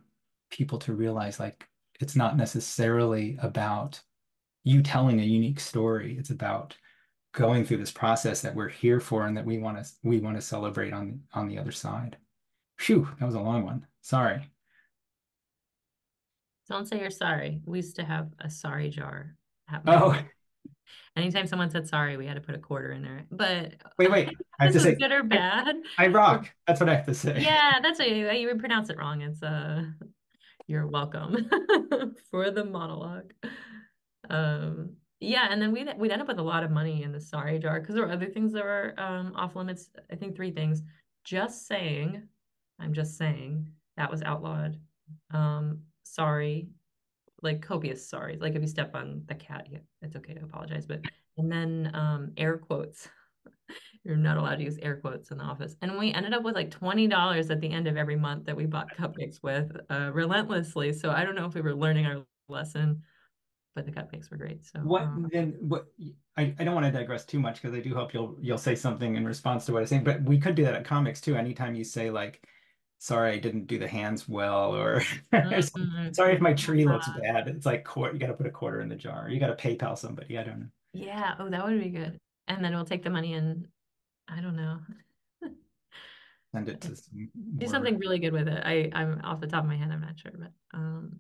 people 0.50 0.80
to 0.80 0.94
realize 0.94 1.40
like 1.40 1.68
it's 2.02 2.16
not 2.16 2.38
necessarily 2.38 3.38
about 3.42 4.02
you 4.64 4.82
telling 4.82 5.20
a 5.20 5.24
unique 5.24 5.60
story. 5.60 6.16
It's 6.18 6.30
about 6.30 6.76
going 7.34 7.66
through 7.66 7.78
this 7.78 7.92
process 7.92 8.42
that 8.42 8.56
we're 8.56 8.68
here 8.68 9.00
for 9.00 9.26
and 9.26 9.38
that 9.38 9.46
we 9.46 9.58
want 9.58 9.84
to 9.84 9.90
we 10.04 10.20
want 10.20 10.36
to 10.36 10.42
celebrate 10.42 10.94
on 10.94 11.22
on 11.34 11.48
the 11.48 11.58
other 11.58 11.72
side. 11.72 12.18
Phew, 12.78 13.08
that 13.20 13.26
was 13.26 13.36
a 13.36 13.40
long 13.40 13.66
one. 13.66 13.86
Sorry. 14.02 14.42
Don't 16.70 16.88
say 16.88 17.00
you're 17.00 17.10
sorry. 17.10 17.60
We 17.66 17.80
used 17.80 17.98
to 17.98 18.04
have 18.04 18.30
a 18.40 18.50
sorry 18.50 18.90
jar. 18.90 19.36
Oh. 19.88 20.18
Anytime 21.16 21.48
someone 21.48 21.70
said 21.70 21.88
sorry, 21.88 22.18
we 22.18 22.26
had 22.26 22.36
to 22.36 22.42
put 22.42 22.56
a 22.56 22.60
quarter 22.60 22.92
in 22.92 23.02
there. 23.02 23.26
But 23.32 23.76
wait, 23.98 24.12
wait. 24.12 24.30
I 24.60 24.66
have 24.66 24.74
to 24.74 24.80
say 24.80 24.96
good 24.96 25.12
or 25.12 25.24
bad. 25.24 25.76
I, 25.98 26.06
I, 26.06 26.08
rock. 26.08 26.50
That's 26.68 26.80
what 26.80 26.90
I 26.90 26.96
have 26.96 27.06
to 27.06 27.14
say. 27.14 27.42
Yeah, 27.42 27.80
that's 27.82 28.00
what 28.00 28.10
you, 28.10 28.30
you 28.32 28.48
would 28.48 28.60
pronounce 28.60 28.90
it 28.90 28.98
wrong. 28.98 29.22
It's 29.22 29.44
uh 29.44 29.84
you're 30.72 30.88
welcome 30.88 31.50
for 32.32 32.50
the 32.50 32.64
monologue. 32.64 33.34
Um 34.30 34.96
yeah, 35.22 35.48
and 35.52 35.62
then 35.62 35.72
we'd 35.72 35.88
we'd 35.98 36.12
end 36.12 36.22
up 36.22 36.28
with 36.28 36.40
a 36.40 36.44
lot 36.44 36.64
of 36.64 36.72
money 36.72 37.04
in 37.04 37.12
the 37.12 37.20
sorry 37.20 37.60
jar 37.60 37.80
because 37.80 37.94
there 37.94 38.06
were 38.06 38.12
other 38.12 38.26
things 38.26 38.52
that 38.54 38.64
were 38.64 38.96
um, 38.98 39.34
off 39.36 39.56
limits. 39.56 39.90
I 40.12 40.16
think 40.16 40.36
three 40.36 40.50
things. 40.50 40.82
Just 41.24 41.68
saying, 41.68 42.24
I'm 42.80 42.92
just 42.92 43.20
saying 43.20 43.68
that 43.98 44.10
was 44.10 44.24
outlawed. 44.24 44.80
Um, 45.30 45.82
sorry, 46.02 46.70
like 47.44 47.62
copious 47.62 48.10
sorry. 48.10 48.40
Like 48.42 48.56
if 48.56 48.64
you 48.64 48.68
step 48.68 48.96
on 48.96 49.22
the 49.28 49.36
cat, 49.36 49.68
yeah, 49.70 49.80
it's 50.02 50.16
okay 50.16 50.34
to 50.34 50.42
apologize. 50.42 50.88
But 50.88 51.02
and 51.38 51.52
then 51.52 51.92
um, 51.94 52.32
air 52.36 52.58
quotes. 52.58 53.08
You're 54.04 54.16
not 54.16 54.38
allowed 54.38 54.56
to 54.56 54.64
use 54.64 54.80
air 54.82 54.98
quotes 54.98 55.32
in 55.32 55.38
the 55.38 55.44
office. 55.44 55.76
And 55.82 55.98
we 55.98 56.12
ended 56.12 56.34
up 56.34 56.44
with 56.44 56.56
like 56.56 56.72
$20 56.72 57.50
at 57.50 57.62
the 57.62 57.70
end 57.70 57.88
of 57.88 57.98
every 57.98 58.16
month 58.16 58.46
that 58.46 58.56
we 58.56 58.66
bought 58.66 58.96
cupcakes 58.98 59.44
with 59.44 59.72
uh, 59.90 60.12
relentlessly. 60.14 60.92
So 60.94 61.12
I 61.12 61.24
don't 61.24 61.36
know 61.36 61.46
if 61.46 61.54
we 61.54 61.62
were 61.62 61.76
learning 61.76 62.08
our 62.08 62.24
lesson 62.50 63.04
but 63.76 63.86
the 63.86 63.92
cupcakes 63.92 64.30
were 64.30 64.38
great. 64.38 64.66
So 64.66 64.80
what 64.80 65.04
um, 65.04 65.30
then? 65.32 65.56
What 65.60 65.88
I, 66.38 66.54
I 66.60 66.64
don't 66.64 66.76
want 66.76 66.86
to 66.86 66.92
digress 66.92 67.26
too 67.26 67.40
much 67.40 67.62
because 67.62 67.76
I 67.76 67.82
do 67.82 67.94
hope 67.94 68.14
you'll 68.14 68.36
you'll 68.42 68.58
say 68.58 68.76
something 68.76 69.16
in 69.16 69.26
response 69.26 69.66
to 69.66 69.74
what 69.74 69.80
I'm 69.80 69.88
saying. 69.88 70.04
But 70.04 70.24
we 70.24 70.40
could 70.40 70.56
do 70.56 70.64
that 70.64 70.76
at 70.76 70.86
comics 70.86 71.22
too. 71.22 71.36
Anytime 71.36 71.76
you 71.76 71.84
say 71.84 72.10
like, 72.10 72.46
"Sorry, 73.00 73.34
I 73.34 73.38
didn't 73.38 73.68
do 73.68 73.80
the 73.80 73.88
hands 73.88 74.28
well," 74.28 74.76
or 74.76 75.02
mm-hmm. 75.34 76.14
"Sorry 76.14 76.34
if 76.34 76.42
my 76.42 76.54
tree 76.54 76.86
looks 76.86 77.10
bad," 77.22 77.48
it's 77.48 77.66
like 77.66 77.88
you 77.96 78.20
got 78.20 78.28
to 78.28 78.34
put 78.34 78.48
a 78.48 78.52
quarter 78.52 78.82
in 78.82 78.90
the 78.90 78.96
jar. 78.96 79.30
You 79.30 79.40
got 79.40 79.58
to 79.58 79.68
PayPal 79.68 79.98
somebody. 79.98 80.38
I 80.38 80.44
don't 80.44 80.60
know. 80.60 80.68
Yeah. 80.94 81.36
Oh, 81.40 81.50
that 81.50 81.66
would 81.66 81.82
be 81.82 81.90
good. 81.90 82.18
And 82.48 82.64
then 82.64 82.74
we'll 82.74 82.86
take 82.86 83.04
the 83.04 83.10
money 83.10 83.34
and 83.34 83.68
I 84.32 84.42
don't 84.42 84.56
know. 84.56 84.80
Send 86.54 86.70
it 86.70 86.82
to 86.82 86.96
do 87.58 87.68
something 87.68 87.98
really 87.98 88.20
good 88.20 88.34
with 88.34 88.48
it. 88.48 88.62
I 88.66 88.90
I'm 88.94 89.22
off 89.24 89.42
the 89.42 89.48
top 89.48 89.64
of 89.64 89.70
my 89.70 89.78
head. 89.78 89.92
I'm 89.92 90.02
not 90.02 90.20
sure, 90.20 90.32
but 90.38 90.52
um 90.74 91.20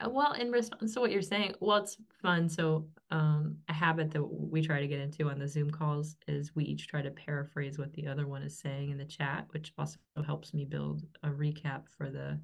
uh, 0.00 0.08
well, 0.08 0.32
in 0.32 0.50
response 0.50 0.94
to 0.94 1.00
what 1.00 1.10
you're 1.10 1.22
saying, 1.22 1.54
well, 1.60 1.78
it's 1.78 1.96
fun. 2.22 2.48
So, 2.48 2.86
um, 3.10 3.56
a 3.68 3.72
habit 3.72 4.10
that 4.12 4.22
we 4.22 4.62
try 4.62 4.80
to 4.80 4.86
get 4.86 5.00
into 5.00 5.28
on 5.28 5.38
the 5.38 5.48
Zoom 5.48 5.70
calls 5.70 6.16
is 6.26 6.54
we 6.54 6.64
each 6.64 6.88
try 6.88 7.02
to 7.02 7.10
paraphrase 7.10 7.78
what 7.78 7.92
the 7.92 8.06
other 8.06 8.26
one 8.26 8.42
is 8.42 8.58
saying 8.58 8.90
in 8.90 8.98
the 8.98 9.04
chat, 9.04 9.46
which 9.50 9.72
also 9.76 9.98
helps 10.24 10.54
me 10.54 10.64
build 10.64 11.02
a 11.22 11.28
recap 11.28 11.82
for 11.98 12.10
the 12.10 12.38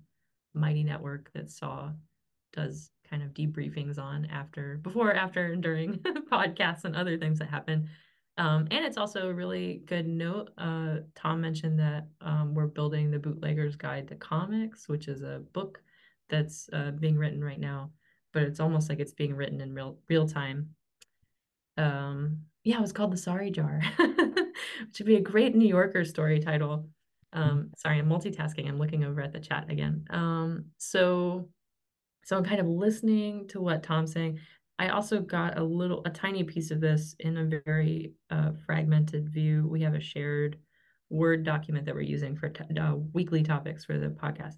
Mighty 0.55 0.85
Network 0.85 1.31
that 1.35 1.51
Saw 1.51 1.91
does 2.53 2.91
kind 3.09 3.23
of 3.23 3.31
debriefings 3.31 3.99
on 3.99 4.27
after, 4.27 4.79
before, 4.83 5.15
after, 5.15 5.53
and 5.53 5.63
during 5.63 5.95
podcasts 6.31 6.85
and 6.85 6.97
other 6.97 7.17
things 7.17 7.39
that 7.39 7.49
happen. 7.49 7.89
Um, 8.39 8.69
and 8.71 8.85
it's 8.85 8.99
also 8.99 9.29
a 9.29 9.35
really 9.35 9.83
good 9.87 10.07
note. 10.07 10.51
Uh, 10.59 10.97
Tom 11.15 11.41
mentioned 11.41 11.79
that 11.79 12.07
um, 12.21 12.55
we're 12.55 12.67
building 12.67 13.11
the 13.11 13.19
Bootlegger's 13.19 13.77
Guide 13.77 14.09
to 14.09 14.15
Comics, 14.15 14.89
which 14.89 15.09
is 15.09 15.23
a 15.23 15.43
book 15.53 15.81
that's 16.29 16.69
uh, 16.73 16.91
being 16.91 17.17
written 17.17 17.43
right 17.43 17.61
now, 17.61 17.91
but 18.33 18.43
it's 18.43 18.61
almost 18.61 18.89
like 18.89 19.01
it's 19.01 19.15
being 19.15 19.35
written 19.35 19.61
in 19.61 19.73
real 19.73 19.99
real 20.09 20.29
time. 20.29 20.71
Um, 21.79 22.41
yeah, 22.65 22.79
it 22.79 22.83
was 22.83 22.93
called 22.93 23.13
The 23.13 23.17
Sorry 23.17 23.51
Jar, 23.51 23.81
which 23.99 24.99
would 24.99 25.07
be 25.07 25.17
a 25.17 25.21
great 25.21 25.55
New 25.55 25.69
Yorker 25.69 26.05
story 26.05 26.41
title. 26.41 26.89
Um, 27.33 27.71
sorry, 27.77 27.99
I'm 27.99 28.09
multitasking. 28.09 28.69
I'm 28.69 28.79
looking 28.79 29.05
over 29.05 29.21
at 29.21 29.33
the 29.33 29.41
chat 29.41 29.71
again. 29.71 30.05
Um, 30.11 30.67
so, 30.79 31.49
so 32.25 32.37
I'm 32.37 32.45
kind 32.45 32.61
of 32.61 32.67
listening 32.67 33.47
to 33.49 33.61
what 33.61 33.83
Tom's 33.83 34.13
saying. 34.13 34.41
I 34.79 34.89
also 34.89 35.21
got 35.21 35.59
a 35.59 35.65
little, 35.65 36.03
a 36.05 36.11
tiny 36.11 36.45
piece 36.45 36.71
of 36.71 36.81
this 36.81 37.15
in 37.21 37.37
a 37.37 37.61
very 37.65 38.13
uh, 38.31 38.53
fragmented 38.67 39.29
view. 39.29 39.67
We 39.67 39.83
have 39.83 39.95
a 39.95 40.01
shared 40.01 40.59
Word 41.09 41.45
document 41.45 41.87
that 41.87 41.95
we're 41.95 42.01
using 42.01 42.37
for 42.37 42.53
uh, 42.79 42.95
weekly 43.13 43.43
topics 43.43 43.85
for 43.85 43.97
the 43.97 44.09
podcast. 44.09 44.57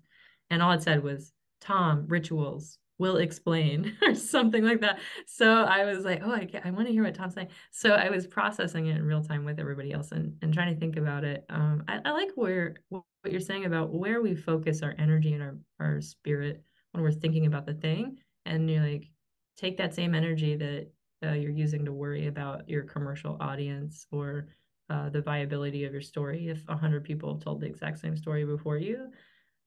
And 0.51 0.63
all 0.63 0.73
it 0.73 0.83
said 0.83 1.03
was 1.03 1.33
Tom, 1.61 2.07
rituals 2.09 2.79
will 2.99 3.19
explain 3.19 3.97
or 4.03 4.15
something 4.15 4.65
like 4.65 4.81
that. 4.81 4.99
So 5.27 5.65
I 5.65 5.85
was 5.85 6.05
like, 6.05 6.21
oh, 6.25 6.33
I, 6.33 6.49
I 6.65 6.71
want 6.71 6.87
to 6.87 6.93
hear 6.93 7.05
what 7.05 7.15
Tom's 7.15 7.35
saying. 7.35 7.49
So 7.71 7.91
I 7.91 8.11
was 8.11 8.27
processing 8.27 8.87
it 8.87 8.97
in 8.97 9.05
real 9.05 9.23
time 9.23 9.45
with 9.45 9.61
everybody 9.61 9.93
else 9.93 10.13
and, 10.13 10.35
and 10.43 10.53
trying 10.53 10.75
to 10.75 10.81
think 10.81 10.97
about 10.97 11.25
it. 11.25 11.45
Um, 11.49 11.85
I, 11.87 12.01
I 12.05 12.11
like 12.13 12.31
where 12.35 12.77
what 12.89 13.05
you're 13.29 13.41
saying 13.41 13.67
about 13.67 13.93
where 13.93 14.21
we 14.21 14.35
focus 14.35 14.83
our 14.83 14.95
energy 14.99 15.33
and 15.33 15.43
our, 15.43 15.59
our 15.81 16.01
spirit 16.01 16.63
when 16.93 17.03
we're 17.03 17.13
thinking 17.13 17.47
about 17.47 17.67
the 17.67 17.75
thing. 17.75 18.17
And 18.47 18.71
you're 18.71 18.83
like, 18.83 19.11
take 19.59 19.77
that 19.77 19.95
same 19.95 20.15
energy 20.15 20.57
that 20.57 20.89
uh, 21.23 21.33
you're 21.33 21.51
using 21.51 21.85
to 21.85 21.93
worry 21.93 22.29
about 22.29 22.67
your 22.69 22.85
commercial 22.85 23.37
audience 23.41 24.07
or 24.11 24.47
uh, 24.89 25.11
the 25.11 25.21
viability 25.21 25.85
of 25.85 25.93
your 25.93 26.01
story 26.01 26.49
if 26.49 26.67
100 26.67 27.05
people 27.05 27.35
have 27.35 27.43
told 27.43 27.61
the 27.61 27.67
exact 27.67 27.99
same 27.99 28.17
story 28.17 28.45
before 28.45 28.79
you 28.79 29.11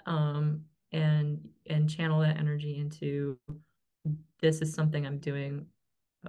um, 0.08 0.62
and 0.92 1.40
and 1.70 1.90
channel 1.90 2.22
that 2.22 2.38
energy 2.38 2.78
into 2.78 3.38
this 4.42 4.62
is 4.62 4.74
something 4.74 5.06
I'm 5.06 5.20
doing 5.20 5.68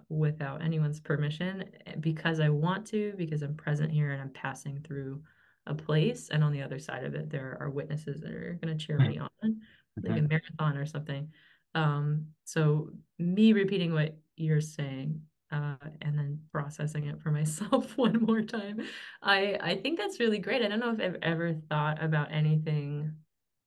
without 0.08 0.62
anyone's 0.62 1.00
permission 1.00 1.64
because 2.00 2.40
I 2.40 2.48
want 2.48 2.86
to, 2.88 3.14
because 3.16 3.42
I'm 3.42 3.54
present 3.54 3.90
here 3.90 4.12
and 4.12 4.22
I'm 4.22 4.30
passing 4.30 4.80
through 4.86 5.22
a 5.66 5.74
place. 5.74 6.28
And 6.30 6.42
on 6.42 6.52
the 6.52 6.62
other 6.62 6.78
side 6.78 7.04
of 7.04 7.14
it, 7.14 7.30
there 7.30 7.56
are 7.60 7.70
witnesses 7.70 8.20
that 8.20 8.32
are 8.32 8.58
going 8.62 8.76
to 8.76 8.84
cheer 8.84 8.98
me 8.98 9.18
on, 9.18 9.60
like 10.02 10.18
a 10.18 10.22
marathon 10.22 10.76
or 10.76 10.86
something. 10.86 11.28
Um, 11.74 12.26
so 12.44 12.90
me 13.18 13.52
repeating 13.52 13.92
what 13.92 14.16
you're 14.36 14.60
saying 14.60 15.20
uh, 15.50 15.76
and 16.00 16.18
then 16.18 16.40
processing 16.50 17.06
it 17.06 17.20
for 17.20 17.30
myself 17.30 17.96
one 17.96 18.20
more 18.22 18.42
time, 18.42 18.80
I 19.22 19.58
I 19.60 19.76
think 19.76 19.98
that's 19.98 20.20
really 20.20 20.38
great. 20.38 20.62
I 20.62 20.68
don't 20.68 20.80
know 20.80 20.92
if 20.92 21.00
I've 21.00 21.22
ever 21.22 21.54
thought 21.68 22.02
about 22.02 22.32
anything 22.32 23.12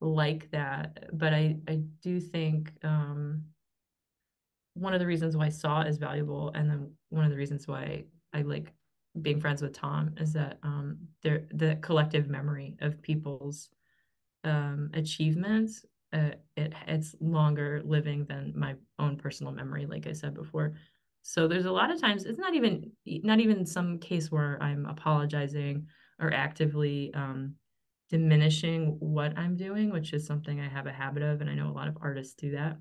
like 0.02 0.50
that. 0.52 1.10
But 1.14 1.34
I, 1.34 1.58
I 1.68 1.82
do 2.02 2.20
think 2.20 2.72
um, 2.84 3.44
one 4.74 4.94
of 4.94 5.00
the 5.00 5.06
reasons 5.06 5.38
why 5.38 5.50
Saw 5.50 5.82
is 5.82 5.98
valuable, 5.98 6.52
and 6.54 6.70
then 6.70 6.92
one 7.10 7.26
of 7.26 7.32
the 7.32 7.38
reasons 7.38 7.68
why 7.68 8.06
I 8.34 8.42
like 8.42 8.74
being 9.22 9.40
friends 9.40 9.62
with 9.62 9.74
Tom 9.74 10.14
is 10.18 10.34
that 10.34 10.60
um, 10.64 10.98
there 11.24 11.46
the 11.52 11.78
collective 11.82 12.28
memory 12.28 12.76
of 12.82 13.02
people's 13.02 13.70
um, 14.44 14.92
achievements. 14.94 15.86
Uh, 16.16 16.32
it 16.56 16.74
it's 16.88 17.14
longer 17.20 17.82
living 17.84 18.24
than 18.26 18.54
my 18.56 18.76
own 19.00 19.18
personal 19.18 19.52
memory, 19.52 19.86
like 19.86 20.08
I 20.08 20.14
said 20.14 20.34
before. 20.34 20.76
So 21.24 21.48
there's 21.48 21.66
a 21.66 21.72
lot 21.72 21.92
of 21.92 22.00
times 22.00 22.24
it's 22.24 22.40
not 22.40 22.54
even 22.56 22.92
not 23.06 23.42
even 23.42 23.66
some 23.66 24.00
case 24.00 24.32
where 24.32 24.62
I'm 24.64 24.86
apologizing 24.86 25.88
or 26.20 26.34
actively 26.34 27.14
um, 27.14 27.56
diminishing 28.10 28.96
what 29.00 29.38
I'm 29.38 29.58
doing, 29.58 29.92
which 29.92 30.14
is 30.14 30.26
something 30.26 30.62
I 30.62 30.70
have 30.70 30.88
a 30.88 30.94
habit 30.94 31.24
of, 31.24 31.42
and 31.42 31.50
I 31.50 31.56
know 31.56 31.68
a 31.68 31.74
lot 31.80 31.90
of 31.90 31.98
artists 32.00 32.36
do 32.36 32.52
that. 32.52 32.78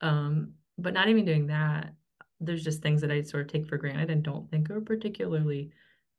Um, 0.00 0.52
but 0.78 0.94
not 0.94 1.08
even 1.08 1.26
doing 1.26 1.48
that, 1.48 1.92
there's 2.40 2.64
just 2.64 2.80
things 2.82 3.02
that 3.02 3.10
I 3.10 3.22
sort 3.22 3.42
of 3.46 3.52
take 3.52 3.66
for 3.66 3.76
granted 3.76 4.08
and 4.10 4.22
don't 4.22 4.50
think 4.50 4.70
are 4.70 4.80
particularly 4.80 5.70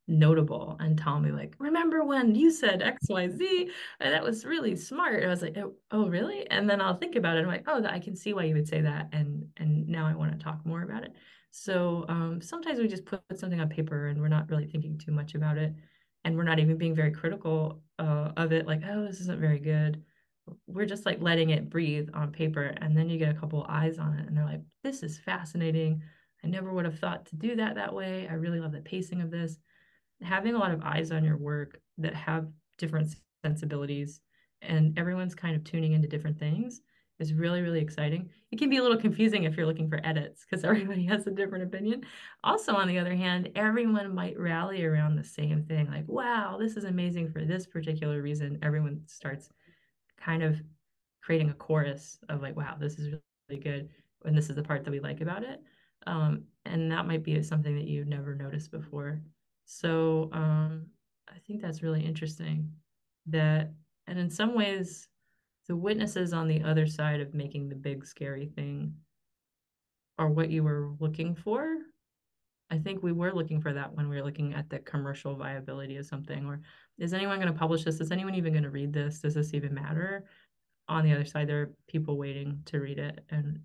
notable 0.08 0.78
and 0.80 0.98
tell 0.98 1.20
me 1.20 1.32
like 1.32 1.54
remember 1.60 2.04
when 2.04 2.34
you 2.34 2.50
said 2.50 2.80
xyz 2.80 3.70
and 4.00 4.14
that 4.14 4.24
was 4.24 4.46
really 4.46 4.76
smart. 4.76 5.24
I 5.24 5.28
was 5.28 5.42
like 5.42 5.58
oh, 5.58 5.74
oh 5.92 6.08
really? 6.08 6.50
And 6.50 6.70
then 6.70 6.80
i'll 6.80 6.98
think 6.98 7.16
about 7.16 7.38
it 7.38 7.42
i'm 7.42 7.48
like 7.48 7.66
oh 7.68 7.84
i 7.86 8.00
can 8.00 8.16
see 8.16 8.34
why 8.34 8.44
you 8.44 8.56
would 8.56 8.68
say 8.68 8.82
that 8.82 9.10
and 9.12 9.48
and 9.58 9.88
now 9.88 10.08
i 10.08 10.16
want 10.16 10.38
to 10.38 10.44
talk 10.44 10.66
more 10.66 10.84
about 10.84 11.04
it. 11.04 11.14
So 11.52 12.06
um, 12.08 12.40
sometimes 12.42 12.80
we 12.80 12.88
just 12.88 13.06
put 13.06 13.22
something 13.36 13.60
on 13.60 13.70
paper 13.70 14.08
and 14.08 14.22
we're 14.22 14.28
not 14.28 14.50
really 14.50 14.68
thinking 14.68 14.98
too 14.98 15.12
much 15.12 15.34
about 15.34 15.58
it 15.58 15.74
and 16.24 16.38
we're 16.38 16.44
not 16.44 16.60
even 16.60 16.78
being 16.78 16.96
very 16.96 17.12
critical 17.12 17.82
uh, 18.00 18.32
of 18.38 18.52
it 18.52 18.68
like 18.68 18.82
oh 18.90 19.04
this 19.06 19.20
isn't 19.22 19.42
very 19.42 19.60
good. 19.60 20.04
We're 20.68 20.86
just 20.86 21.06
like 21.06 21.22
letting 21.22 21.50
it 21.50 21.70
breathe 21.70 22.10
on 22.14 22.32
paper 22.32 22.74
and 22.78 22.96
then 22.96 23.10
you 23.10 23.18
get 23.18 23.36
a 23.36 23.40
couple 23.40 23.66
eyes 23.68 23.98
on 23.98 24.14
it 24.14 24.28
and 24.28 24.38
they're 24.38 24.46
like 24.46 24.62
this 24.84 25.04
is 25.04 25.20
fascinating. 25.20 26.02
I 26.44 26.48
never 26.48 26.72
would 26.72 26.86
have 26.86 27.00
thought 27.00 27.26
to 27.28 27.36
do 27.36 27.56
that 27.58 27.76
that 27.76 27.94
way. 27.94 28.28
I 28.30 28.36
really 28.36 28.62
love 28.62 28.72
the 28.72 28.80
pacing 28.80 29.22
of 29.22 29.32
this 29.32 29.58
having 30.22 30.56
a 30.56 30.60
lot 30.60 30.72
of 30.72 30.82
eyes 30.82 31.12
on 31.12 31.24
your 31.24 31.38
work 31.38 31.80
that 31.98 32.14
have 32.14 32.48
different 32.78 33.16
sensibilities 33.44 34.22
and 34.62 34.98
everyone's 34.98 35.36
kind 35.36 35.56
of 35.56 35.64
tuning 35.64 35.94
into 35.94 36.08
different 36.08 36.40
things 36.40 36.82
is 37.20 37.34
really, 37.34 37.62
really 37.62 37.80
exciting. 37.80 38.30
It 38.52 38.60
can 38.60 38.70
be 38.70 38.78
a 38.78 38.84
little 38.84 38.98
confusing 38.98 39.44
if 39.44 39.58
you're 39.58 39.66
looking 39.66 39.90
for 39.90 40.00
edits 40.04 40.46
because 40.46 40.64
everybody 40.64 41.06
has 41.06 41.26
a 41.28 41.32
different 41.32 41.64
opinion. 41.64 42.04
Also, 42.44 42.76
on 42.76 42.88
the 42.88 43.00
other 43.00 43.16
hand, 43.16 43.50
everyone 43.56 44.14
might 44.14 44.40
rally 44.40 44.86
around 44.86 45.16
the 45.16 45.24
same 45.24 45.64
thing 45.64 45.90
like, 45.90 46.08
wow, 46.08 46.58
this 46.60 46.78
is 46.78 46.84
amazing 46.84 47.32
for 47.32 47.44
this 47.44 47.66
particular 47.66 48.22
reason. 48.22 48.60
Everyone 48.62 49.02
starts 49.08 49.50
kind 50.18 50.44
of 50.44 50.62
creating 51.22 51.50
a 51.50 51.54
chorus 51.54 52.20
of 52.30 52.42
like, 52.42 52.56
wow, 52.56 52.76
this 52.80 53.00
is 53.00 53.14
really 53.50 53.62
good. 53.62 53.90
And 54.26 54.38
this 54.38 54.50
is 54.50 54.56
the 54.56 54.64
part 54.64 54.84
that 54.84 54.92
we 54.92 55.00
like 55.00 55.22
about 55.22 55.44
it. 55.44 55.62
Um, 56.06 56.44
and 56.66 56.92
that 56.92 57.08
might 57.08 57.24
be 57.24 57.42
something 57.44 57.76
that 57.76 57.88
you've 57.88 58.08
never 58.08 58.36
noticed 58.36 58.72
before. 58.72 59.22
So 59.68 60.30
um, 60.32 60.88
I 61.28 61.38
think 61.46 61.62
that's 61.62 61.84
really 61.84 62.04
interesting 62.04 62.72
that, 63.28 63.72
and 64.08 64.18
in 64.18 64.30
some 64.30 64.56
ways, 64.56 65.10
the 65.68 65.76
witnesses 65.76 66.32
on 66.32 66.48
the 66.48 66.64
other 66.64 66.88
side 66.88 67.20
of 67.20 67.34
making 67.34 67.68
the 67.68 67.76
big 67.76 68.06
scary 68.06 68.46
thing 68.46 68.94
are 70.18 70.30
what 70.30 70.50
you 70.50 70.64
were 70.64 70.94
looking 71.00 71.36
for. 71.36 71.76
I 72.72 72.78
think 72.78 73.04
we 73.04 73.12
were 73.12 73.34
looking 73.34 73.62
for 73.62 73.74
that 73.74 73.94
when 73.94 74.08
we 74.08 74.16
were 74.16 74.24
looking 74.24 74.54
at 74.54 74.70
the 74.70 74.80
commercial 74.80 75.36
viability 75.36 75.98
of 75.98 76.06
something. 76.06 76.46
Or 76.46 76.62
is 76.98 77.14
anyone 77.14 77.40
going 77.40 77.52
to 77.52 77.60
publish 77.60 77.84
this? 77.84 78.00
Is 78.00 78.12
anyone 78.12 78.36
even 78.36 78.54
going 78.54 78.64
to 78.64 78.70
read 78.70 78.94
this? 78.94 79.20
Does 79.20 79.34
this 79.34 79.54
even 79.54 79.74
matter? 79.74 80.26
On 80.88 81.04
the 81.04 81.12
other 81.12 81.26
side, 81.26 81.50
there 81.50 81.62
are 81.62 81.74
people 81.88 82.18
waiting 82.18 82.62
to 82.66 82.80
read 82.80 83.00
it 83.00 83.26
and 83.30 83.60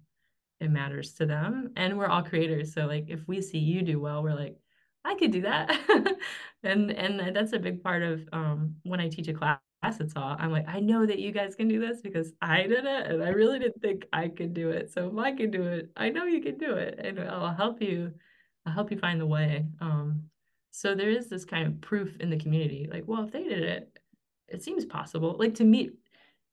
it 0.58 0.70
matters 0.70 1.12
to 1.14 1.26
them. 1.26 1.70
And 1.76 1.96
we're 1.96 2.08
all 2.08 2.22
creators. 2.22 2.74
So 2.74 2.86
like 2.86 3.04
if 3.08 3.20
we 3.28 3.40
see 3.40 3.58
you 3.58 3.82
do 3.82 4.00
well, 4.00 4.22
we're 4.24 4.34
like, 4.34 4.56
I 5.04 5.14
could 5.16 5.32
do 5.32 5.42
that. 5.42 5.70
and 6.62 6.90
and 6.90 7.34
that's 7.36 7.52
a 7.52 7.58
big 7.58 7.82
part 7.82 8.02
of 8.02 8.28
um, 8.32 8.76
when 8.84 9.00
I 9.00 9.08
teach 9.08 9.28
a 9.28 9.34
class 9.34 9.58
it's 9.84 10.14
all 10.16 10.36
I'm 10.38 10.52
like, 10.52 10.68
I 10.68 10.78
know 10.80 11.04
that 11.06 11.18
you 11.18 11.32
guys 11.32 11.56
can 11.56 11.66
do 11.68 11.80
this 11.80 12.00
because 12.02 12.32
I 12.40 12.62
did 12.62 12.84
it 12.84 13.06
and 13.06 13.22
I 13.22 13.30
really 13.30 13.58
didn't 13.58 13.82
think 13.82 14.06
I 14.12 14.28
could 14.28 14.54
do 14.54 14.70
it. 14.70 14.92
So 14.92 15.08
if 15.08 15.18
I 15.18 15.32
can 15.32 15.50
do 15.50 15.64
it, 15.64 15.90
I 15.96 16.08
know 16.08 16.24
you 16.24 16.40
can 16.40 16.56
do 16.56 16.74
it. 16.74 17.00
And 17.02 17.18
I'll 17.20 17.52
help 17.54 17.82
you, 17.82 18.12
I'll 18.64 18.72
help 18.72 18.90
you 18.92 18.98
find 18.98 19.20
the 19.20 19.26
way. 19.26 19.66
Um, 19.80 20.22
so 20.70 20.94
there 20.94 21.10
is 21.10 21.28
this 21.28 21.44
kind 21.44 21.66
of 21.66 21.80
proof 21.80 22.16
in 22.20 22.30
the 22.30 22.38
community, 22.38 22.88
like, 22.90 23.04
well, 23.06 23.24
if 23.24 23.32
they 23.32 23.42
did 23.42 23.62
it, 23.64 23.98
it 24.48 24.62
seems 24.62 24.84
possible. 24.84 25.36
Like 25.38 25.54
to 25.56 25.64
meet, 25.64 25.94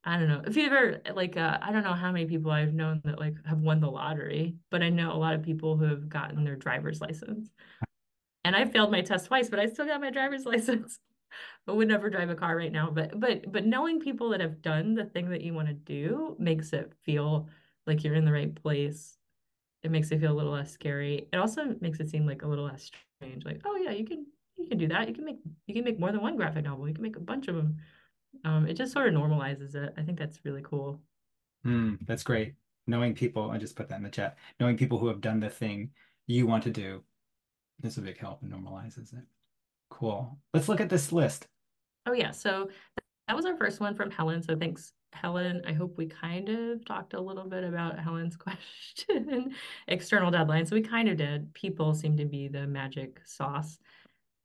I 0.04 0.18
don't 0.18 0.28
know, 0.28 0.42
if 0.46 0.56
you 0.58 0.66
ever 0.66 1.02
like 1.14 1.38
uh, 1.38 1.60
I 1.62 1.72
don't 1.72 1.84
know 1.84 1.94
how 1.94 2.12
many 2.12 2.26
people 2.26 2.52
I've 2.52 2.74
known 2.74 3.02
that 3.06 3.20
like 3.20 3.36
have 3.46 3.60
won 3.60 3.80
the 3.80 3.92
lottery, 3.92 4.56
but 4.72 4.82
I 4.82 4.90
know 4.90 5.12
a 5.14 5.18
lot 5.18 5.36
of 5.36 5.44
people 5.44 5.78
who 5.78 5.86
have 5.86 6.10
gotten 6.10 6.44
their 6.44 6.56
driver's 6.56 7.02
license. 7.02 7.50
And 8.46 8.56
I 8.56 8.66
failed 8.66 8.92
my 8.92 9.02
test 9.02 9.28
twice, 9.28 9.50
but 9.50 9.60
I 9.60 9.68
still 9.68 9.86
got 9.86 10.02
my 10.02 10.12
driver's 10.12 10.46
license. 10.46 11.00
I 11.68 11.72
would 11.72 11.88
never 11.88 12.10
drive 12.10 12.30
a 12.30 12.36
car 12.36 12.56
right 12.56 12.72
now, 12.72 12.90
but 12.90 13.20
but 13.20 13.52
but 13.52 13.66
knowing 13.66 14.00
people 14.00 14.30
that 14.30 14.42
have 14.42 14.62
done 14.62 14.96
the 14.96 15.06
thing 15.06 15.30
that 15.30 15.42
you 15.42 15.54
want 15.54 15.68
to 15.68 15.74
do 15.74 16.36
makes 16.40 16.74
it 16.74 16.92
feel 17.04 17.48
like 17.86 18.04
you're 18.04 18.16
in 18.16 18.26
the 18.26 18.32
right 18.32 18.54
place. 18.54 19.18
It 19.84 19.92
makes 19.92 20.12
it 20.12 20.20
feel 20.20 20.32
a 20.32 20.36
little 20.36 20.54
less 20.54 20.72
scary. 20.72 21.28
It 21.32 21.38
also 21.38 21.76
makes 21.80 22.00
it 22.00 22.10
seem 22.10 22.26
like 22.26 22.42
a 22.42 22.48
little 22.48 22.66
less 22.66 22.90
strange. 23.20 23.46
Like, 23.46 23.62
oh 23.66 23.76
yeah, 23.76 23.92
you 23.92 24.06
can 24.06 24.26
you 24.58 24.68
can 24.68 24.78
do 24.78 24.88
that. 24.88 25.08
You 25.08 25.14
can 25.14 25.26
make 25.26 25.38
you 25.68 25.76
can 25.76 25.84
make 25.84 26.00
more 26.00 26.12
than 26.12 26.22
one 26.22 26.36
graphic 26.36 26.66
novel. 26.66 26.88
You 26.88 26.94
can 26.94 27.04
make 27.04 27.18
a 27.18 27.22
bunch 27.22 27.48
of 27.48 27.56
them. 27.56 27.78
Um, 28.46 28.68
it 28.68 28.74
just 28.74 28.92
sort 28.92 29.08
of 29.08 29.14
normalizes 29.14 29.76
it. 29.76 29.94
I 29.98 30.02
think 30.02 30.18
that's 30.18 30.44
really 30.44 30.62
cool. 30.64 31.02
Mm, 31.66 32.06
that's 32.08 32.24
great. 32.24 32.56
Knowing 32.88 33.14
people, 33.14 33.52
I 33.52 33.58
just 33.58 33.76
put 33.76 33.90
that 33.90 33.98
in 33.98 34.04
the 34.04 34.10
chat. 34.10 34.38
Knowing 34.60 34.78
people 34.78 34.98
who 34.98 35.08
have 35.08 35.22
done 35.22 35.40
the 35.40 35.50
thing 35.50 35.92
you 36.26 36.48
want 36.48 36.64
to 36.64 36.72
do 36.72 37.04
is 37.84 37.98
a 37.98 38.02
big 38.02 38.18
help 38.18 38.42
and 38.42 38.52
normalizes 38.52 39.14
it. 39.14 39.24
Cool. 39.90 40.38
Let's 40.54 40.70
look 40.70 40.82
at 40.82 40.90
this 40.90 41.12
list. 41.12 41.48
Oh 42.06 42.14
yeah, 42.14 42.32
so 42.32 42.70
that 43.28 43.36
was 43.36 43.46
our 43.46 43.58
first 43.58 43.80
one 43.80 43.96
from 43.96 44.12
Helen. 44.12 44.42
So 44.42 44.56
thanks, 44.56 44.94
Helen. 45.14 45.62
I 45.68 45.74
hope 45.74 45.98
we 45.98 46.08
kind 46.08 46.50
of 46.50 46.86
talked 46.86 47.14
a 47.14 47.22
little 47.22 47.46
bit 47.46 47.64
about 47.64 48.00
Helen's 48.00 48.36
question, 48.38 49.54
external 49.88 50.32
deadlines. 50.32 50.70
So 50.70 50.76
we 50.76 50.82
kind 50.82 51.10
of 51.10 51.18
did. 51.18 51.54
People 51.54 51.94
seem 51.94 52.18
to 52.18 52.26
be 52.26 52.48
the 52.48 52.66
magic 52.66 53.22
sauce. 53.26 53.78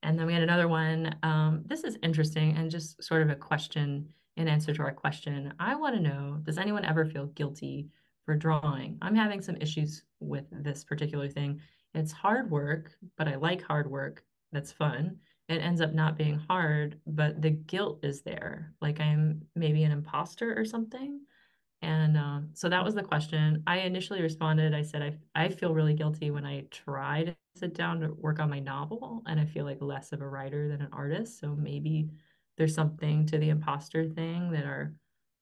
And 0.03 0.19
then 0.19 0.27
we 0.27 0.33
had 0.33 0.43
another 0.43 0.67
one. 0.67 1.15
Um, 1.23 1.63
this 1.65 1.83
is 1.83 1.97
interesting 2.03 2.55
and 2.55 2.69
just 2.69 3.03
sort 3.03 3.23
of 3.23 3.29
a 3.31 3.35
question 3.35 4.07
in 4.37 4.47
answer 4.47 4.73
to 4.73 4.81
our 4.83 4.93
question. 4.93 5.53
I 5.59 5.75
want 5.75 5.95
to 5.95 6.01
know, 6.01 6.39
does 6.43 6.57
anyone 6.57 6.85
ever 6.85 7.05
feel 7.05 7.27
guilty 7.27 7.87
for 8.25 8.35
drawing? 8.35 8.97
I'm 9.01 9.15
having 9.15 9.41
some 9.41 9.55
issues 9.55 10.03
with 10.19 10.45
this 10.51 10.83
particular 10.83 11.29
thing. 11.29 11.59
It's 11.95 12.11
hard 12.11 12.51
work, 12.51 12.91
but 13.17 13.27
I 13.27 13.35
like 13.35 13.63
hard 13.63 13.89
work. 13.89 14.23
That's 14.51 14.71
fun 14.71 15.17
it 15.47 15.57
ends 15.57 15.81
up 15.81 15.93
not 15.93 16.17
being 16.17 16.39
hard, 16.49 16.99
but 17.05 17.41
the 17.41 17.51
guilt 17.51 17.99
is 18.03 18.21
there. 18.21 18.73
Like 18.81 18.99
I'm 18.99 19.43
maybe 19.55 19.83
an 19.83 19.91
imposter 19.91 20.57
or 20.57 20.65
something. 20.65 21.21
And 21.81 22.17
um, 22.17 22.49
so 22.53 22.67
that 22.69 22.83
was 22.83 22.95
the 22.95 23.03
question. 23.03 23.61
I 23.67 23.79
initially 23.79 24.21
responded. 24.21 24.73
I 24.73 24.81
said, 24.81 25.03
I, 25.03 25.43
I 25.43 25.49
feel 25.49 25.73
really 25.73 25.93
guilty 25.93 26.31
when 26.31 26.45
I 26.45 26.65
try 26.71 27.25
to 27.25 27.35
sit 27.55 27.75
down 27.75 27.99
to 27.99 28.13
work 28.13 28.39
on 28.39 28.49
my 28.49 28.59
novel, 28.59 29.21
and 29.27 29.39
I 29.39 29.45
feel 29.45 29.65
like 29.65 29.81
less 29.81 30.11
of 30.11 30.21
a 30.21 30.27
writer 30.27 30.67
than 30.67 30.81
an 30.81 30.89
artist. 30.91 31.39
So 31.39 31.55
maybe 31.55 32.09
there's 32.57 32.73
something 32.73 33.27
to 33.27 33.37
the 33.37 33.49
imposter 33.49 34.07
thing 34.07 34.51
that 34.51 34.65
our 34.65 34.93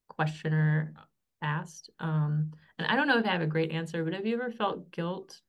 questioner 0.10 0.94
asked. 1.42 1.90
Um, 2.00 2.52
and 2.78 2.88
I 2.88 2.98
don't 2.98 3.08
know 3.08 3.20
if 3.20 3.26
I 3.26 3.32
have 3.32 3.42
a 3.42 3.48
great 3.48 3.72
answer, 3.72 4.04
but 4.04 4.14
have 4.14 4.26
you 4.26 4.36
ever 4.36 4.52
felt 4.52 4.92
guilt 4.92 5.40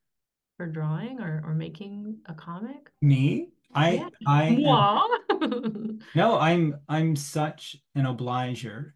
for 0.57 0.67
drawing 0.67 1.21
or, 1.21 1.43
or 1.45 1.55
making 1.55 2.19
a 2.27 2.35
comic? 2.35 2.91
Me? 3.03 3.49
I 3.75 3.95
yeah. 3.95 4.09
I 4.27 4.45
am, 4.45 6.01
no, 6.15 6.39
I'm 6.39 6.77
I'm 6.89 7.17
such 7.17 7.77
an 7.95 8.07
obliger 8.07 8.95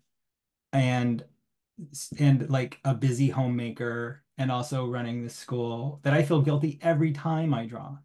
and 0.72 1.24
and 2.18 2.48
like 2.48 2.78
a 2.84 2.94
busy 2.94 3.28
homemaker 3.28 4.22
and 4.36 4.52
also 4.52 4.86
running 4.86 5.24
the 5.24 5.30
school 5.30 6.00
that 6.04 6.14
I 6.14 6.22
feel 6.22 6.42
guilty 6.42 6.78
every 6.80 7.12
time 7.12 7.52
I 7.52 7.66
draw 7.66 7.96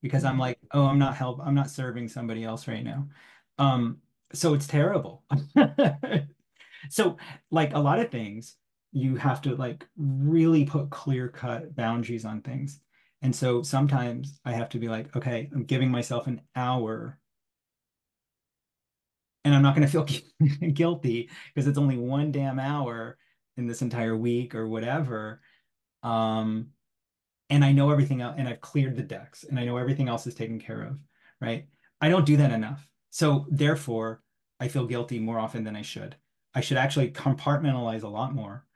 because 0.00 0.24
I'm 0.24 0.38
like, 0.38 0.58
oh, 0.72 0.86
I'm 0.86 0.98
not 0.98 1.16
help, 1.16 1.40
I'm 1.42 1.54
not 1.54 1.70
serving 1.70 2.08
somebody 2.08 2.44
else 2.44 2.66
right 2.66 2.82
now. 2.82 3.08
Um, 3.58 3.98
so 4.32 4.54
it's 4.54 4.66
terrible. 4.66 5.22
so 6.90 7.16
like 7.50 7.74
a 7.74 7.78
lot 7.78 8.00
of 8.00 8.10
things, 8.10 8.56
you 8.92 9.16
have 9.16 9.42
to 9.42 9.54
like 9.54 9.86
really 9.96 10.64
put 10.64 10.90
clear 10.90 11.28
cut 11.28 11.74
boundaries 11.74 12.24
on 12.24 12.40
things. 12.40 12.80
And 13.22 13.34
so 13.34 13.62
sometimes 13.62 14.40
I 14.44 14.52
have 14.52 14.68
to 14.70 14.78
be 14.78 14.88
like, 14.88 15.14
okay, 15.16 15.48
I'm 15.54 15.62
giving 15.62 15.90
myself 15.90 16.26
an 16.26 16.40
hour 16.56 17.18
and 19.44 19.54
I'm 19.54 19.62
not 19.62 19.76
going 19.76 19.86
to 19.86 19.92
feel 19.92 20.06
guilty 20.72 21.30
because 21.54 21.68
it's 21.68 21.78
only 21.78 21.96
one 21.96 22.32
damn 22.32 22.58
hour 22.58 23.16
in 23.56 23.66
this 23.66 23.82
entire 23.82 24.16
week 24.16 24.54
or 24.54 24.66
whatever. 24.66 25.40
Um, 26.02 26.68
and 27.48 27.64
I 27.64 27.72
know 27.72 27.90
everything 27.90 28.22
else 28.22 28.34
and 28.38 28.48
I've 28.48 28.60
cleared 28.60 28.96
the 28.96 29.02
decks 29.02 29.44
and 29.44 29.58
I 29.58 29.64
know 29.64 29.76
everything 29.76 30.08
else 30.08 30.26
is 30.26 30.34
taken 30.34 30.58
care 30.58 30.82
of, 30.82 30.98
right? 31.40 31.66
I 32.00 32.08
don't 32.08 32.26
do 32.26 32.36
that 32.38 32.50
enough. 32.50 32.86
So 33.10 33.46
therefore, 33.50 34.22
I 34.58 34.68
feel 34.68 34.86
guilty 34.86 35.20
more 35.20 35.38
often 35.38 35.62
than 35.62 35.76
I 35.76 35.82
should. 35.82 36.16
I 36.54 36.60
should 36.60 36.76
actually 36.76 37.10
compartmentalize 37.10 38.02
a 38.02 38.08
lot 38.08 38.34
more 38.34 38.66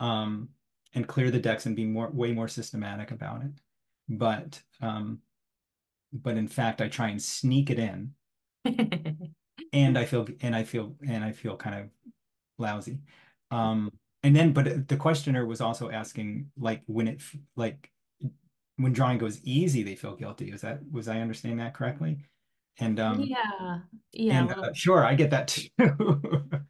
um, 0.00 0.48
and 0.94 1.06
clear 1.06 1.30
the 1.30 1.38
decks 1.38 1.66
and 1.66 1.76
be 1.76 1.84
more 1.84 2.10
way 2.10 2.32
more 2.32 2.48
systematic 2.48 3.12
about 3.12 3.42
it 3.42 3.52
but 4.08 4.62
um, 4.80 5.20
but 6.12 6.36
in 6.36 6.48
fact, 6.48 6.80
I 6.80 6.88
try 6.88 7.08
and 7.08 7.22
sneak 7.22 7.70
it 7.70 7.78
in, 7.78 8.14
and 9.72 9.98
I 9.98 10.04
feel 10.04 10.26
and 10.40 10.54
I 10.54 10.64
feel 10.64 10.96
and 11.06 11.24
I 11.24 11.32
feel 11.32 11.56
kind 11.56 11.76
of 11.76 11.90
lousy. 12.58 12.98
Um, 13.50 13.90
and 14.22 14.36
then, 14.36 14.52
but 14.52 14.88
the 14.88 14.96
questioner 14.96 15.46
was 15.46 15.60
also 15.60 15.90
asking, 15.90 16.50
like, 16.56 16.82
when 16.86 17.08
it 17.08 17.22
like 17.56 17.90
when 18.76 18.92
drawing 18.92 19.18
goes 19.18 19.40
easy, 19.42 19.82
they 19.82 19.96
feel 19.96 20.16
guilty. 20.16 20.50
Is 20.50 20.60
that 20.62 20.80
was 20.90 21.08
I 21.08 21.20
understanding 21.20 21.58
that 21.58 21.74
correctly? 21.74 22.18
And 22.78 22.98
um, 23.00 23.20
yeah, 23.20 23.80
yeah. 24.12 24.40
And, 24.40 24.52
uh, 24.52 24.72
sure, 24.72 25.04
I 25.04 25.14
get 25.14 25.30
that 25.30 25.48
too. 25.48 25.68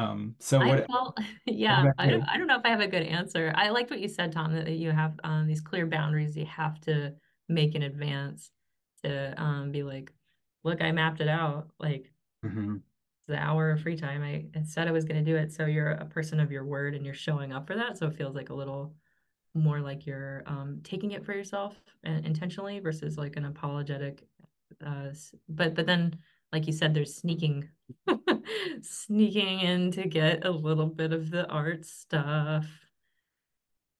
Um, 0.00 0.34
so 0.38 0.58
what, 0.58 0.82
I 0.82 0.86
felt, 0.86 1.18
yeah, 1.46 1.92
I 1.98 2.08
don't, 2.08 2.22
I 2.22 2.36
don't 2.36 2.46
know 2.46 2.58
if 2.58 2.64
I 2.64 2.70
have 2.70 2.80
a 2.80 2.88
good 2.88 3.02
answer. 3.02 3.52
I 3.54 3.70
liked 3.70 3.90
what 3.90 4.00
you 4.00 4.08
said, 4.08 4.32
Tom, 4.32 4.54
that 4.54 4.68
you 4.70 4.90
have 4.90 5.18
um, 5.24 5.46
these 5.46 5.60
clear 5.60 5.86
boundaries 5.86 6.36
you 6.36 6.46
have 6.46 6.80
to 6.82 7.12
make 7.48 7.74
in 7.74 7.82
advance 7.82 8.50
to 9.04 9.34
um, 9.40 9.70
be 9.72 9.82
like, 9.82 10.12
look, 10.64 10.82
I 10.82 10.92
mapped 10.92 11.20
it 11.20 11.28
out. 11.28 11.68
Like 11.78 12.10
mm-hmm. 12.44 12.76
the 13.28 13.36
hour 13.36 13.70
of 13.70 13.80
free 13.80 13.96
time. 13.96 14.22
I, 14.22 14.46
I 14.58 14.62
said 14.62 14.88
I 14.88 14.92
was 14.92 15.04
going 15.04 15.22
to 15.22 15.30
do 15.30 15.36
it. 15.36 15.52
So 15.52 15.66
you're 15.66 15.92
a 15.92 16.06
person 16.06 16.40
of 16.40 16.50
your 16.50 16.64
word 16.64 16.94
and 16.94 17.04
you're 17.04 17.14
showing 17.14 17.52
up 17.52 17.66
for 17.66 17.76
that. 17.76 17.98
So 17.98 18.06
it 18.06 18.16
feels 18.16 18.34
like 18.34 18.50
a 18.50 18.54
little 18.54 18.94
more 19.54 19.80
like 19.80 20.06
you're 20.06 20.42
um, 20.46 20.80
taking 20.84 21.10
it 21.10 21.24
for 21.24 21.34
yourself 21.34 21.74
and 22.04 22.24
intentionally 22.24 22.78
versus 22.78 23.18
like 23.18 23.36
an 23.36 23.44
apologetic. 23.44 24.22
Uh, 24.84 25.08
but 25.48 25.74
but 25.74 25.86
then 25.86 26.16
like 26.52 26.66
you 26.66 26.72
said, 26.72 26.94
there's 26.94 27.14
sneaking 27.14 27.68
sneaking 28.82 29.60
in 29.60 29.90
to 29.92 30.06
get 30.08 30.44
a 30.44 30.50
little 30.50 30.86
bit 30.86 31.12
of 31.12 31.30
the 31.30 31.46
art 31.46 31.84
stuff. 31.84 32.66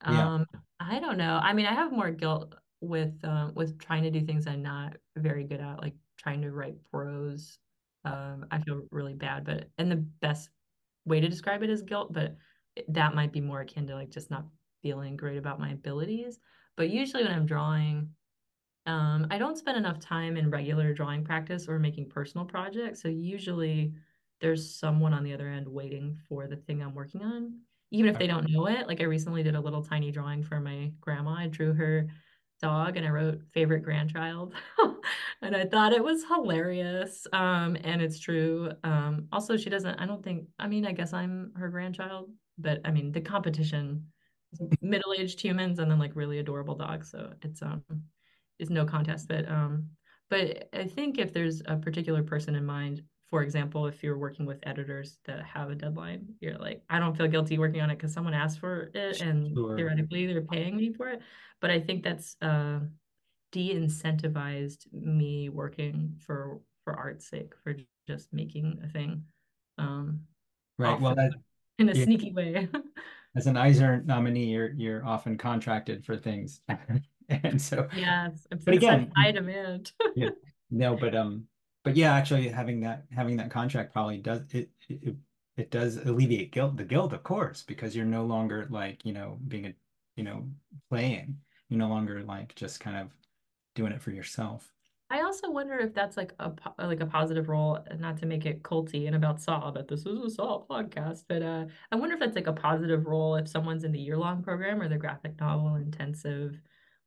Yeah. 0.04 0.34
Um, 0.34 0.46
I 0.78 0.98
don't 0.98 1.18
know. 1.18 1.38
I 1.42 1.52
mean, 1.52 1.66
I 1.66 1.74
have 1.74 1.92
more 1.92 2.10
guilt 2.10 2.54
with 2.80 3.14
uh, 3.24 3.50
with 3.54 3.78
trying 3.78 4.02
to 4.04 4.10
do 4.10 4.24
things 4.24 4.46
I'm 4.46 4.62
not 4.62 4.96
very 5.16 5.44
good 5.44 5.60
at, 5.60 5.80
like 5.80 5.94
trying 6.18 6.42
to 6.42 6.50
write 6.50 6.76
prose. 6.90 7.58
Um, 8.04 8.46
I 8.50 8.60
feel 8.60 8.82
really 8.90 9.14
bad, 9.14 9.44
but 9.44 9.68
and 9.78 9.90
the 9.90 9.96
best 9.96 10.48
way 11.04 11.20
to 11.20 11.28
describe 11.28 11.62
it 11.62 11.70
is 11.70 11.82
guilt, 11.82 12.12
but 12.12 12.36
that 12.88 13.14
might 13.14 13.32
be 13.32 13.40
more 13.40 13.60
akin 13.60 13.86
to 13.88 13.94
like 13.94 14.10
just 14.10 14.30
not 14.30 14.46
feeling 14.82 15.16
great 15.16 15.38
about 15.38 15.60
my 15.60 15.70
abilities. 15.70 16.38
But 16.76 16.90
usually 16.90 17.24
when 17.24 17.32
I'm 17.32 17.46
drawing, 17.46 18.10
um, 18.90 19.28
I 19.30 19.38
don't 19.38 19.56
spend 19.56 19.78
enough 19.78 20.00
time 20.00 20.36
in 20.36 20.50
regular 20.50 20.92
drawing 20.92 21.22
practice 21.24 21.68
or 21.68 21.78
making 21.78 22.08
personal 22.08 22.44
projects. 22.44 23.00
So 23.00 23.08
usually 23.08 23.92
there's 24.40 24.74
someone 24.74 25.14
on 25.14 25.22
the 25.22 25.32
other 25.32 25.48
end 25.48 25.68
waiting 25.68 26.18
for 26.28 26.48
the 26.48 26.56
thing 26.56 26.82
I'm 26.82 26.92
working 26.92 27.22
on, 27.22 27.60
even 27.92 28.10
if 28.10 28.18
they 28.18 28.26
don't 28.26 28.50
know 28.50 28.66
it. 28.66 28.88
Like 28.88 29.00
I 29.00 29.04
recently 29.04 29.44
did 29.44 29.54
a 29.54 29.60
little 29.60 29.84
tiny 29.84 30.10
drawing 30.10 30.42
for 30.42 30.58
my 30.58 30.90
grandma. 31.00 31.34
I 31.34 31.46
drew 31.46 31.72
her 31.72 32.08
dog 32.60 32.96
and 32.96 33.06
I 33.06 33.10
wrote 33.10 33.42
favorite 33.52 33.82
grandchild. 33.82 34.54
and 35.42 35.54
I 35.54 35.66
thought 35.66 35.92
it 35.92 36.02
was 36.02 36.24
hilarious. 36.24 37.28
Um, 37.32 37.76
and 37.84 38.02
it's 38.02 38.18
true. 38.18 38.72
Um, 38.82 39.28
also, 39.30 39.56
she 39.56 39.70
doesn't, 39.70 40.00
I 40.00 40.06
don't 40.06 40.22
think, 40.22 40.48
I 40.58 40.66
mean, 40.66 40.84
I 40.84 40.92
guess 40.92 41.12
I'm 41.12 41.52
her 41.54 41.68
grandchild, 41.68 42.30
but 42.58 42.80
I 42.84 42.90
mean, 42.90 43.12
the 43.12 43.20
competition 43.20 44.06
middle-aged 44.80 45.40
humans 45.40 45.78
and 45.78 45.88
then 45.88 46.00
like 46.00 46.16
really 46.16 46.40
adorable 46.40 46.74
dogs. 46.74 47.12
So 47.12 47.34
it's, 47.42 47.62
um, 47.62 47.82
is 48.60 48.70
no 48.70 48.84
contest. 48.84 49.28
But, 49.28 49.48
um, 49.48 49.86
but 50.28 50.68
I 50.72 50.84
think 50.84 51.18
if 51.18 51.32
there's 51.32 51.62
a 51.66 51.76
particular 51.76 52.22
person 52.22 52.54
in 52.54 52.64
mind, 52.64 53.02
for 53.30 53.42
example, 53.42 53.86
if 53.86 54.02
you're 54.02 54.18
working 54.18 54.44
with 54.44 54.58
editors 54.64 55.18
that 55.24 55.44
have 55.44 55.70
a 55.70 55.74
deadline, 55.74 56.34
you're 56.40 56.58
like, 56.58 56.82
I 56.90 56.98
don't 56.98 57.16
feel 57.16 57.28
guilty 57.28 57.58
working 57.58 57.80
on 57.80 57.90
it 57.90 57.96
because 57.96 58.12
someone 58.12 58.34
asked 58.34 58.58
for 58.58 58.90
it 58.92 59.20
and 59.20 59.54
sure. 59.56 59.76
theoretically 59.76 60.26
they're 60.26 60.42
paying 60.42 60.76
me 60.76 60.92
for 60.92 61.08
it. 61.08 61.22
But 61.60 61.70
I 61.70 61.78
think 61.78 62.02
that's 62.02 62.36
uh, 62.42 62.80
de-incentivized 63.52 64.92
me 64.92 65.48
working 65.48 66.16
for 66.18 66.60
for 66.84 66.94
art's 66.94 67.28
sake, 67.28 67.52
for 67.62 67.76
just 68.08 68.32
making 68.32 68.80
a 68.82 68.88
thing. 68.88 69.24
Um, 69.78 70.22
right. 70.78 71.00
Well, 71.00 71.14
that, 71.14 71.32
in 71.78 71.88
a 71.88 71.94
sneaky 71.94 72.32
way. 72.32 72.68
As 73.36 73.46
an 73.46 73.56
Eisner 73.56 74.02
nominee, 74.04 74.46
you're 74.46 74.72
you're 74.72 75.06
often 75.06 75.38
contracted 75.38 76.04
for 76.04 76.16
things, 76.16 76.62
and 77.44 77.60
so 77.60 77.88
yeah, 77.96 78.28
but 78.64 78.74
again, 78.74 79.12
high 79.16 79.32
demand. 79.32 79.92
yeah, 80.16 80.30
no, 80.70 80.96
but 80.96 81.14
um, 81.14 81.44
but 81.84 81.96
yeah, 81.96 82.14
actually 82.14 82.48
having 82.48 82.80
that 82.80 83.04
having 83.12 83.36
that 83.36 83.50
contract 83.50 83.92
probably 83.92 84.18
does 84.18 84.42
it, 84.52 84.70
it 84.88 85.16
it 85.56 85.70
does 85.70 85.96
alleviate 85.98 86.52
guilt 86.52 86.76
the 86.76 86.84
guilt 86.84 87.12
of 87.12 87.22
course 87.22 87.62
because 87.62 87.94
you're 87.94 88.06
no 88.06 88.24
longer 88.24 88.66
like 88.70 89.04
you 89.04 89.12
know 89.12 89.38
being 89.46 89.66
a 89.66 89.74
you 90.16 90.24
know 90.24 90.48
playing 90.88 91.36
you're 91.68 91.78
no 91.78 91.88
longer 91.88 92.22
like 92.22 92.54
just 92.54 92.80
kind 92.80 92.96
of 92.96 93.08
doing 93.74 93.92
it 93.92 94.00
for 94.00 94.10
yourself 94.10 94.72
I 95.12 95.22
also 95.22 95.50
wonder 95.50 95.76
if 95.76 95.92
that's 95.92 96.16
like 96.16 96.32
a 96.38 96.52
like 96.78 97.00
a 97.00 97.06
positive 97.06 97.48
role, 97.48 97.84
not 97.98 98.16
to 98.18 98.26
make 98.26 98.46
it 98.46 98.62
culty 98.62 99.08
and 99.08 99.16
about 99.16 99.40
Saw, 99.40 99.72
but 99.72 99.88
this 99.88 100.06
is 100.06 100.20
a 100.20 100.30
Saw 100.30 100.64
podcast. 100.70 101.24
But 101.28 101.42
uh, 101.42 101.64
I 101.90 101.96
wonder 101.96 102.14
if 102.14 102.20
that's 102.20 102.36
like 102.36 102.46
a 102.46 102.52
positive 102.52 103.06
role 103.06 103.34
if 103.34 103.48
someone's 103.48 103.82
in 103.82 103.90
the 103.90 103.98
year 103.98 104.16
long 104.16 104.40
program 104.40 104.80
or 104.80 104.88
the 104.88 104.96
graphic 104.96 105.40
novel 105.40 105.74
intensive 105.74 106.60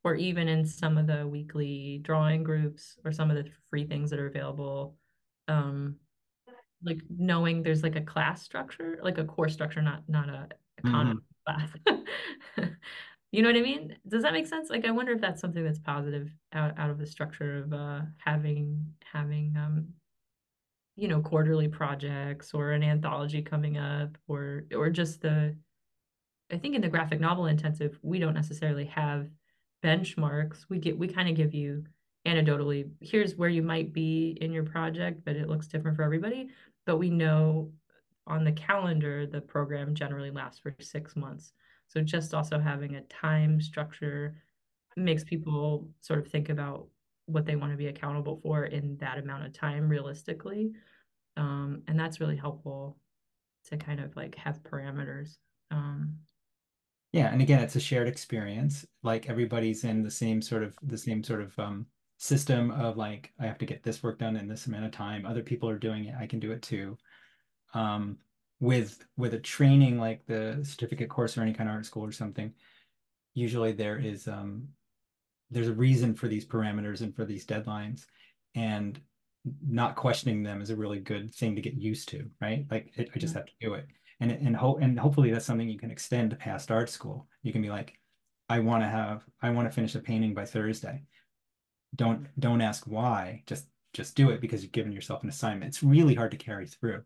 or 0.04 0.16
even 0.16 0.48
in 0.48 0.66
some 0.66 0.98
of 0.98 1.08
the 1.08 1.28
weekly 1.28 2.00
drawing 2.04 2.44
groups 2.44 2.98
or 3.06 3.12
some 3.12 3.32
of 3.32 3.38
the 3.38 3.50
free 3.70 3.86
things 3.86 4.10
that 4.10 4.20
are 4.20 4.28
available 4.28 4.96
um 5.48 5.96
like 6.84 7.00
knowing 7.10 7.64
there's 7.64 7.84
like 7.84 7.96
a 7.96 8.02
class 8.02 8.42
structure 8.42 9.00
like 9.02 9.18
a 9.18 9.26
course 9.26 9.54
structure 9.54 9.82
not 9.82 10.04
not 10.08 10.30
a, 10.30 10.48
a 10.84 10.88
mm-hmm. 10.88 11.18
class. 11.46 11.70
You 13.34 13.42
know 13.42 13.50
what 13.50 13.58
i 13.58 13.62
mean? 13.62 13.98
Does 14.08 14.22
that 14.22 14.32
make 14.32 14.46
sense? 14.46 14.70
Like 14.70 14.86
i 14.86 14.92
wonder 14.92 15.12
if 15.12 15.20
that's 15.20 15.42
something 15.42 15.64
that's 15.64 15.80
positive 15.80 16.30
out, 16.54 16.78
out 16.78 16.92
of 16.92 17.00
the 17.00 17.08
structure 17.08 17.64
of 17.64 17.74
uh 17.74 18.02
having 18.20 18.86
having 19.12 19.56
um 19.58 19.88
you 20.96 21.08
know 21.08 21.20
quarterly 21.20 21.68
projects 21.68 22.54
or 22.54 22.72
an 22.72 22.84
anthology 22.84 23.42
coming 23.42 23.78
up 23.78 24.18
or 24.28 24.66
or 24.76 24.92
just 24.92 25.22
the 25.22 25.56
i 26.52 26.58
think 26.58 26.76
in 26.76 26.82
the 26.82 26.88
graphic 26.88 27.20
novel 27.20 27.48
intensive 27.48 27.98
we 28.04 28.20
don't 28.20 28.36
necessarily 28.36 28.86
have 28.86 29.28
benchmarks. 29.84 30.66
We 30.70 30.80
get 30.80 30.98
we 30.98 31.08
kind 31.08 31.30
of 31.30 31.36
give 31.36 31.54
you 31.54 31.84
anecdotally, 32.26 32.90
here's 33.02 33.36
where 33.36 33.50
you 33.50 33.62
might 33.62 33.94
be 33.94 34.38
in 34.42 34.52
your 34.52 34.64
project, 34.64 35.26
but 35.26 35.36
it 35.36 35.50
looks 35.50 35.68
different 35.68 35.98
for 35.98 36.04
everybody. 36.04 36.50
But 36.86 36.98
we 36.98 37.10
know 37.10 37.72
on 38.28 38.44
the 38.44 38.52
calendar, 38.54 39.28
the 39.28 39.42
program 39.42 39.94
generally 39.94 40.32
lasts 40.32 40.60
for 40.60 40.74
six 40.80 41.16
months. 41.16 41.54
So 41.88 42.02
just 42.02 42.34
also 42.34 42.60
having 42.60 42.96
a 42.96 43.02
time 43.02 43.60
structure 43.60 44.36
makes 44.96 45.24
people 45.24 45.90
sort 46.02 46.20
of 46.20 46.28
think 46.28 46.50
about 46.50 46.88
what 47.26 47.46
they 47.46 47.56
want 47.56 47.72
to 47.72 47.78
be 47.78 47.88
accountable 47.88 48.40
for 48.42 48.66
in 48.66 48.98
that 48.98 49.18
amount 49.18 49.46
of 49.46 49.54
time 49.54 49.90
realistically. 49.90 50.72
Um, 51.36 51.82
and 51.88 52.00
that's 52.00 52.20
really 52.20 52.38
helpful 52.38 52.98
to 53.70 53.78
kind 53.78 54.00
of 54.00 54.16
like 54.16 54.36
have 54.36 54.64
parameters. 54.64 55.38
Um, 55.72 56.18
yeah, 57.14 57.32
and 57.32 57.42
again, 57.42 57.62
it's 57.62 57.76
a 57.76 57.80
shared 57.80 58.08
experience. 58.08 58.86
Like 59.04 59.30
everybody's 59.30 59.84
in 59.84 60.02
the 60.02 60.12
same 60.12 60.42
sort 60.42 60.64
of 60.64 60.76
the 60.82 60.98
same 60.98 61.24
sort 61.24 61.42
of 61.42 61.58
um, 61.60 61.86
system 62.18 62.72
of 62.72 62.98
like 62.98 63.32
I 63.40 63.46
have 63.46 63.60
to 63.60 63.68
get 63.68 63.84
this 63.84 64.02
work 64.02 64.18
done 64.20 64.36
in 64.36 64.48
this 64.48 64.66
amount 64.66 64.86
of 64.86 64.92
time. 64.92 65.26
Other 65.26 65.44
people 65.44 65.70
are 65.70 65.78
doing 65.78 66.06
it. 66.06 66.16
I 66.20 66.26
can 66.26 66.40
do 66.40 66.52
it 66.52 66.64
too. 66.64 66.98
Um, 67.76 68.18
with 68.60 69.06
with 69.16 69.36
a 69.36 69.40
training 69.40 70.00
like 70.00 70.26
the 70.26 70.60
certificate 70.64 71.10
course 71.10 71.38
or 71.38 71.42
any 71.42 71.54
kind 71.54 71.70
of 71.70 71.76
art 71.76 71.86
school 71.86 72.04
or 72.04 72.12
something, 72.12 72.52
usually 73.36 73.74
there 73.74 73.98
is 74.00 74.28
um, 74.28 74.70
there's 75.52 75.68
a 75.70 75.74
reason 75.74 76.16
for 76.16 76.28
these 76.28 76.46
parameters 76.48 77.02
and 77.02 77.16
for 77.16 77.26
these 77.26 77.46
deadlines, 77.46 78.06
and 78.56 79.00
not 79.68 79.96
questioning 79.96 80.42
them 80.42 80.62
is 80.62 80.72
a 80.72 80.76
really 80.76 81.00
good 81.00 81.34
thing 81.36 81.56
to 81.56 81.62
get 81.62 81.76
used 81.76 82.10
to, 82.10 82.28
right? 82.42 82.66
Like 82.72 82.92
it, 82.96 83.10
I 83.16 83.20
just 83.20 83.36
have 83.36 83.46
to 83.46 83.54
do 83.62 83.76
it 83.76 83.86
and 84.20 84.32
and 84.32 84.56
hope 84.56 84.82
and 84.82 85.00
hopefully 85.00 85.32
that's 85.32 85.46
something 85.46 85.70
you 85.70 85.80
can 85.80 85.92
extend 85.92 86.38
past 86.40 86.72
art 86.72 86.90
school. 86.90 87.28
You 87.42 87.52
can 87.52 87.62
be 87.62 87.70
like, 87.70 88.00
I 88.50 88.60
want 88.60 88.84
to 88.84 88.88
have 88.88 89.24
I 89.42 89.50
want 89.50 89.68
to 89.68 89.74
finish 89.74 89.96
a 89.96 90.00
painting 90.00 90.34
by 90.34 90.46
Thursday. 90.46 91.04
Don't 91.96 92.28
don't 92.40 92.62
ask 92.62 92.86
why. 92.86 93.44
Just 93.46 93.68
just 93.94 94.16
do 94.16 94.32
it 94.32 94.42
because 94.42 94.64
you've 94.64 94.72
given 94.72 94.92
yourself 94.92 95.24
an 95.24 95.30
assignment. 95.30 95.70
It's 95.70 95.84
really 95.84 96.16
hard 96.16 96.32
to 96.32 96.38
carry 96.38 96.66
through, 96.66 97.04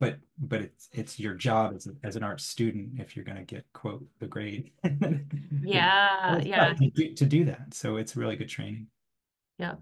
but 0.00 0.18
but 0.38 0.60
it's 0.60 0.88
it's 0.92 1.20
your 1.20 1.34
job 1.34 1.74
as, 1.74 1.86
a, 1.86 1.92
as 2.02 2.16
an 2.16 2.22
art 2.22 2.40
student 2.40 3.00
if 3.00 3.16
you're 3.16 3.24
going 3.24 3.38
to 3.38 3.44
get 3.44 3.64
quote 3.72 4.04
the 4.18 4.26
grade. 4.26 4.70
yeah, 5.62 6.38
yeah. 6.38 6.74
To 6.74 6.90
do, 6.90 7.14
to 7.14 7.26
do 7.26 7.44
that, 7.46 7.72
so 7.72 7.96
it's 7.96 8.16
really 8.16 8.36
good 8.36 8.48
training. 8.48 8.88
Yeah. 9.58 9.74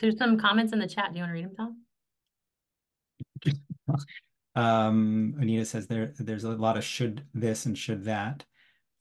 There's 0.00 0.16
some 0.16 0.38
comments 0.38 0.72
in 0.72 0.78
the 0.78 0.88
chat. 0.88 1.12
Do 1.12 1.18
you 1.18 1.22
want 1.22 1.30
to 1.30 1.34
read 1.34 1.44
them, 1.44 1.56
Tom? 1.56 1.82
Um, 4.58 5.34
Oneita 5.38 5.64
says 5.64 5.86
there 5.86 6.12
there's 6.18 6.42
a 6.42 6.50
lot 6.50 6.76
of 6.76 6.82
should 6.82 7.24
this 7.32 7.66
and 7.66 7.78
should 7.78 8.04
that. 8.04 8.44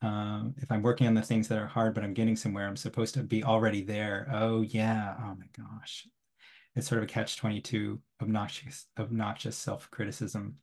Um, 0.04 0.54
if 0.58 0.72
I'm 0.72 0.84
working 0.84 1.08
on 1.08 1.16
the 1.16 1.24
things 1.24 1.48
that 1.48 1.58
are 1.58 1.66
hard, 1.66 1.96
but 1.96 2.04
I'm 2.04 2.14
getting 2.14 2.36
somewhere, 2.36 2.68
I'm 2.68 2.76
supposed 2.76 3.16
to 3.16 3.24
be 3.24 3.44
already 3.44 3.82
there. 3.82 4.30
Oh 4.32 4.62
yeah. 4.62 5.16
Oh 5.20 5.36
my 5.36 5.48
gosh. 5.58 6.08
It's 6.76 6.88
sort 6.88 7.00
of 7.00 7.10
a 7.10 7.12
catch 7.12 7.38
22 7.38 8.00
obnoxious, 8.22 8.86
obnoxious 9.00 9.58
self-criticism. 9.58 10.58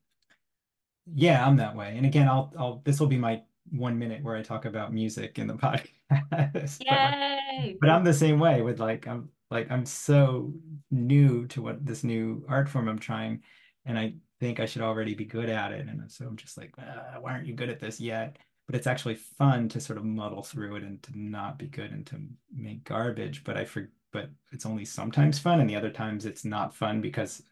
Yeah, 1.12 1.44
I'm 1.44 1.56
that 1.56 1.74
way. 1.74 1.94
And 1.96 2.06
again, 2.06 2.28
I'll 2.28 2.52
I'll 2.56 2.82
this 2.84 3.00
will 3.00 3.08
be 3.08 3.18
my 3.18 3.42
one 3.72 3.98
minute 3.98 4.22
where 4.22 4.36
I 4.36 4.42
talk 4.42 4.64
about 4.64 4.94
music 4.94 5.40
in 5.40 5.48
the 5.48 5.54
podcast. 6.12 6.84
Yay! 6.84 7.76
but, 7.80 7.80
but 7.80 7.90
I'm 7.90 8.04
the 8.04 8.14
same 8.14 8.38
way 8.38 8.62
with 8.62 8.78
like 8.78 9.08
I'm 9.08 9.30
like 9.50 9.68
I'm 9.72 9.86
so 9.86 10.54
new 10.92 11.48
to 11.48 11.62
what 11.62 11.84
this 11.84 12.04
new 12.04 12.44
art 12.48 12.68
form 12.68 12.88
I'm 12.88 13.00
trying. 13.00 13.42
And 13.84 13.98
I 13.98 14.14
think 14.44 14.60
I 14.60 14.66
should 14.66 14.82
already 14.82 15.14
be 15.14 15.24
good 15.24 15.48
at 15.48 15.72
it. 15.72 15.88
And 15.88 16.12
so 16.12 16.26
I'm 16.26 16.36
just 16.36 16.58
like, 16.58 16.74
ah, 16.78 17.16
why 17.18 17.32
aren't 17.32 17.46
you 17.46 17.54
good 17.54 17.70
at 17.70 17.80
this 17.80 17.98
yet? 17.98 18.36
But 18.66 18.76
it's 18.76 18.86
actually 18.86 19.14
fun 19.14 19.70
to 19.70 19.80
sort 19.80 19.96
of 19.98 20.04
muddle 20.04 20.42
through 20.42 20.76
it 20.76 20.82
and 20.82 21.02
to 21.04 21.18
not 21.18 21.58
be 21.58 21.66
good 21.66 21.92
and 21.92 22.06
to 22.08 22.20
make 22.54 22.84
garbage. 22.84 23.42
But 23.42 23.56
I 23.56 23.64
for 23.64 23.90
but 24.12 24.28
it's 24.52 24.66
only 24.66 24.84
sometimes 24.84 25.38
fun, 25.38 25.60
and 25.60 25.68
the 25.68 25.76
other 25.76 25.90
times 25.90 26.26
it's 26.26 26.44
not 26.44 26.74
fun 26.74 27.00
because 27.00 27.42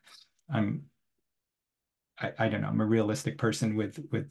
I'm 0.52 0.84
I, 2.20 2.32
I 2.38 2.48
don't 2.48 2.60
know, 2.60 2.68
I'm 2.68 2.80
a 2.80 2.86
realistic 2.86 3.38
person 3.38 3.74
with 3.74 3.98
with 4.10 4.28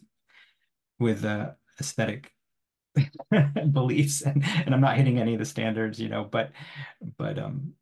with 0.99 1.25
uh, 1.25 1.51
aesthetic 1.79 2.31
beliefs 3.71 4.21
and, 4.21 4.43
and 4.65 4.75
I'm 4.75 4.81
not 4.81 4.97
hitting 4.97 5.17
any 5.17 5.33
of 5.33 5.39
the 5.39 5.45
standards, 5.45 5.99
you 5.99 6.09
know, 6.09 6.25
but 6.25 6.51
but 7.17 7.39
um 7.39 7.73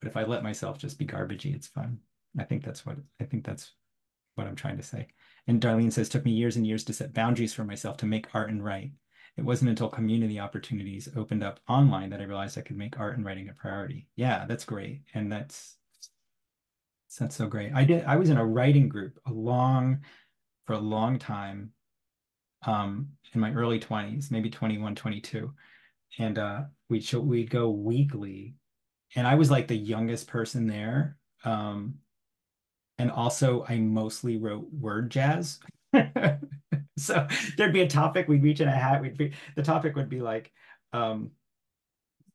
but 0.00 0.08
if 0.08 0.16
I 0.16 0.24
let 0.24 0.42
myself 0.42 0.78
just 0.78 0.98
be 0.98 1.06
garbagey, 1.06 1.54
it's 1.54 1.66
fun. 1.66 1.98
I 2.38 2.44
think 2.44 2.64
that's 2.64 2.86
what 2.86 2.96
I 3.20 3.24
think 3.24 3.44
that's 3.44 3.72
what 4.34 4.46
I'm 4.46 4.56
trying 4.56 4.76
to 4.76 4.82
say. 4.82 5.08
And 5.46 5.60
Darlene 5.60 5.92
says, 5.92 6.08
took 6.08 6.24
me 6.24 6.32
years 6.32 6.56
and 6.56 6.66
years 6.66 6.84
to 6.84 6.92
set 6.92 7.12
boundaries 7.12 7.54
for 7.54 7.64
myself 7.64 7.96
to 7.98 8.06
make 8.06 8.34
art 8.34 8.50
and 8.50 8.64
write. 8.64 8.92
It 9.36 9.44
wasn't 9.44 9.70
until 9.70 9.88
community 9.88 10.38
opportunities 10.38 11.08
opened 11.16 11.42
up 11.42 11.60
online 11.68 12.10
that 12.10 12.20
I 12.20 12.24
realized 12.24 12.56
I 12.56 12.62
could 12.62 12.76
make 12.76 12.98
art 13.00 13.16
and 13.16 13.24
writing 13.26 13.48
a 13.48 13.52
priority. 13.52 14.08
Yeah, 14.16 14.46
that's 14.46 14.64
great. 14.64 15.02
And 15.12 15.30
that's 15.30 15.76
that's 17.18 17.36
so 17.36 17.46
great. 17.46 17.72
I 17.74 17.84
did 17.84 18.04
I 18.04 18.16
was 18.16 18.30
in 18.30 18.38
a 18.38 18.44
writing 18.44 18.88
group 18.88 19.18
a 19.26 19.32
long 19.32 20.00
for 20.66 20.72
a 20.74 20.78
long 20.78 21.18
time 21.18 21.72
um 22.66 23.08
in 23.34 23.40
my 23.40 23.52
early 23.52 23.80
20s, 23.80 24.30
maybe 24.30 24.50
21, 24.50 24.94
22. 24.94 25.52
and 26.18 26.38
uh, 26.38 26.62
we'd 26.88 27.04
show, 27.04 27.20
we'd 27.20 27.50
go 27.50 27.70
weekly, 27.70 28.54
and 29.16 29.26
I 29.26 29.34
was 29.34 29.50
like 29.50 29.66
the 29.68 29.76
youngest 29.76 30.28
person 30.28 30.66
there. 30.66 31.16
Um, 31.44 31.96
and 32.98 33.10
also 33.10 33.64
I 33.68 33.78
mostly 33.78 34.36
wrote 34.36 34.66
word 34.72 35.10
jazz. 35.10 35.58
so 36.98 37.26
there'd 37.56 37.72
be 37.72 37.82
a 37.82 37.88
topic, 37.88 38.28
we'd 38.28 38.42
reach 38.42 38.60
in 38.60 38.68
a 38.68 38.72
hat, 38.72 39.02
we'd 39.02 39.16
be 39.16 39.32
the 39.56 39.62
topic 39.62 39.96
would 39.96 40.08
be 40.08 40.20
like, 40.20 40.52
um, 40.92 41.30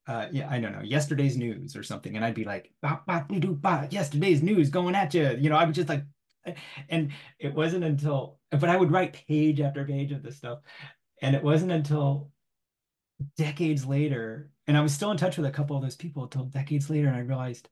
uh, 0.08 0.28
yeah, 0.32 0.50
I 0.50 0.60
don't 0.60 0.74
know, 0.74 0.82
yesterday's 0.82 1.38
news 1.38 1.76
or 1.76 1.84
something, 1.84 2.16
and 2.16 2.26
I'd 2.26 2.34
be 2.34 2.44
like, 2.44 2.72
bah, 2.82 3.00
bah, 3.06 3.24
doo, 3.30 3.54
bah, 3.54 3.86
yesterday's 3.92 4.42
news 4.42 4.70
going 4.70 4.96
at 4.96 5.14
you. 5.14 5.38
You 5.40 5.50
know, 5.50 5.56
I 5.56 5.66
was 5.66 5.76
just 5.76 5.90
like, 5.90 6.04
and 6.90 7.12
it 7.38 7.54
wasn't 7.54 7.84
until, 7.84 8.40
but 8.50 8.70
I 8.70 8.78
would 8.78 8.92
write 8.92 9.14
page 9.28 9.60
after 9.60 9.86
page 9.86 10.12
of 10.12 10.24
this 10.24 10.38
stuff, 10.38 10.60
and 11.22 11.36
it 11.36 11.44
wasn't 11.44 11.72
until 11.72 12.32
decades 13.38 13.86
later, 13.86 14.50
and 14.68 14.76
I 14.78 14.82
was 14.82 14.94
still 14.94 15.12
in 15.12 15.18
touch 15.18 15.38
with 15.38 15.46
a 15.46 15.52
couple 15.52 15.76
of 15.76 15.84
those 15.84 15.96
people 15.96 16.24
until 16.24 16.46
decades 16.46 16.90
later, 16.90 17.08
and 17.08 17.16
I 17.16 17.20
realized 17.20 17.70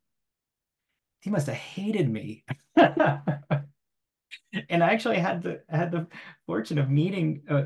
he 1.27 1.31
must 1.31 1.47
have 1.47 1.57
hated 1.57 2.09
me. 2.09 2.45
and 2.77 2.93
I 4.71 4.91
actually 4.91 5.17
had 5.17 5.43
the 5.43 5.61
had 5.67 5.91
the 5.91 6.07
fortune 6.45 6.77
of 6.77 6.89
meeting 6.89 7.41
uh, 7.49 7.63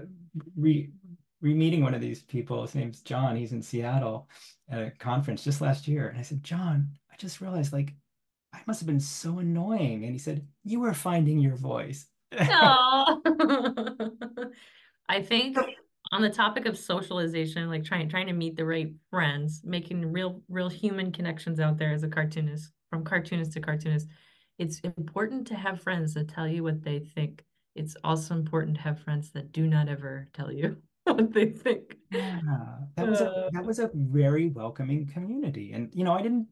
re 0.56 0.90
re-meeting 1.42 1.84
one 1.84 1.94
of 1.94 2.02
these 2.02 2.24
people. 2.24 2.64
His 2.64 2.74
name's 2.74 3.02
John. 3.02 3.36
He's 3.36 3.52
in 3.52 3.62
Seattle 3.62 4.28
at 4.70 4.82
a 4.82 4.92
conference 4.98 5.44
just 5.44 5.62
last 5.62 5.88
year. 5.88 6.08
And 6.08 6.18
I 6.18 6.24
said, 6.24 6.44
John, 6.44 6.90
I 7.12 7.16
just 7.18 7.40
realized 7.40 7.72
like 7.72 7.94
I 8.52 8.62
must 8.66 8.80
have 8.80 8.88
been 8.88 9.00
so 9.00 9.38
annoying. 9.38 10.06
And 10.06 10.12
he 10.12 10.18
said, 10.18 10.44
You 10.64 10.80
were 10.80 10.96
finding 10.96 11.38
your 11.38 11.56
voice. 11.56 12.08
I 12.40 13.20
think 15.24 15.56
on 16.12 16.24
the 16.24 16.32
topic 16.32 16.66
of 16.66 16.80
socialization, 16.80 17.70
like 17.70 17.84
trying 17.84 18.10
trying 18.10 18.26
to 18.26 18.34
meet 18.34 18.58
the 18.58 18.66
right 18.66 18.92
friends, 19.12 19.62
making 19.64 20.12
real 20.12 20.42
real 20.50 20.70
human 20.70 21.12
connections 21.12 21.60
out 21.60 21.78
there 21.78 21.94
as 21.94 22.02
a 22.02 22.10
cartoonist, 22.10 22.72
from 22.92 23.04
cartoonist 23.04 23.54
to 23.54 23.62
cartoonist, 23.62 24.08
it's 24.60 24.80
important 24.82 25.48
to 25.48 25.56
have 25.56 25.82
friends 25.82 26.14
that 26.14 26.28
tell 26.28 26.48
you 26.48 26.62
what 26.64 26.84
they 26.84 27.00
think. 27.00 27.44
It's 27.74 27.96
also 28.04 28.36
important 28.36 28.76
to 28.76 28.82
have 28.84 29.00
friends 29.00 29.32
that 29.32 29.52
do 29.52 29.66
not 29.66 29.88
ever 29.90 30.28
tell 30.34 30.52
you 30.52 30.78
what 31.06 31.34
they 31.34 31.48
think. 31.48 31.98
Yeah, 32.12 32.42
that 32.98 33.08
was 33.08 33.22
a 33.22 33.32
Uh, 33.32 33.50
that 33.54 33.66
was 33.66 33.80
a 33.80 33.90
very 33.96 34.50
welcoming 34.50 35.08
community. 35.08 35.72
And 35.72 35.90
you 35.96 36.04
know, 36.04 36.14
I 36.14 36.22
didn't 36.22 36.48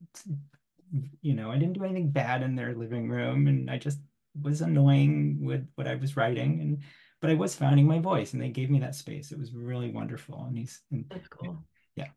you 1.21 1.35
know, 1.35 1.51
I 1.51 1.57
didn't 1.59 1.73
do 1.73 1.83
anything 1.83 2.09
bad 2.09 2.41
in 2.41 2.55
their 2.55 2.73
living 2.73 3.09
room 3.09 3.47
and 3.47 3.69
I 3.69 3.77
just 3.77 3.99
was 4.41 4.61
annoying 4.61 5.37
with 5.41 5.67
what 5.75 5.87
I 5.87 5.95
was 5.95 6.17
writing 6.17 6.61
and 6.61 6.83
but 7.21 7.29
I 7.29 7.35
was 7.35 7.53
finding 7.53 7.85
my 7.85 7.99
voice 7.99 8.33
and 8.33 8.41
they 8.41 8.49
gave 8.49 8.69
me 8.69 8.79
that 8.79 8.95
space. 8.95 9.31
It 9.31 9.37
was 9.37 9.53
really 9.53 9.91
wonderful. 9.91 10.45
And 10.47 10.57
he's 10.57 10.81
and 10.91 11.05
that's 11.09 11.27
cool. 11.27 11.65
yeah. 11.95 12.07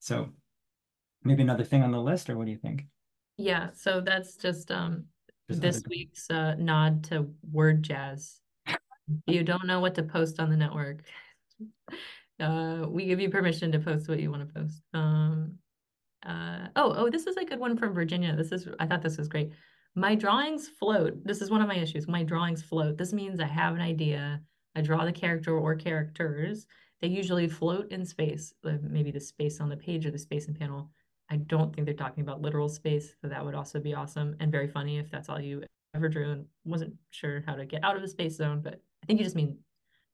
So 0.00 0.30
maybe 1.22 1.42
another 1.42 1.64
thing 1.64 1.82
on 1.82 1.92
the 1.92 2.00
list, 2.00 2.30
or 2.30 2.36
what 2.38 2.46
do 2.46 2.50
you 2.50 2.58
think? 2.58 2.86
Yeah, 3.38 3.70
so 3.74 4.00
that's 4.00 4.36
just 4.36 4.70
um 4.70 5.04
Just 5.48 5.62
this 5.62 5.82
week's 5.88 6.28
uh, 6.28 6.54
nod 6.56 7.04
to 7.04 7.28
word 7.50 7.82
jazz. 7.82 8.40
You 9.26 9.42
don't 9.42 9.66
know 9.66 9.80
what 9.80 9.94
to 9.94 10.02
post 10.02 10.38
on 10.40 10.50
the 10.50 10.56
network. 10.56 11.02
Uh, 12.40 12.86
we 12.88 13.04
give 13.06 13.18
you 13.18 13.28
permission 13.28 13.72
to 13.72 13.80
post 13.80 14.08
what 14.08 14.20
you 14.20 14.30
want 14.30 14.46
to 14.46 14.54
post. 14.54 14.80
Um, 14.94 15.54
uh, 16.24 16.68
oh, 16.76 16.94
oh, 16.96 17.10
this 17.10 17.26
is 17.26 17.36
a 17.36 17.44
good 17.44 17.58
one 17.58 17.76
from 17.76 17.92
Virginia. 17.92 18.36
This 18.36 18.52
is, 18.52 18.68
I 18.78 18.86
thought 18.86 19.02
this 19.02 19.18
was 19.18 19.26
great. 19.26 19.50
My 19.96 20.14
drawings 20.14 20.68
float. 20.68 21.14
This 21.24 21.42
is 21.42 21.50
one 21.50 21.62
of 21.62 21.66
my 21.66 21.74
issues. 21.74 22.06
My 22.06 22.22
drawings 22.22 22.62
float. 22.62 22.96
This 22.96 23.12
means 23.12 23.40
I 23.40 23.46
have 23.46 23.74
an 23.74 23.80
idea. 23.80 24.40
I 24.76 24.82
draw 24.82 25.04
the 25.04 25.10
character 25.12 25.58
or 25.58 25.74
characters. 25.74 26.66
They 27.00 27.08
usually 27.08 27.48
float 27.48 27.90
in 27.90 28.04
space, 28.04 28.54
uh, 28.64 28.74
maybe 28.82 29.10
the 29.10 29.18
space 29.20 29.60
on 29.60 29.68
the 29.68 29.76
page 29.76 30.06
or 30.06 30.12
the 30.12 30.18
space 30.18 30.46
in 30.46 30.54
panel. 30.54 30.92
I 31.30 31.36
don't 31.36 31.74
think 31.74 31.86
they're 31.86 31.94
talking 31.94 32.22
about 32.22 32.40
literal 32.40 32.68
space, 32.68 33.14
so 33.20 33.28
that 33.28 33.44
would 33.44 33.54
also 33.54 33.80
be 33.80 33.94
awesome 33.94 34.36
and 34.40 34.50
very 34.50 34.68
funny 34.68 34.98
if 34.98 35.10
that's 35.10 35.28
all 35.28 35.40
you 35.40 35.62
ever 35.94 36.08
drew 36.08 36.30
and 36.30 36.46
wasn't 36.64 36.94
sure 37.10 37.42
how 37.46 37.54
to 37.54 37.66
get 37.66 37.84
out 37.84 37.96
of 37.96 38.02
the 38.02 38.08
space 38.08 38.36
zone, 38.36 38.60
but 38.62 38.80
I 39.02 39.06
think 39.06 39.18
you 39.18 39.24
just 39.24 39.36
mean 39.36 39.58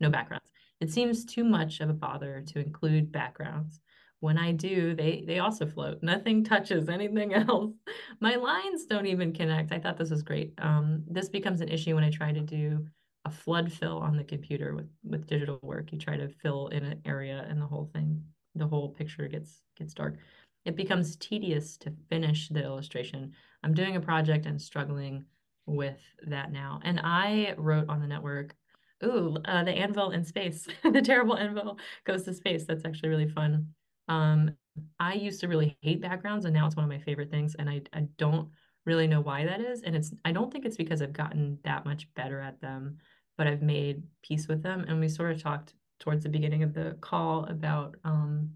no 0.00 0.10
backgrounds. 0.10 0.50
It 0.80 0.90
seems 0.90 1.24
too 1.24 1.44
much 1.44 1.80
of 1.80 1.88
a 1.88 1.94
bother 1.94 2.42
to 2.48 2.58
include 2.58 3.12
backgrounds. 3.12 3.80
When 4.20 4.38
I 4.38 4.52
do, 4.52 4.94
they 4.94 5.24
they 5.26 5.38
also 5.38 5.66
float. 5.66 6.02
Nothing 6.02 6.44
touches 6.44 6.88
anything 6.88 7.34
else. 7.48 7.72
My 8.20 8.36
lines 8.36 8.86
don't 8.86 9.06
even 9.06 9.32
connect. 9.32 9.72
I 9.72 9.78
thought 9.78 9.96
this 9.98 10.10
was 10.10 10.22
great. 10.22 10.54
Um, 10.58 11.04
this 11.06 11.28
becomes 11.28 11.60
an 11.60 11.68
issue 11.68 11.94
when 11.94 12.04
I 12.04 12.10
try 12.10 12.32
to 12.32 12.40
do 12.40 12.86
a 13.26 13.30
flood 13.30 13.72
fill 13.72 13.98
on 13.98 14.16
the 14.16 14.24
computer 14.24 14.74
with 14.74 14.88
with 15.04 15.26
digital 15.26 15.58
work. 15.62 15.92
You 15.92 15.98
try 15.98 16.16
to 16.16 16.28
fill 16.28 16.68
in 16.68 16.84
an 16.84 17.00
area 17.04 17.44
and 17.48 17.60
the 17.60 17.66
whole 17.66 17.90
thing, 17.92 18.22
the 18.54 18.66
whole 18.66 18.88
picture 18.90 19.28
gets 19.28 19.62
gets 19.76 19.94
dark. 19.94 20.16
It 20.64 20.76
becomes 20.76 21.16
tedious 21.16 21.76
to 21.78 21.92
finish 22.08 22.48
the 22.48 22.62
illustration. 22.62 23.32
I'm 23.62 23.74
doing 23.74 23.96
a 23.96 24.00
project 24.00 24.46
and 24.46 24.60
struggling 24.60 25.24
with 25.66 26.00
that 26.26 26.52
now. 26.52 26.80
And 26.84 27.00
I 27.02 27.54
wrote 27.56 27.88
on 27.88 28.00
the 28.00 28.06
network 28.06 28.54
Ooh, 29.02 29.36
uh, 29.44 29.64
the 29.64 29.72
anvil 29.72 30.10
in 30.10 30.24
space. 30.24 30.66
the 30.82 31.02
terrible 31.02 31.36
anvil 31.36 31.78
goes 32.04 32.22
to 32.24 32.32
space. 32.32 32.64
That's 32.64 32.84
actually 32.84 33.10
really 33.10 33.28
fun. 33.28 33.68
Um, 34.08 34.56
I 34.98 35.14
used 35.14 35.40
to 35.40 35.48
really 35.48 35.76
hate 35.82 36.00
backgrounds, 36.00 36.44
and 36.44 36.54
now 36.54 36.66
it's 36.66 36.76
one 36.76 36.84
of 36.84 36.90
my 36.90 37.00
favorite 37.00 37.30
things. 37.30 37.54
And 37.58 37.68
I, 37.68 37.82
I 37.92 38.06
don't 38.16 38.48
really 38.86 39.06
know 39.06 39.20
why 39.20 39.44
that 39.44 39.60
is. 39.60 39.82
And 39.82 39.94
it's 39.94 40.12
I 40.24 40.32
don't 40.32 40.52
think 40.52 40.64
it's 40.64 40.76
because 40.76 41.02
I've 41.02 41.12
gotten 41.12 41.58
that 41.64 41.84
much 41.84 42.12
better 42.14 42.40
at 42.40 42.60
them, 42.60 42.98
but 43.36 43.46
I've 43.46 43.62
made 43.62 44.02
peace 44.22 44.48
with 44.48 44.62
them. 44.62 44.84
And 44.88 45.00
we 45.00 45.08
sort 45.08 45.32
of 45.32 45.42
talked 45.42 45.74
towards 46.00 46.22
the 46.22 46.28
beginning 46.28 46.62
of 46.62 46.74
the 46.74 46.96
call 47.00 47.44
about 47.44 47.96
um 48.04 48.50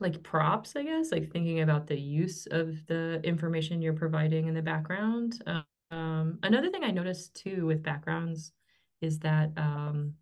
like 0.00 0.22
props, 0.22 0.76
I 0.76 0.84
guess, 0.84 1.10
like 1.10 1.32
thinking 1.32 1.60
about 1.60 1.86
the 1.86 1.98
use 1.98 2.46
of 2.50 2.86
the 2.86 3.20
information 3.24 3.82
you're 3.82 3.92
providing 3.92 4.46
in 4.46 4.54
the 4.54 4.62
background. 4.62 5.42
Um, 5.90 6.38
another 6.42 6.70
thing 6.70 6.84
I 6.84 6.90
noticed 6.90 7.34
too 7.34 7.66
with 7.66 7.82
backgrounds 7.82 8.52
is 9.00 9.18
that 9.20 9.50
um, 9.56 10.14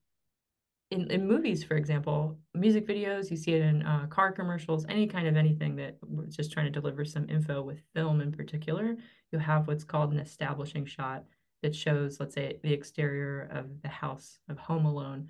in, 0.91 1.11
in 1.11 1.27
movies, 1.27 1.65
for 1.65 1.77
example, 1.77 2.39
music 2.55 2.87
videos, 2.87 3.31
you 3.31 3.37
see 3.37 3.55
it 3.55 3.63
in 3.63 3.83
uh, 3.83 4.07
car 4.07 4.31
commercials, 4.33 4.87
any 4.89 5.07
kind 5.07 5.27
of 5.27 5.37
anything 5.37 5.75
that 5.77 5.97
we're 6.07 6.27
just 6.27 6.53
trying 6.53 6.67
to 6.67 6.81
deliver 6.81 7.05
some 7.05 7.29
info 7.29 7.63
with 7.63 7.83
film 7.95 8.21
in 8.21 8.31
particular, 8.31 8.97
you 9.33 9.39
have 9.39 9.67
what's 9.67 9.85
called 9.85 10.13
an 10.13 10.21
establishing 10.21 10.87
shot 10.87 11.25
that 11.63 11.75
shows, 11.75 12.21
let's 12.21 12.35
say, 12.35 12.59
the 12.63 12.73
exterior 12.73 13.49
of 13.53 13.83
the 13.83 13.89
house 13.89 14.39
of 14.49 14.59
Home 14.59 14.87
Alone. 14.87 15.29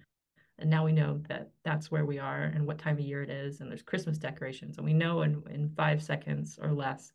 And 0.59 0.70
now 0.70 0.84
we 0.84 0.92
know 0.92 1.20
that 1.28 1.50
that's 1.64 1.90
where 1.90 2.07
we 2.07 2.18
are 2.18 2.44
and 2.44 2.66
what 2.66 2.78
time 2.78 2.94
of 2.94 3.00
year 3.00 3.22
it 3.22 3.30
is, 3.30 3.61
and 3.61 3.70
there's 3.70 3.82
Christmas 3.82 4.18
decorations, 4.18 4.78
and 4.78 4.86
we 4.86 4.94
know 4.94 5.22
in, 5.22 5.42
in 5.50 5.70
five 5.76 6.02
seconds 6.02 6.59
or 6.61 6.72
less 6.72 7.12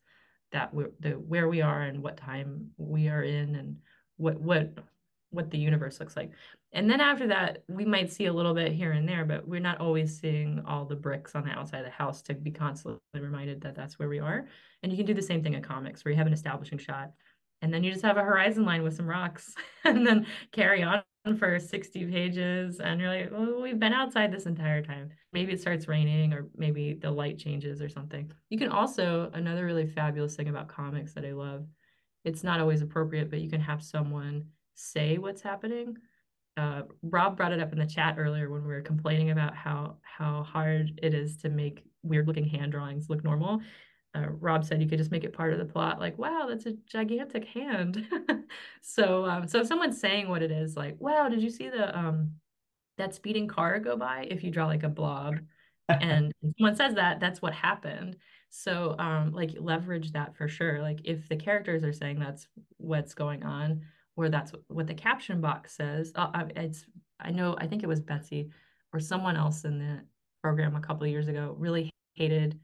that 0.52 0.74
we're 0.74 0.92
the 1.00 1.12
where 1.12 1.48
we 1.48 1.62
are 1.62 1.84
and 1.84 2.04
what 2.04 2.18
time 2.18 2.70
we 2.78 3.08
are 3.08 3.24
in 3.24 3.56
and 3.56 3.78
what 4.18 4.40
what 4.40 4.78
what 5.32 5.50
the 5.50 5.58
universe 5.58 6.00
looks 6.00 6.18
like. 6.18 6.32
And 6.74 6.90
then 6.90 7.02
after 7.02 7.28
that, 7.28 7.64
we 7.70 7.86
might 7.86 8.12
see 8.12 8.26
a 8.26 8.34
little 8.34 8.54
bit 8.54 8.74
here 8.74 8.92
and 8.92 9.08
there, 9.08 9.26
but 9.26 9.48
we're 9.48 9.62
not 9.62 9.80
always 9.80 10.20
seeing 10.20 10.62
all 10.68 10.86
the 10.86 10.96
bricks 10.96 11.36
on 11.36 11.46
the 11.46 11.52
outside 11.52 11.80
of 11.80 11.86
the 11.86 11.92
house 11.92 12.22
to 12.24 12.34
be 12.34 12.52
constantly 12.52 13.00
reminded 13.14 13.62
that 13.62 13.74
that's 13.76 13.98
where 13.98 14.10
we 14.10 14.20
are. 14.20 14.46
And 14.84 14.92
you 14.92 14.98
can 14.98 15.06
do 15.06 15.14
the 15.14 15.22
same 15.22 15.42
thing 15.42 15.54
in 15.54 15.62
comics 15.62 16.04
where 16.04 16.12
you 16.12 16.18
have 16.18 16.28
an 16.28 16.34
establishing 16.34 16.78
shot 16.78 17.12
and 17.62 17.74
then 17.74 17.84
you 17.84 17.92
just 17.92 18.04
have 18.04 18.18
a 18.18 18.24
horizon 18.24 18.66
line 18.66 18.84
with 18.84 18.96
some 18.96 19.08
rocks 19.08 19.54
and 19.84 20.06
then 20.06 20.26
carry 20.52 20.84
on 20.84 21.04
for 21.38 21.60
60 21.60 22.08
pages 22.08 22.80
and 22.80 23.00
you're 23.00 23.10
like 23.10 23.32
well 23.32 23.62
we've 23.62 23.80
been 23.80 23.94
outside 23.94 24.32
this 24.32 24.46
entire 24.46 24.82
time. 24.82 25.10
Maybe 25.34 25.54
it 25.54 25.62
starts 25.62 25.88
raining 25.88 26.34
or 26.34 26.50
maybe 26.58 26.96
the 26.96 27.12
light 27.12 27.38
changes 27.38 27.82
or 27.82 27.90
something. 27.90 28.32
You 28.50 28.58
can 28.58 28.70
also 28.70 29.30
another 29.34 29.66
really 29.66 29.86
fabulous 29.86 30.36
thing 30.36 30.50
about 30.50 30.68
comics 30.68 31.14
that 31.14 31.26
i 31.26 31.32
love 31.32 31.66
it's 32.24 32.44
not 32.44 32.60
always 32.60 32.82
appropriate 32.82 33.30
but 33.30 33.40
you 33.40 33.50
can 33.50 33.62
have 33.62 33.84
someone 33.84 34.46
say 34.76 35.18
what's 35.18 35.42
happening. 35.42 35.98
Uh, 36.58 36.82
rob 37.04 37.38
brought 37.38 37.54
it 37.54 37.62
up 37.62 37.72
in 37.72 37.80
the 37.80 37.86
chat 37.86 38.16
earlier 38.18 38.50
when 38.50 38.62
we 38.64 38.68
were 38.68 38.82
complaining 38.82 39.30
about 39.30 39.56
how 39.56 39.98
how 40.02 40.44
hard 40.44 41.00
it 41.02 41.14
is 41.14 41.38
to 41.38 41.50
make 41.50 41.84
weird 42.04 42.28
looking 42.28 42.46
hand 42.46 42.72
drawings 42.72 43.10
look 43.10 43.24
normal 43.24 43.62
uh, 44.14 44.28
Rob 44.40 44.66
said 44.66 44.82
you 44.82 44.90
could 44.90 44.98
just 44.98 45.12
make 45.12 45.24
it 45.24 45.34
part 45.34 45.54
of 45.54 45.60
the 45.60 45.66
plot. 45.66 46.00
Like, 46.00 46.18
wow, 46.18 46.46
that's 46.50 46.66
a 46.66 46.74
gigantic 46.86 47.46
hand. 47.46 48.06
so, 48.82 49.26
um, 49.26 49.48
so 49.48 49.60
if 49.62 49.68
someone's 49.68 50.00
saying 50.00 50.28
what 50.28 50.44
it 50.44 50.52
is, 50.52 50.76
like, 50.76 50.98
wow, 51.00 51.30
did 51.30 51.42
you 51.42 51.50
see 51.50 51.70
the 51.70 51.98
um 51.98 52.32
that 52.98 53.16
speeding 53.16 53.48
car 53.48 53.80
go 53.80 53.96
by? 53.96 54.28
If 54.30 54.44
you 54.44 54.52
draw 54.52 54.68
like 54.68 54.84
a 54.84 54.90
blob, 54.90 55.40
and 55.90 56.34
someone 56.58 56.76
says 56.76 56.96
that, 56.96 57.20
that's 57.20 57.42
what 57.42 57.54
happened. 57.54 58.18
So, 58.50 58.96
um, 59.00 59.32
like 59.32 59.52
leverage 59.58 60.12
that 60.12 60.36
for 60.36 60.48
sure. 60.50 60.82
Like, 60.82 61.00
if 61.06 61.30
the 61.30 61.38
characters 61.38 61.84
are 61.84 61.94
saying 61.94 62.20
that's 62.20 62.48
what's 62.78 63.14
going 63.14 63.44
on, 63.44 63.82
or 64.18 64.28
that's 64.28 64.52
what 64.68 64.88
the 64.88 64.94
caption 64.94 65.40
box 65.40 65.74
says, 65.74 66.12
uh, 66.16 66.44
it's 66.56 66.86
I 67.20 67.32
know 67.32 67.56
I 67.58 67.68
think 67.68 67.84
it 67.84 67.88
was 67.88 68.02
Betsy 68.02 68.50
or 68.94 69.00
someone 69.00 69.38
else 69.38 69.64
in 69.64 69.80
the 69.80 70.02
program 70.42 70.76
a 70.76 70.82
couple 70.82 71.04
of 71.04 71.10
years 71.12 71.28
ago 71.28 71.56
really 71.58 71.90
hated 72.16 72.60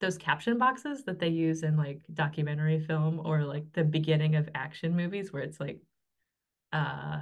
those 0.00 0.18
caption 0.18 0.58
boxes 0.58 1.04
that 1.04 1.18
they 1.18 1.28
use 1.28 1.62
in 1.62 1.76
like 1.76 2.00
documentary 2.14 2.80
film 2.80 3.20
or 3.24 3.44
like 3.44 3.64
the 3.72 3.84
beginning 3.84 4.36
of 4.36 4.48
action 4.54 4.96
movies 4.96 5.32
where 5.32 5.42
it's 5.42 5.60
like 5.60 5.80
uh 6.72 7.20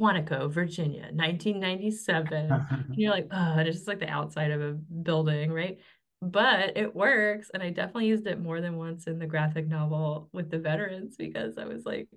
Quantico, 0.00 0.50
Virginia, 0.50 1.08
1997. 1.12 2.90
you're 2.92 3.10
like, 3.10 3.28
oh, 3.30 3.58
it's 3.58 3.76
just 3.76 3.88
like 3.88 3.98
the 3.98 4.08
outside 4.08 4.50
of 4.50 4.60
a 4.60 4.72
building, 4.72 5.50
right? 5.50 5.78
But 6.20 6.76
it 6.76 6.94
works. 6.94 7.50
And 7.52 7.62
I 7.62 7.70
definitely 7.70 8.06
used 8.06 8.26
it 8.26 8.40
more 8.40 8.60
than 8.60 8.76
once 8.76 9.06
in 9.06 9.18
the 9.18 9.26
graphic 9.26 9.66
novel 9.66 10.28
with 10.32 10.50
the 10.50 10.58
veterans 10.58 11.16
because 11.16 11.56
I 11.58 11.64
was 11.64 11.84
like, 11.86 12.08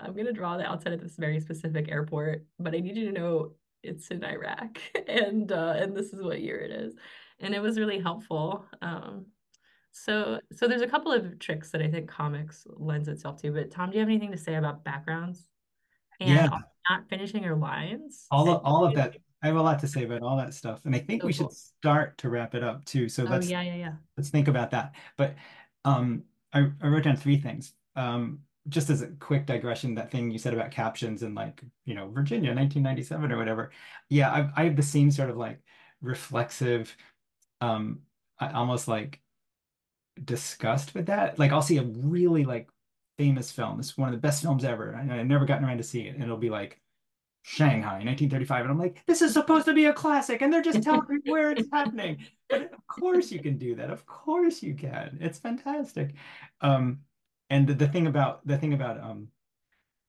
I'm 0.00 0.14
gonna 0.14 0.32
draw 0.32 0.56
the 0.56 0.66
outside 0.66 0.92
of 0.92 1.00
this 1.00 1.16
very 1.16 1.40
specific 1.40 1.90
airport, 1.90 2.44
but 2.58 2.74
I 2.74 2.78
need 2.78 2.96
you 2.96 3.06
to 3.06 3.18
know 3.18 3.52
it's 3.82 4.08
in 4.08 4.24
Iraq 4.24 4.78
and 5.08 5.50
uh, 5.52 5.74
and 5.76 5.96
this 5.96 6.12
is 6.12 6.22
what 6.22 6.40
year 6.40 6.58
it 6.58 6.70
is. 6.70 6.94
And 7.40 7.54
it 7.54 7.60
was 7.60 7.78
really 7.78 7.98
helpful. 7.98 8.66
Um, 8.82 9.26
so 9.92 10.40
so 10.52 10.68
there's 10.68 10.82
a 10.82 10.86
couple 10.86 11.12
of 11.12 11.38
tricks 11.38 11.70
that 11.70 11.82
I 11.82 11.88
think 11.88 12.08
comics 12.08 12.64
lends 12.66 13.08
itself 13.08 13.40
to. 13.42 13.52
But 13.52 13.70
Tom, 13.70 13.90
do 13.90 13.94
you 13.96 14.00
have 14.00 14.08
anything 14.08 14.32
to 14.32 14.38
say 14.38 14.54
about 14.54 14.84
backgrounds 14.84 15.48
and 16.20 16.30
Yeah, 16.30 16.48
not 16.88 17.08
finishing 17.08 17.42
your 17.42 17.56
lines? 17.56 18.26
all 18.30 18.50
of, 18.50 18.62
all 18.64 18.84
of 18.84 18.94
that. 18.94 19.16
I 19.42 19.46
have 19.46 19.56
a 19.56 19.62
lot 19.62 19.78
to 19.80 19.88
say 19.88 20.04
about 20.04 20.22
all 20.22 20.36
that 20.36 20.52
stuff, 20.54 20.84
and 20.84 20.94
I 20.94 20.98
think 20.98 21.22
So 21.22 21.26
we 21.26 21.32
should 21.32 21.52
start 21.52 22.18
to 22.18 22.28
wrap 22.28 22.54
it 22.54 22.62
up 22.62 22.84
too. 22.84 23.08
So 23.08 23.24
Oh 23.24 23.30
let's 23.30 23.48
yeah, 23.48 23.62
yeah, 23.62 23.76
yeah. 23.76 23.92
let's 24.16 24.28
think 24.30 24.48
about 24.48 24.70
that. 24.72 24.94
But 25.16 25.34
um, 25.84 26.24
I, 26.52 26.70
I 26.82 26.86
wrote 26.88 27.04
down 27.04 27.16
three 27.16 27.38
things. 27.38 27.72
Um, 27.96 28.40
just 28.68 28.90
as 28.90 29.00
a 29.02 29.08
quick 29.08 29.46
digression, 29.46 29.94
that 29.94 30.10
thing 30.10 30.30
you 30.30 30.38
said 30.38 30.52
about 30.52 30.70
captions 30.70 31.22
and 31.22 31.34
like, 31.34 31.62
you 31.86 31.94
know, 31.94 32.08
Virginia, 32.10 32.54
1997 32.54 33.32
or 33.32 33.38
whatever. 33.38 33.70
Yeah, 34.10 34.30
I, 34.30 34.50
I 34.60 34.64
have 34.64 34.76
the 34.76 34.82
same 34.82 35.10
sort 35.10 35.30
of 35.30 35.38
like 35.38 35.60
reflexive, 36.02 36.94
um, 37.60 38.00
I- 38.38 38.52
almost 38.52 38.88
like 38.88 39.20
disgust 40.24 40.94
with 40.94 41.06
that. 41.06 41.38
Like 41.38 41.52
I'll 41.52 41.62
see 41.62 41.78
a 41.78 41.82
really 41.82 42.44
like 42.44 42.68
famous 43.18 43.50
film. 43.52 43.80
It's 43.80 43.96
one 43.98 44.08
of 44.08 44.14
the 44.14 44.20
best 44.20 44.42
films 44.42 44.64
ever. 44.64 44.92
and 44.92 45.12
I've 45.12 45.26
never 45.26 45.44
gotten 45.44 45.64
around 45.64 45.78
to 45.78 45.82
see 45.84 46.02
it. 46.02 46.14
And 46.14 46.22
it'll 46.22 46.36
be 46.36 46.50
like 46.50 46.80
Shanghai, 47.42 48.02
1935. 48.04 48.62
And 48.62 48.70
I'm 48.70 48.78
like, 48.78 49.02
this 49.06 49.22
is 49.22 49.32
supposed 49.32 49.66
to 49.66 49.74
be 49.74 49.86
a 49.86 49.92
classic, 49.92 50.42
and 50.42 50.52
they're 50.52 50.62
just 50.62 50.82
telling 50.82 51.06
me 51.08 51.18
where 51.24 51.50
it's 51.50 51.68
happening. 51.72 52.18
But 52.48 52.72
of 52.72 52.86
course 52.86 53.30
you 53.32 53.40
can 53.40 53.58
do 53.58 53.74
that. 53.76 53.90
Of 53.90 54.06
course 54.06 54.62
you 54.62 54.74
can. 54.74 55.18
It's 55.20 55.38
fantastic. 55.38 56.14
Um, 56.60 57.00
and 57.48 57.66
the, 57.66 57.74
the 57.74 57.88
thing 57.88 58.06
about 58.06 58.46
the 58.46 58.58
thing 58.58 58.72
about 58.74 59.00
um 59.00 59.28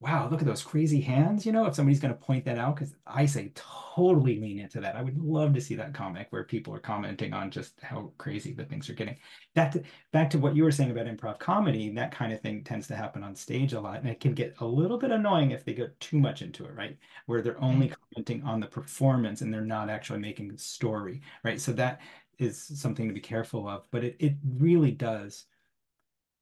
wow, 0.02 0.28
look 0.30 0.42
at 0.42 0.48
those 0.48 0.64
crazy 0.64 1.00
hands, 1.00 1.46
you 1.46 1.52
know, 1.52 1.68
if 1.68 1.76
somebody's 1.76 2.00
going 2.00 2.14
to 2.14 2.20
point 2.20 2.44
that 2.44 2.58
out, 2.58 2.76
because 2.76 2.96
I 3.06 3.28
say 3.28 3.52
totally 3.54 4.40
lean 4.40 4.58
into 4.58 4.82
that. 4.82 4.96
I 4.96 5.04
would 5.04 5.20
love 5.20 5.54
to 5.54 5.62
see 5.62 5.76
that 5.76 5.94
comic 5.94 6.26
where 6.32 6.44
people 6.44 6.74
are 6.74 6.80
commenting 6.80 7.34
on 7.34 7.52
just 7.52 7.80
how 7.84 8.12
crazy 8.18 8.52
the 8.52 8.66
things 8.66 8.90
are 8.90 8.96
getting. 8.96 9.16
Back 9.54 9.72
to 9.74 9.84
back 10.12 10.32
to 10.32 10.40
what 10.40 10.56
you 10.56 10.64
were 10.64 10.72
saying 10.72 10.90
about 10.90 11.06
improv 11.06 11.38
comedy, 11.38 11.88
that 11.92 12.12
kind 12.12 12.34
of 12.34 12.42
thing 12.42 12.64
tends 12.64 12.88
to 12.88 12.96
happen 12.96 13.24
on 13.24 13.36
stage 13.36 13.74
a 13.74 13.80
lot, 13.80 14.00
and 14.00 14.10
it 14.10 14.20
can 14.20 14.34
get 14.34 14.56
a 14.60 14.66
little 14.66 14.98
bit 14.98 15.12
annoying 15.12 15.52
if 15.52 15.64
they 15.64 15.74
go 15.74 15.88
too 16.00 16.18
much 16.18 16.42
into 16.42 16.66
it, 16.66 16.74
right? 16.76 16.98
Where 17.28 17.44
they're 17.44 17.62
only 17.62 17.88
mm-hmm. 17.88 17.96
commenting 18.16 18.44
on 18.44 18.60
the 18.60 18.68
performance 18.68 19.42
and 19.42 19.54
they're 19.54 19.62
not 19.62 19.92
actually 19.92 20.20
making 20.20 20.48
the 20.48 20.58
story, 20.58 21.22
right? 21.44 21.62
So 21.62 21.74
that 21.74 22.02
is 22.40 22.60
something 22.60 23.08
to 23.08 23.14
be 23.14 23.20
careful 23.20 23.70
of, 23.70 23.84
but 23.92 24.04
it, 24.04 24.16
it 24.20 24.34
really 24.58 24.92
does 24.92 25.46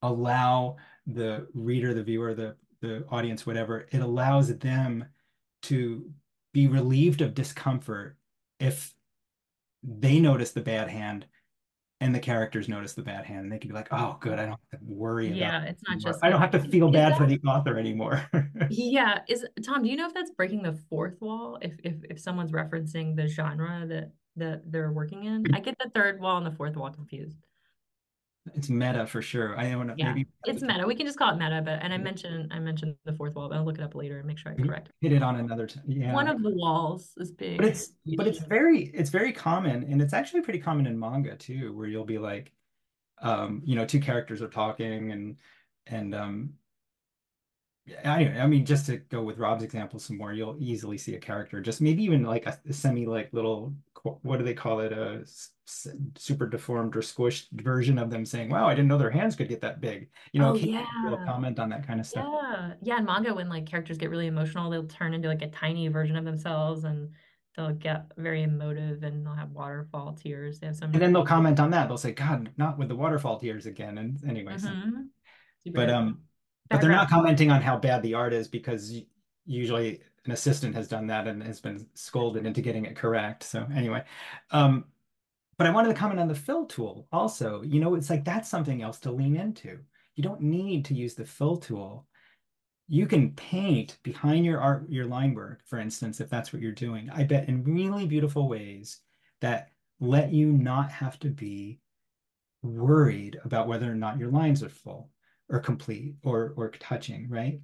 allow 0.01 0.77
the 1.07 1.45
reader, 1.53 1.93
the 1.93 2.03
viewer, 2.03 2.33
the 2.33 2.55
the 2.81 3.05
audience, 3.09 3.45
whatever, 3.45 3.87
it 3.91 3.99
allows 3.99 4.55
them 4.57 5.05
to 5.63 6.09
be 6.53 6.67
relieved 6.67 7.21
of 7.21 7.33
discomfort 7.33 8.17
if 8.59 8.93
they 9.83 10.19
notice 10.19 10.51
the 10.51 10.61
bad 10.61 10.89
hand 10.89 11.25
and 12.01 12.15
the 12.15 12.19
characters 12.19 12.69
notice 12.69 12.93
the 12.93 13.01
bad 13.01 13.25
hand. 13.25 13.41
And 13.41 13.51
they 13.51 13.57
can 13.57 13.69
be 13.69 13.75
like, 13.75 13.89
oh, 13.91 14.17
good, 14.19 14.39
I 14.39 14.43
don't 14.43 14.59
have 14.71 14.79
to 14.79 14.85
worry 14.85 15.27
about 15.27 15.37
Yeah, 15.37 15.63
it's 15.63 15.81
not 15.87 15.95
anymore. 15.95 16.11
just 16.11 16.23
I 16.23 16.29
don't 16.29 16.41
have 16.41 16.51
to 16.51 16.59
feel 16.59 16.89
bad 16.91 17.17
for 17.17 17.25
the 17.25 17.39
author 17.45 17.77
anymore. 17.77 18.25
yeah, 18.69 19.19
is 19.27 19.45
Tom, 19.65 19.83
do 19.83 19.89
you 19.89 19.97
know 19.97 20.07
if 20.07 20.13
that's 20.13 20.31
breaking 20.31 20.63
the 20.63 20.79
fourth 20.89 21.19
wall? 21.19 21.57
If 21.61 21.73
if 21.83 21.95
if 22.09 22.19
someone's 22.19 22.51
referencing 22.51 23.15
the 23.15 23.27
genre 23.27 23.85
that 23.87 24.11
that 24.37 24.71
they're 24.71 24.91
working 24.91 25.25
in? 25.25 25.43
I 25.53 25.59
get 25.59 25.77
the 25.83 25.89
third 25.89 26.21
wall 26.21 26.37
and 26.37 26.45
the 26.45 26.51
fourth 26.51 26.75
wall 26.77 26.89
confused. 26.89 27.37
It's 28.55 28.69
meta 28.69 29.05
for 29.05 29.21
sure. 29.21 29.57
I 29.59 29.71
don't 29.71 29.87
know, 29.87 29.93
Yeah, 29.97 30.13
maybe 30.13 30.27
it's 30.45 30.61
meta. 30.61 30.85
We 30.85 30.95
can 30.95 31.05
just 31.05 31.17
call 31.17 31.33
it 31.33 31.37
meta, 31.37 31.61
but 31.63 31.79
and 31.81 31.93
I 31.93 31.97
mentioned 31.97 32.51
I 32.51 32.59
mentioned 32.59 32.95
the 33.05 33.13
fourth 33.13 33.35
wall, 33.35 33.49
but 33.49 33.57
I'll 33.57 33.65
look 33.65 33.77
it 33.77 33.83
up 33.83 33.95
later 33.95 34.17
and 34.17 34.27
make 34.27 34.37
sure 34.37 34.51
I 34.51 34.55
correct. 34.55 34.89
hit 35.01 35.11
it 35.11 35.21
on 35.21 35.35
another 35.35 35.67
time. 35.67 35.83
One 35.87 36.27
of 36.27 36.41
the 36.41 36.49
walls 36.49 37.11
is 37.17 37.31
big. 37.31 37.57
But 37.57 37.67
it's 37.67 37.91
but 38.17 38.27
it's 38.27 38.39
very 38.39 38.85
it's 38.93 39.09
very 39.09 39.33
common 39.33 39.83
and 39.83 40.01
it's 40.01 40.13
actually 40.13 40.41
pretty 40.41 40.59
common 40.59 40.87
in 40.87 40.97
manga 40.97 41.35
too, 41.35 41.75
where 41.75 41.87
you'll 41.87 42.05
be 42.05 42.17
like 42.17 42.51
um, 43.21 43.61
you 43.65 43.75
know, 43.75 43.85
two 43.85 43.99
characters 43.99 44.41
are 44.41 44.47
talking 44.47 45.11
and 45.11 45.35
and 45.87 46.15
um 46.15 46.53
anyway, 48.03 48.39
I 48.39 48.47
mean 48.47 48.65
just 48.65 48.85
to 48.87 48.97
go 48.97 49.23
with 49.23 49.37
Rob's 49.37 49.63
example 49.63 49.99
some 49.99 50.17
more, 50.17 50.33
you'll 50.33 50.57
easily 50.59 50.97
see 50.97 51.15
a 51.15 51.19
character, 51.19 51.61
just 51.61 51.81
maybe 51.81 52.03
even 52.03 52.23
like 52.23 52.45
a, 52.45 52.59
a 52.67 52.73
semi 52.73 53.05
like 53.05 53.31
little 53.33 53.73
what 54.23 54.37
do 54.37 54.45
they 54.45 54.53
call 54.53 54.79
it, 54.79 54.93
A 54.93 55.25
super 56.17 56.47
deformed 56.47 56.95
or 56.95 57.01
squished 57.01 57.47
version 57.51 57.97
of 57.99 58.09
them 58.09 58.25
saying, 58.25 58.49
"Wow, 58.49 58.67
I 58.67 58.75
didn't 58.75 58.87
know 58.87 58.97
their 58.97 59.09
hands 59.11 59.35
could 59.35 59.49
get 59.49 59.61
that 59.61 59.81
big." 59.81 60.09
You 60.33 60.41
know, 60.41 60.51
Oh 60.51 60.55
yeah. 60.55 61.17
comment 61.25 61.59
on 61.59 61.69
that 61.69 61.85
kind 61.85 61.99
of 61.99 62.05
stuff. 62.05 62.25
Yeah. 62.31 62.73
Yeah, 62.81 62.97
in 62.99 63.05
manga 63.05 63.33
when 63.33 63.49
like 63.49 63.65
characters 63.65 63.97
get 63.97 64.09
really 64.09 64.27
emotional, 64.27 64.69
they'll 64.69 64.87
turn 64.87 65.13
into 65.13 65.27
like 65.27 65.41
a 65.41 65.49
tiny 65.49 65.87
version 65.89 66.15
of 66.15 66.25
themselves 66.25 66.83
and 66.83 67.13
they'll 67.55 67.73
get 67.73 68.11
very 68.17 68.43
emotive 68.43 69.03
and 69.03 69.25
they'll 69.25 69.33
have 69.33 69.51
waterfall 69.51 70.13
tears. 70.13 70.59
They 70.59 70.67
have 70.67 70.75
some 70.77 70.91
And 70.93 71.01
then 71.01 71.13
they'll 71.13 71.25
comment 71.25 71.59
on 71.59 71.71
that. 71.71 71.87
They'll 71.87 71.97
say, 71.97 72.13
"God, 72.13 72.51
not 72.57 72.77
with 72.77 72.87
the 72.87 72.95
waterfall 72.95 73.39
tears 73.39 73.65
again." 73.65 73.97
And 73.97 74.23
anyway, 74.27 74.57
so 74.57 74.69
Mhm. 74.69 75.09
Super 75.63 75.77
but 75.79 75.89
um 75.89 76.21
but 76.69 76.81
they're 76.81 76.91
not 76.91 77.09
commenting 77.09 77.51
on 77.51 77.61
how 77.61 77.77
bad 77.77 78.01
the 78.03 78.13
art 78.13 78.33
is 78.33 78.47
because 78.47 78.93
usually 79.45 80.01
an 80.25 80.31
assistant 80.31 80.75
has 80.75 80.87
done 80.87 81.07
that 81.07 81.27
and 81.27 81.41
has 81.41 81.59
been 81.59 81.87
scolded 81.95 82.45
into 82.45 82.61
getting 82.61 82.85
it 82.85 82.95
correct. 82.95 83.43
So 83.43 83.65
anyway, 83.73 84.03
um, 84.51 84.85
but 85.57 85.67
I 85.67 85.71
wanted 85.71 85.89
to 85.89 85.95
comment 85.95 86.19
on 86.19 86.27
the 86.27 86.35
fill 86.35 86.65
tool 86.65 87.07
also. 87.11 87.63
You 87.63 87.79
know, 87.79 87.95
it's 87.95 88.09
like 88.09 88.23
that's 88.23 88.49
something 88.49 88.81
else 88.81 88.99
to 88.99 89.11
lean 89.11 89.35
into. 89.35 89.79
You 90.15 90.23
don't 90.23 90.41
need 90.41 90.85
to 90.85 90.93
use 90.93 91.15
the 91.15 91.25
fill 91.25 91.57
tool. 91.57 92.05
You 92.87 93.05
can 93.05 93.31
paint 93.31 93.97
behind 94.03 94.45
your 94.45 94.61
art, 94.61 94.89
your 94.89 95.05
line 95.05 95.33
work, 95.33 95.61
for 95.65 95.79
instance, 95.79 96.21
if 96.21 96.29
that's 96.29 96.53
what 96.53 96.61
you're 96.61 96.71
doing. 96.71 97.09
I 97.13 97.23
bet 97.23 97.49
in 97.49 97.63
really 97.63 98.05
beautiful 98.05 98.47
ways 98.47 98.99
that 99.41 99.71
let 99.99 100.31
you 100.31 100.51
not 100.51 100.91
have 100.91 101.19
to 101.19 101.29
be 101.29 101.79
worried 102.61 103.39
about 103.43 103.67
whether 103.67 103.91
or 103.91 103.95
not 103.95 104.17
your 104.17 104.31
lines 104.31 104.63
are 104.63 104.69
full 104.69 105.09
or 105.49 105.59
complete 105.59 106.15
or 106.23 106.53
or 106.57 106.69
touching, 106.71 107.27
right? 107.29 107.59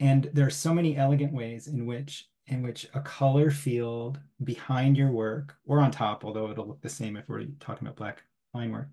And 0.00 0.30
there 0.32 0.46
are 0.46 0.50
so 0.50 0.74
many 0.74 0.96
elegant 0.96 1.32
ways 1.32 1.68
in 1.68 1.86
which 1.86 2.28
in 2.46 2.62
which 2.62 2.86
a 2.94 3.00
color 3.00 3.50
field 3.50 4.20
behind 4.44 4.96
your 4.96 5.10
work 5.10 5.56
or 5.66 5.80
on 5.80 5.90
top, 5.90 6.24
although 6.24 6.50
it'll 6.50 6.68
look 6.68 6.80
the 6.80 6.88
same 6.88 7.16
if 7.16 7.28
we're 7.28 7.44
talking 7.58 7.86
about 7.86 7.96
black 7.96 8.22
line 8.54 8.70
work, 8.70 8.88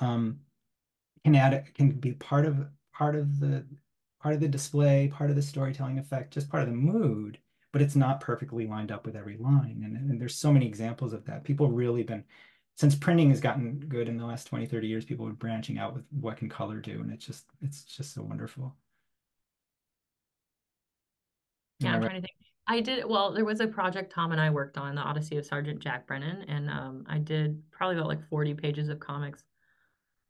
um, 0.00 0.38
can 1.24 1.34
add 1.34 1.54
it, 1.54 1.74
can 1.74 1.92
be 1.92 2.12
part 2.12 2.44
of 2.44 2.66
part 2.92 3.16
of 3.16 3.40
the 3.40 3.66
part 4.20 4.34
of 4.34 4.40
the 4.40 4.48
display, 4.48 5.10
part 5.12 5.30
of 5.30 5.36
the 5.36 5.42
storytelling 5.42 5.98
effect, 5.98 6.32
just 6.32 6.48
part 6.48 6.62
of 6.62 6.68
the 6.68 6.74
mood, 6.74 7.38
but 7.72 7.82
it's 7.82 7.96
not 7.96 8.20
perfectly 8.20 8.66
lined 8.66 8.92
up 8.92 9.04
with 9.04 9.16
every 9.16 9.36
line. 9.36 9.82
And, 9.84 9.96
and 9.96 10.20
there's 10.20 10.36
so 10.36 10.52
many 10.52 10.66
examples 10.66 11.12
of 11.12 11.24
that. 11.26 11.44
People 11.44 11.70
really 11.70 12.02
been 12.02 12.24
since 12.76 12.94
printing 12.94 13.30
has 13.30 13.40
gotten 13.40 13.78
good 13.88 14.08
in 14.08 14.16
the 14.16 14.26
last 14.26 14.46
20, 14.48 14.66
30 14.66 14.86
years, 14.86 15.04
people 15.04 15.26
are 15.26 15.32
branching 15.32 15.78
out 15.78 15.94
with 15.94 16.04
what 16.10 16.36
can 16.36 16.48
color 16.48 16.80
do. 16.80 17.00
And 17.00 17.12
it's 17.12 17.24
just 17.24 17.44
it's 17.62 17.84
just 17.84 18.14
so 18.14 18.22
wonderful. 18.22 18.74
Yeah, 21.80 21.94
I'm 21.94 22.02
trying 22.02 22.14
to 22.16 22.20
think. 22.20 22.32
I 22.66 22.80
did, 22.80 23.04
well, 23.04 23.32
there 23.32 23.44
was 23.44 23.60
a 23.60 23.66
project 23.66 24.10
Tom 24.10 24.32
and 24.32 24.40
I 24.40 24.48
worked 24.48 24.78
on, 24.78 24.94
The 24.94 25.02
Odyssey 25.02 25.36
of 25.36 25.44
Sergeant 25.44 25.80
Jack 25.80 26.06
Brennan, 26.06 26.46
and 26.48 26.70
um, 26.70 27.04
I 27.06 27.18
did 27.18 27.62
probably 27.70 27.96
about 27.96 28.08
like 28.08 28.26
40 28.28 28.54
pages 28.54 28.88
of 28.88 29.00
comics. 29.00 29.44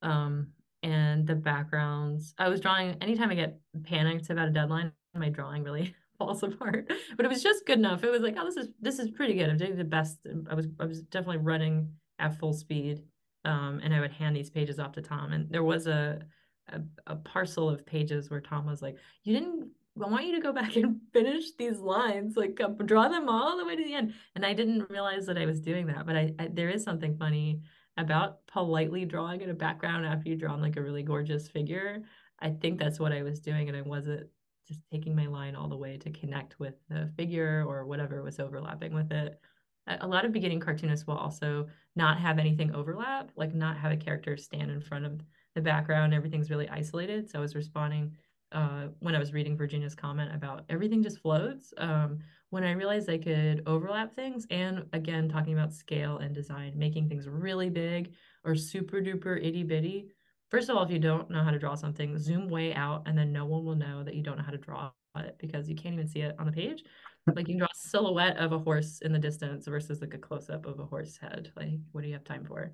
Um, 0.03 0.49
and 0.82 1.26
the 1.26 1.36
backgrounds, 1.36 2.34
I 2.36 2.49
was 2.49 2.61
drawing, 2.61 2.97
anytime 3.01 3.30
I 3.30 3.36
get 3.36 3.61
panicked 3.84 4.30
about 4.30 4.49
a 4.49 4.51
deadline, 4.51 4.92
my 5.14 5.28
drawing 5.28 5.62
really 5.62 5.95
falls 6.18 6.42
apart. 6.42 6.92
But 7.16 7.24
it 7.24 7.28
was 7.28 7.42
just 7.42 7.66
good 7.66 7.78
enough. 7.78 8.03
It 8.03 8.11
was 8.11 8.22
like, 8.22 8.34
oh, 8.36 8.45
this 8.45 8.57
is 8.57 8.68
this 8.80 8.99
is 8.99 9.11
pretty 9.11 9.34
good. 9.34 9.49
I'm 9.49 9.57
doing 9.57 9.76
the 9.76 9.84
best. 9.84 10.18
I 10.51 10.55
was 10.55 10.66
I 10.80 10.86
was 10.86 11.03
definitely 11.03 11.38
running 11.38 11.88
at 12.19 12.39
full 12.39 12.53
speed. 12.53 13.03
Um, 13.45 13.81
and 13.83 13.95
I 13.95 14.01
would 14.01 14.12
hand 14.12 14.35
these 14.35 14.51
pages 14.51 14.79
off 14.79 14.93
to 14.93 15.03
Tom, 15.03 15.33
and 15.33 15.51
there 15.51 15.65
was 15.65 15.87
a 15.87 16.21
a, 16.69 16.81
a 17.07 17.17
parcel 17.17 17.69
of 17.69 17.85
pages 17.85 18.31
where 18.31 18.41
Tom 18.41 18.65
was 18.65 18.81
like, 18.81 18.97
"You 19.23 19.35
didn't 19.35 19.69
I 20.03 20.09
want 20.09 20.27
you 20.27 20.35
to 20.35 20.41
go 20.41 20.53
back 20.53 20.77
and 20.77 21.01
finish 21.12 21.53
these 21.59 21.79
lines, 21.79 22.37
like 22.37 22.61
draw 22.85 23.09
them 23.09 23.29
all 23.29 23.57
the 23.57 23.65
way 23.65 23.77
to 23.77 23.85
the 23.85 23.95
end. 23.95 24.15
And 24.35 24.45
I 24.45 24.53
didn't 24.53 24.91
realize 24.91 25.27
that 25.27 25.39
I 25.39 25.47
was 25.47 25.61
doing 25.61 25.87
that, 25.89 26.07
but 26.07 26.17
I, 26.17 26.33
I 26.39 26.49
there 26.53 26.71
is 26.71 26.83
something 26.83 27.17
funny 27.17 27.61
about 27.97 28.45
politely 28.47 29.05
drawing 29.05 29.41
in 29.41 29.51
a 29.51 29.55
background 29.55 30.05
after 30.05 30.29
you've 30.29 30.41
drawn 30.41 30.61
like 30.61 30.77
a 30.77 30.83
really 30.83 31.03
gorgeous 31.03 31.49
figure. 31.49 32.03
I 32.41 32.51
think 32.51 32.79
that's 32.79 32.99
what 32.99 33.12
I 33.12 33.23
was 33.23 33.41
doing, 33.41 33.69
and 33.69 33.77
I 33.77 33.83
wasn't 33.83 34.27
just 34.67 34.81
taking 34.91 35.15
my 35.15 35.27
line 35.27 35.55
all 35.55 35.69
the 35.69 35.77
way 35.77 35.99
to 35.99 36.11
connect 36.11 36.59
with 36.59 36.75
the 36.89 37.11
figure 37.17 37.65
or 37.67 37.85
whatever 37.85 38.23
was 38.23 38.41
overlapping 38.41 38.95
with 38.95 39.12
it. 39.12 39.41
A 39.87 40.07
lot 40.07 40.24
of 40.24 40.32
beginning 40.32 40.61
cartoonists 40.61 41.07
will 41.07 41.16
also 41.16 41.66
not 41.95 42.18
have 42.18 42.39
anything 42.39 42.74
overlap, 42.74 43.30
like 43.37 43.55
not 43.55 43.76
have 43.76 43.93
a 43.93 43.97
character 43.97 44.37
stand 44.37 44.70
in 44.70 44.80
front 44.80 45.05
of 45.05 45.20
the 45.55 45.61
background. 45.61 46.14
Everything's 46.14 46.51
really 46.51 46.68
isolated. 46.68 47.30
So 47.30 47.39
I 47.39 47.43
was 47.43 47.55
responding 47.55 48.12
uh, 48.53 48.87
when 49.01 49.14
I 49.14 49.18
was 49.18 49.32
reading 49.32 49.57
Virginia's 49.57 49.95
comment 49.95 50.35
about 50.35 50.64
everything 50.68 51.03
just 51.03 51.20
floats. 51.20 51.74
Um, 51.76 52.20
when 52.51 52.64
I 52.64 52.70
realized 52.72 53.11
I 53.11 53.18
could 53.18 53.62
overlap 53.66 54.14
things, 54.14 54.47
and 54.51 54.85
again, 54.93 55.28
talking 55.28 55.55
about 55.55 55.72
scale 55.72 56.18
and 56.18 56.35
design, 56.35 56.72
making 56.76 57.09
things 57.09 57.28
really 57.28 57.68
big 57.68 58.12
or 58.45 58.55
super 58.55 59.01
duper 59.01 59.37
itty 59.45 59.64
bitty. 59.64 60.09
First 60.51 60.68
of 60.68 60.76
all, 60.76 60.85
if 60.85 60.91
you 60.91 61.01
don't 61.01 61.30
know 61.30 61.43
how 61.43 61.51
to 61.51 61.59
draw 61.59 61.74
something, 61.74 62.16
zoom 62.16 62.49
way 62.49 62.72
out, 62.72 63.03
and 63.07 63.18
then 63.18 63.32
no 63.32 63.45
one 63.45 63.64
will 63.64 63.74
know 63.74 64.05
that 64.05 64.14
you 64.14 64.22
don't 64.22 64.39
know 64.39 64.45
how 64.45 64.53
to 64.53 64.59
draw 64.59 64.93
it 65.16 65.37
because 65.39 65.68
you 65.68 65.74
can't 65.74 65.95
even 65.95 66.07
see 66.07 66.20
it 66.20 66.37
on 66.39 66.47
the 66.47 66.53
page. 66.53 66.85
Like 67.27 67.49
you 67.49 67.55
can 67.55 67.59
draw 67.59 67.68
a 67.68 67.89
silhouette 67.89 68.37
of 68.37 68.53
a 68.53 68.59
horse 68.59 69.01
in 69.01 69.12
the 69.12 69.18
distance 69.18 69.66
versus 69.66 70.01
like 70.01 70.14
a 70.14 70.18
close 70.18 70.51
up 70.51 70.66
of 70.66 70.79
a 70.79 70.85
horse 70.85 71.16
head. 71.16 71.51
Like, 71.57 71.79
what 71.93 72.03
do 72.03 72.09
you 72.09 72.14
have 72.14 72.25
time 72.25 72.45
for? 72.45 72.72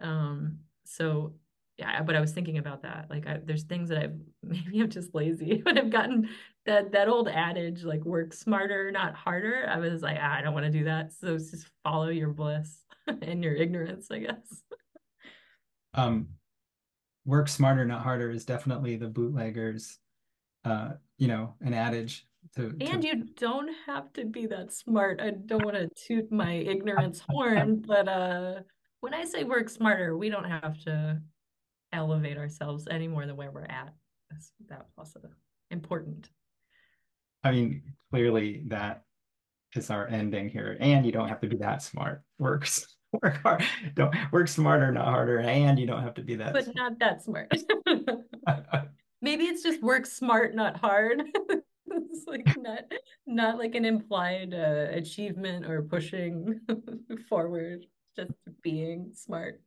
Um, 0.00 0.58
so 0.84 1.34
yeah, 1.76 2.02
but 2.02 2.14
I 2.14 2.20
was 2.20 2.32
thinking 2.32 2.58
about 2.58 2.82
that. 2.82 3.06
Like, 3.08 3.26
I, 3.26 3.40
there's 3.42 3.62
things 3.62 3.88
that 3.88 3.98
I've 3.98 4.18
maybe 4.42 4.80
I'm 4.80 4.90
just 4.90 5.14
lazy, 5.14 5.62
but 5.64 5.78
I've 5.78 5.90
gotten 5.90 6.28
that 6.66 6.92
that 6.92 7.08
old 7.08 7.28
adage 7.28 7.84
like 7.84 8.04
work 8.04 8.32
smarter, 8.32 8.90
not 8.90 9.14
harder. 9.14 9.66
I 9.68 9.78
was 9.78 10.02
like, 10.02 10.18
ah, 10.20 10.34
I 10.34 10.42
don't 10.42 10.54
want 10.54 10.66
to 10.66 10.72
do 10.78 10.84
that. 10.84 11.12
So 11.12 11.36
just 11.36 11.66
follow 11.82 12.08
your 12.08 12.30
bliss 12.30 12.84
and 13.22 13.42
your 13.42 13.54
ignorance, 13.54 14.08
I 14.10 14.18
guess. 14.20 14.62
Um, 15.94 16.28
work 17.24 17.48
smarter, 17.48 17.84
not 17.84 18.02
harder 18.02 18.30
is 18.30 18.44
definitely 18.44 18.96
the 18.96 19.08
bootleggers, 19.08 19.98
uh, 20.64 20.92
you 21.18 21.28
know, 21.28 21.54
an 21.60 21.74
adage. 21.74 22.26
To, 22.56 22.74
and 22.80 23.02
to... 23.02 23.08
you 23.08 23.24
don't 23.36 23.70
have 23.86 24.12
to 24.14 24.24
be 24.24 24.46
that 24.46 24.72
smart. 24.72 25.20
I 25.20 25.30
don't 25.30 25.64
want 25.64 25.76
to 25.76 25.88
toot 26.06 26.30
my 26.32 26.54
ignorance 26.54 27.20
horn, 27.28 27.82
but 27.86 28.08
uh, 28.08 28.54
when 29.00 29.14
I 29.14 29.24
say 29.24 29.44
work 29.44 29.68
smarter, 29.68 30.16
we 30.16 30.28
don't 30.28 30.44
have 30.44 30.78
to 30.84 31.20
elevate 31.92 32.36
ourselves 32.36 32.86
any 32.90 33.08
more 33.08 33.26
than 33.26 33.36
where 33.36 33.50
we're 33.50 33.64
at. 33.64 33.92
That's 34.30 34.52
that 34.68 34.86
also 34.96 35.20
important. 35.70 36.30
I 37.42 37.52
mean, 37.52 37.82
clearly 38.10 38.64
that 38.68 39.04
is 39.74 39.90
our 39.90 40.06
ending 40.08 40.48
here. 40.48 40.76
And 40.80 41.06
you 41.06 41.12
don't 41.12 41.28
have 41.28 41.40
to 41.40 41.48
be 41.48 41.56
that 41.56 41.82
smart. 41.82 42.22
Works 42.38 42.96
work 43.22 43.42
hard. 43.42 43.64
Don't 43.94 44.14
work 44.32 44.48
smarter, 44.48 44.90
not 44.92 45.06
harder. 45.06 45.40
And 45.40 45.78
you 45.78 45.86
don't 45.86 46.02
have 46.02 46.14
to 46.14 46.22
be 46.22 46.36
that 46.36 46.52
but 46.52 46.64
smart. 46.64 46.76
not 46.76 46.98
that 46.98 47.22
smart. 47.22 47.52
Maybe 49.22 49.44
it's 49.44 49.62
just 49.62 49.82
work 49.82 50.06
smart, 50.06 50.54
not 50.54 50.78
hard. 50.78 51.22
It's 52.10 52.24
like 52.26 52.46
not 52.58 52.84
not 53.26 53.58
like 53.58 53.74
an 53.74 53.84
implied 53.84 54.54
uh, 54.54 54.86
achievement 54.90 55.66
or 55.66 55.82
pushing 55.82 56.60
forward, 57.28 57.86
just 58.16 58.32
being 58.62 59.10
smart. 59.14 59.60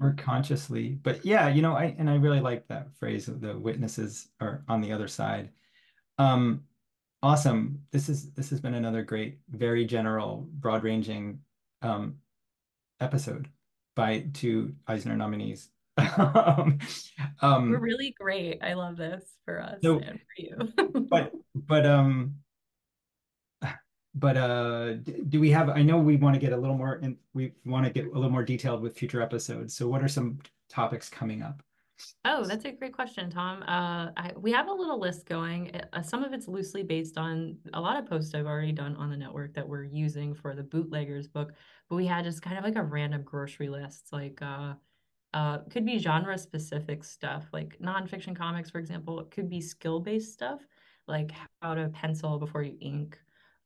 Or 0.00 0.14
consciously 0.14 0.98
but 1.02 1.22
yeah 1.22 1.48
you 1.48 1.60
know 1.60 1.74
i 1.74 1.94
and 1.98 2.08
i 2.08 2.14
really 2.14 2.40
like 2.40 2.66
that 2.68 2.96
phrase 2.98 3.28
of 3.28 3.42
the 3.42 3.58
witnesses 3.58 4.28
are 4.40 4.64
on 4.68 4.80
the 4.80 4.90
other 4.90 5.06
side. 5.06 5.50
Um 6.16 6.62
awesome. 7.22 7.82
This 7.92 8.08
is 8.08 8.32
this 8.32 8.48
has 8.50 8.60
been 8.60 8.72
another 8.72 9.02
great 9.02 9.40
very 9.50 9.84
general 9.84 10.48
broad 10.54 10.82
ranging 10.82 11.40
um 11.82 12.16
episode 13.00 13.50
by 13.94 14.26
two 14.32 14.74
eisner 14.86 15.16
nominees 15.16 15.68
um, 17.40 17.70
we're 17.70 17.78
really 17.78 18.14
great 18.20 18.58
i 18.62 18.74
love 18.74 18.96
this 18.96 19.24
for 19.44 19.62
us 19.62 19.78
so, 19.82 19.98
and 20.00 20.18
for 20.20 20.42
you 20.42 21.06
but 21.10 21.32
but 21.54 21.86
um 21.86 22.34
but 24.16 24.36
uh, 24.38 24.94
do 25.28 25.38
we 25.40 25.50
have? 25.50 25.68
I 25.68 25.82
know 25.82 25.98
we 25.98 26.16
want 26.16 26.34
to 26.34 26.40
get 26.40 26.54
a 26.54 26.56
little 26.56 26.76
more, 26.76 26.98
and 27.02 27.16
we 27.34 27.52
want 27.66 27.84
to 27.84 27.92
get 27.92 28.06
a 28.06 28.14
little 28.14 28.30
more 28.30 28.42
detailed 28.42 28.80
with 28.80 28.96
future 28.96 29.20
episodes. 29.20 29.76
So, 29.76 29.88
what 29.88 30.02
are 30.02 30.08
some 30.08 30.38
topics 30.70 31.10
coming 31.10 31.42
up? 31.42 31.62
Oh, 32.24 32.44
that's 32.44 32.64
a 32.64 32.72
great 32.72 32.94
question, 32.94 33.30
Tom. 33.30 33.62
Uh, 33.62 34.10
I, 34.16 34.32
we 34.36 34.52
have 34.52 34.68
a 34.68 34.72
little 34.72 34.98
list 34.98 35.26
going. 35.26 35.70
Uh, 35.92 36.02
some 36.02 36.24
of 36.24 36.32
it's 36.32 36.48
loosely 36.48 36.82
based 36.82 37.18
on 37.18 37.58
a 37.74 37.80
lot 37.80 37.98
of 37.98 38.06
posts 38.06 38.34
I've 38.34 38.46
already 38.46 38.72
done 38.72 38.96
on 38.96 39.10
the 39.10 39.16
network 39.16 39.54
that 39.54 39.68
we're 39.68 39.84
using 39.84 40.34
for 40.34 40.54
the 40.54 40.62
bootleggers 40.62 41.28
book. 41.28 41.52
But 41.90 41.96
we 41.96 42.06
had 42.06 42.24
just 42.24 42.40
kind 42.40 42.56
of 42.56 42.64
like 42.64 42.76
a 42.76 42.82
random 42.82 43.22
grocery 43.22 43.68
list, 43.68 44.08
like 44.12 44.40
uh, 44.40 44.74
uh, 45.36 45.58
could 45.70 45.84
be 45.84 45.98
genre 45.98 46.38
specific 46.38 47.04
stuff, 47.04 47.44
like 47.52 47.78
nonfiction 47.78 48.34
comics, 48.34 48.70
for 48.70 48.78
example. 48.78 49.20
It 49.20 49.30
could 49.30 49.50
be 49.50 49.60
skill 49.60 50.00
based 50.00 50.32
stuff, 50.32 50.60
like 51.06 51.30
how 51.60 51.74
to 51.74 51.90
pencil 51.90 52.38
before 52.38 52.62
you 52.62 52.76
ink 52.80 53.18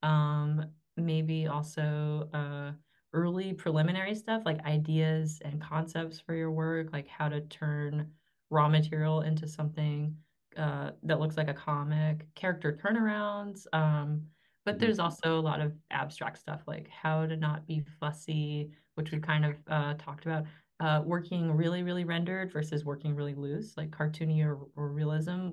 um, 0.02 0.64
maybe 0.96 1.46
also 1.46 2.28
uh, 2.34 2.72
early 3.12 3.52
preliminary 3.52 4.14
stuff 4.14 4.42
like 4.44 4.64
ideas 4.64 5.40
and 5.44 5.60
concepts 5.60 6.18
for 6.18 6.34
your 6.34 6.50
work, 6.50 6.88
like 6.92 7.08
how 7.08 7.28
to 7.28 7.40
turn 7.42 8.10
raw 8.50 8.68
material 8.68 9.20
into 9.22 9.46
something 9.46 10.14
uh, 10.56 10.90
that 11.02 11.20
looks 11.20 11.36
like 11.36 11.48
a 11.48 11.54
comic, 11.54 12.26
character 12.34 12.78
turnarounds. 12.82 13.66
Um, 13.72 14.22
but 14.64 14.74
mm-hmm. 14.74 14.84
there's 14.84 14.98
also 14.98 15.38
a 15.38 15.40
lot 15.40 15.60
of 15.60 15.72
abstract 15.90 16.38
stuff 16.38 16.62
like 16.66 16.88
how 16.88 17.26
to 17.26 17.36
not 17.36 17.66
be 17.66 17.82
fussy, 18.00 18.70
which 18.96 19.12
we 19.12 19.18
kind 19.18 19.44
of 19.44 19.54
uh, 19.68 19.94
talked 19.94 20.26
about. 20.26 20.44
Uh, 20.80 21.02
working 21.04 21.52
really, 21.52 21.82
really 21.82 22.04
rendered 22.04 22.52
versus 22.52 22.84
working 22.84 23.14
really 23.14 23.34
loose, 23.34 23.76
like 23.76 23.90
cartoony 23.90 24.44
or, 24.44 24.58
or 24.76 24.88
realism. 24.88 25.50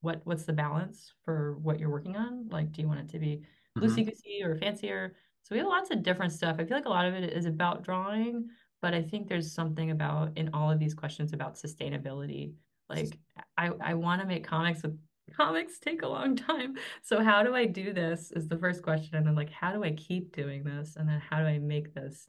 What 0.00 0.20
what's 0.24 0.44
the 0.44 0.52
balance 0.52 1.12
for 1.24 1.56
what 1.58 1.78
you're 1.78 1.90
working 1.90 2.16
on? 2.16 2.48
Like, 2.50 2.72
do 2.72 2.82
you 2.82 2.88
want 2.88 3.00
it 3.00 3.08
to 3.10 3.18
be 3.18 3.42
loosey 3.80 4.04
goosey 4.04 4.42
or 4.42 4.56
fancier. 4.56 5.14
So 5.42 5.54
we 5.54 5.58
have 5.58 5.68
lots 5.68 5.90
of 5.90 6.02
different 6.02 6.32
stuff. 6.32 6.56
I 6.58 6.64
feel 6.64 6.76
like 6.76 6.86
a 6.86 6.90
lot 6.90 7.06
of 7.06 7.14
it 7.14 7.32
is 7.32 7.46
about 7.46 7.84
drawing, 7.84 8.48
but 8.82 8.94
I 8.94 9.02
think 9.02 9.28
there's 9.28 9.52
something 9.52 9.90
about 9.90 10.36
in 10.36 10.50
all 10.52 10.70
of 10.70 10.78
these 10.78 10.94
questions 10.94 11.32
about 11.32 11.54
sustainability. 11.56 12.52
Like 12.88 13.18
I, 13.56 13.70
I 13.80 13.94
want 13.94 14.20
to 14.20 14.26
make 14.26 14.46
comics 14.46 14.82
with 14.82 14.98
comics 15.34 15.78
take 15.78 16.02
a 16.02 16.08
long 16.08 16.36
time. 16.36 16.74
So 17.02 17.22
how 17.22 17.42
do 17.42 17.54
I 17.54 17.66
do 17.66 17.92
this 17.92 18.30
is 18.32 18.48
the 18.48 18.58
first 18.58 18.82
question. 18.82 19.16
And 19.16 19.26
then 19.26 19.34
like 19.34 19.50
how 19.50 19.72
do 19.72 19.84
I 19.84 19.92
keep 19.92 20.34
doing 20.34 20.64
this? 20.64 20.96
And 20.96 21.08
then 21.08 21.20
how 21.20 21.38
do 21.38 21.44
I 21.44 21.58
make 21.58 21.94
this, 21.94 22.28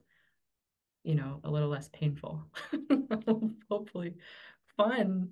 you 1.04 1.16
know, 1.16 1.40
a 1.44 1.50
little 1.50 1.70
less 1.70 1.90
painful? 1.90 2.44
Hopefully 3.70 4.16
fun. 4.78 5.30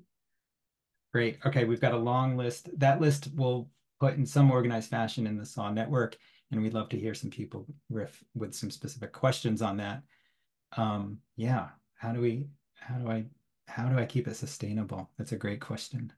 Great. 1.13 1.39
Okay, 1.45 1.65
we've 1.65 1.81
got 1.81 1.93
a 1.93 1.97
long 1.97 2.37
list. 2.37 2.69
That 2.79 3.01
list 3.01 3.29
will 3.35 3.69
put 3.99 4.15
in 4.15 4.25
some 4.25 4.51
organized 4.51 4.89
fashion 4.89 5.25
in 5.25 5.37
the 5.37 5.45
SAW 5.45 5.71
network. 5.71 6.17
And 6.51 6.61
we'd 6.61 6.73
love 6.73 6.89
to 6.89 6.99
hear 6.99 7.13
some 7.13 7.29
people 7.29 7.65
riff 7.89 8.23
with 8.35 8.53
some 8.53 8.71
specific 8.71 9.11
questions 9.11 9.61
on 9.61 9.77
that. 9.77 10.03
Um, 10.75 11.19
yeah, 11.35 11.69
how 11.95 12.11
do 12.11 12.21
we, 12.21 12.47
how 12.75 12.95
do 12.95 13.09
I, 13.09 13.25
how 13.67 13.87
do 13.87 13.97
I 13.97 14.05
keep 14.05 14.27
it 14.27 14.35
sustainable? 14.35 15.09
That's 15.17 15.31
a 15.31 15.37
great 15.37 15.59
question. 15.59 16.13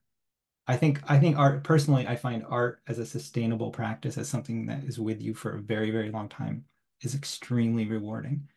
I 0.68 0.76
think, 0.76 1.02
I 1.08 1.18
think 1.18 1.38
art, 1.38 1.64
personally, 1.64 2.06
I 2.08 2.16
find 2.16 2.46
art 2.48 2.82
as 2.88 3.00
a 3.00 3.06
sustainable 3.06 3.72
practice, 3.72 4.18
as 4.18 4.30
something 4.30 4.68
that 4.68 4.84
is 4.84 5.00
with 5.00 5.22
you 5.22 5.34
for 5.34 5.56
a 5.56 5.62
very, 5.62 5.90
very 5.90 6.12
long 6.12 6.30
time 6.30 6.66
is 7.02 7.16
extremely 7.16 7.88
rewarding. 7.88 8.48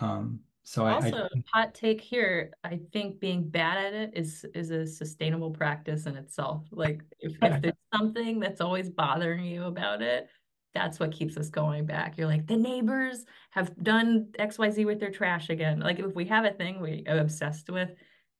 Um, 0.00 0.40
so 0.62 0.86
also, 0.86 1.16
I, 1.16 1.20
I 1.22 1.42
hot 1.52 1.74
take 1.74 2.00
here. 2.00 2.52
I 2.62 2.80
think 2.92 3.18
being 3.18 3.48
bad 3.48 3.78
at 3.78 3.94
it 3.94 4.10
is 4.14 4.44
is 4.54 4.70
a 4.70 4.86
sustainable 4.86 5.50
practice 5.50 6.06
in 6.06 6.16
itself. 6.16 6.66
Like 6.70 7.02
if, 7.18 7.32
if 7.42 7.62
there's 7.62 7.74
something 7.94 8.38
that's 8.38 8.60
always 8.60 8.88
bothering 8.88 9.44
you 9.44 9.64
about 9.64 10.02
it, 10.02 10.28
that's 10.74 11.00
what 11.00 11.12
keeps 11.12 11.36
us 11.36 11.48
going 11.48 11.86
back. 11.86 12.16
You're 12.16 12.28
like, 12.28 12.46
the 12.46 12.56
neighbors 12.56 13.24
have 13.50 13.74
done 13.82 14.28
XYZ 14.38 14.86
with 14.86 15.00
their 15.00 15.10
trash 15.10 15.50
again. 15.50 15.80
Like 15.80 15.98
if 15.98 16.14
we 16.14 16.24
have 16.26 16.44
a 16.44 16.52
thing 16.52 16.80
we 16.80 17.04
are 17.08 17.18
obsessed 17.18 17.70
with, 17.70 17.90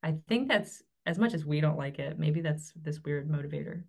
I 0.03 0.15
think 0.29 0.49
that's 0.49 0.83
as 1.07 1.19
much 1.19 1.35
as 1.35 1.45
we 1.45 1.61
don't 1.61 1.79
like 1.79 1.99
it, 1.99 2.19
maybe 2.19 2.41
that's 2.41 2.73
this 2.81 3.01
weird 3.05 3.29
motivator. 3.29 3.83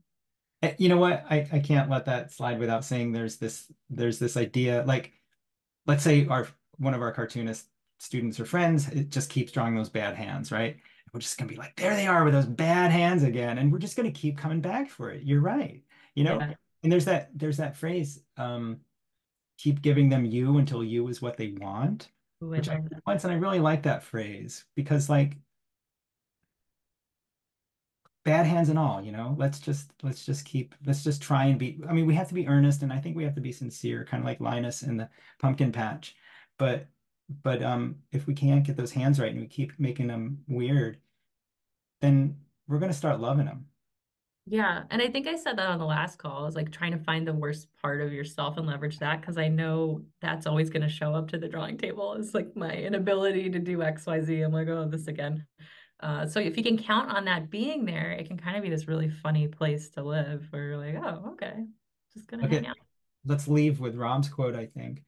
Eh, 0.64 0.74
you 0.78 0.90
know 0.90 0.98
what? 0.98 1.26
I, 1.30 1.48
I 1.52 1.60
can't 1.60 1.90
let 1.90 2.06
that 2.06 2.32
slide 2.32 2.60
without 2.60 2.86
saying 2.86 3.12
there's 3.12 3.38
this 3.38 3.72
there's 3.90 4.20
this 4.20 4.38
idea 4.38 4.84
like 4.86 5.12
let's 5.86 6.04
say 6.04 6.28
our 6.28 6.48
one 6.78 6.94
of 6.94 7.02
our 7.02 7.12
cartoonist 7.12 7.68
students 8.00 8.40
or 8.40 8.46
friends, 8.46 8.88
it 8.90 9.10
just 9.10 9.30
keeps 9.30 9.52
drawing 9.52 9.76
those 9.76 9.90
bad 9.90 10.16
hands, 10.16 10.52
right? 10.52 10.78
We're 11.14 11.20
just 11.20 11.38
gonna 11.38 11.50
be 11.50 11.58
like, 11.58 11.76
there 11.76 11.96
they 11.96 12.08
are 12.08 12.24
with 12.24 12.34
those 12.34 12.46
bad 12.46 12.92
hands 12.92 13.24
again, 13.24 13.58
and 13.58 13.72
we're 13.72 13.80
just 13.80 13.98
gonna 13.98 14.12
keep 14.12 14.38
coming 14.38 14.62
back 14.62 14.90
for 14.90 15.12
it. 15.12 15.24
You're 15.24 15.42
right, 15.42 15.84
you 16.16 16.24
know. 16.24 16.40
Yeah. 16.40 16.54
And 16.84 16.92
there's 16.92 17.06
that 17.06 17.30
there's 17.36 17.58
that 17.58 17.78
phrase, 17.78 18.22
um, 18.38 18.80
keep 19.58 19.82
giving 19.82 20.10
them 20.10 20.26
you 20.26 20.58
until 20.58 20.84
you 20.84 21.08
is 21.10 21.22
what 21.22 21.38
they 21.38 21.50
want. 21.60 22.10
Ooh, 22.44 22.50
which 22.50 22.70
I 22.70 22.80
once 23.06 23.24
and 23.24 23.34
I 23.34 23.36
really 23.36 23.60
like 23.60 23.84
that 23.84 24.04
phrase 24.04 24.66
because 24.76 25.10
like 25.10 25.38
bad 28.24 28.46
hands 28.46 28.70
and 28.70 28.80
all, 28.80 29.02
you 29.04 29.12
know, 29.12 29.36
let's 29.38 29.60
just 29.60 29.92
let's 30.04 30.26
just 30.26 30.46
keep 30.46 30.76
let's 30.86 31.04
just 31.04 31.22
try 31.22 31.46
and 31.46 31.60
be 31.60 31.82
I 31.88 31.94
mean, 31.94 32.06
we 32.06 32.16
have 32.16 32.28
to 32.30 32.34
be 32.34 32.48
earnest 32.48 32.84
and 32.84 32.94
I 32.94 33.00
think 33.00 33.16
we 33.16 33.24
have 33.24 33.36
to 33.36 33.42
be 33.42 33.52
sincere, 33.52 34.06
kind 34.06 34.22
of 34.22 34.26
like 34.26 34.40
Linus 34.40 34.84
in 34.84 34.98
the 34.98 35.10
pumpkin 35.40 35.72
patch. 35.72 36.16
But 36.62 36.88
but 37.44 37.64
um, 37.64 37.98
if 38.14 38.28
we 38.28 38.36
can't 38.36 38.66
get 38.66 38.78
those 38.78 38.94
hands 38.94 39.20
right 39.20 39.32
and 39.34 39.42
we 39.42 39.48
keep 39.48 39.80
making 39.80 40.08
them 40.08 40.46
weird, 40.48 41.00
then 42.02 42.38
we're 42.68 42.80
going 42.80 42.92
to 42.92 42.98
start 42.98 43.20
loving 43.20 43.46
them. 43.46 43.68
Yeah. 44.48 44.84
And 44.90 45.02
I 45.02 45.08
think 45.10 45.28
I 45.28 45.36
said 45.36 45.58
that 45.58 45.68
on 45.70 45.78
the 45.80 45.86
last 45.86 46.18
call 46.18 46.48
is 46.48 46.56
like 46.56 46.72
trying 46.72 46.92
to 46.94 46.98
find 46.98 47.28
the 47.28 47.34
worst 47.34 47.68
part 47.82 48.02
of 48.02 48.12
yourself 48.12 48.58
and 48.58 48.66
leverage 48.66 48.98
that 49.00 49.22
because 49.22 49.38
I 49.38 49.48
know 49.48 50.04
that's 50.20 50.48
always 50.48 50.70
going 50.70 50.82
to 50.82 50.90
show 50.90 51.14
up 51.14 51.28
to 51.30 51.38
the 51.38 51.48
drawing 51.48 51.78
table 51.78 52.14
It's 52.14 52.34
like 52.34 52.56
my 52.56 52.72
inability 52.74 53.50
to 53.52 53.60
do 53.60 53.82
XYZ. 53.84 54.44
I'm 54.44 54.52
like, 54.52 54.68
oh, 54.68 54.88
this 54.88 55.08
again. 55.08 55.46
Uh, 56.00 56.26
so 56.26 56.40
if 56.40 56.58
you 56.58 56.64
can 56.64 56.78
count 56.78 57.12
on 57.12 57.26
that 57.26 57.52
being 57.52 57.86
there, 57.86 58.12
it 58.14 58.28
can 58.28 58.38
kind 58.38 58.58
of 58.58 58.64
be 58.64 58.70
this 58.72 58.88
really 58.88 59.10
funny 59.10 59.48
place 59.48 59.90
to 59.92 60.04
live 60.04 60.48
where 60.50 60.70
you're 60.70 60.78
like, 60.78 60.96
oh, 61.04 61.32
okay, 61.34 61.54
just 62.14 62.28
gonna 62.28 62.44
Okay. 62.44 62.48
hang 62.48 62.66
out. 62.66 62.78
Let's 63.26 63.48
leave 63.48 63.80
with 63.80 63.96
Rob's 63.96 64.30
quote, 64.30 64.56
I 64.56 64.66
think. 64.68 65.04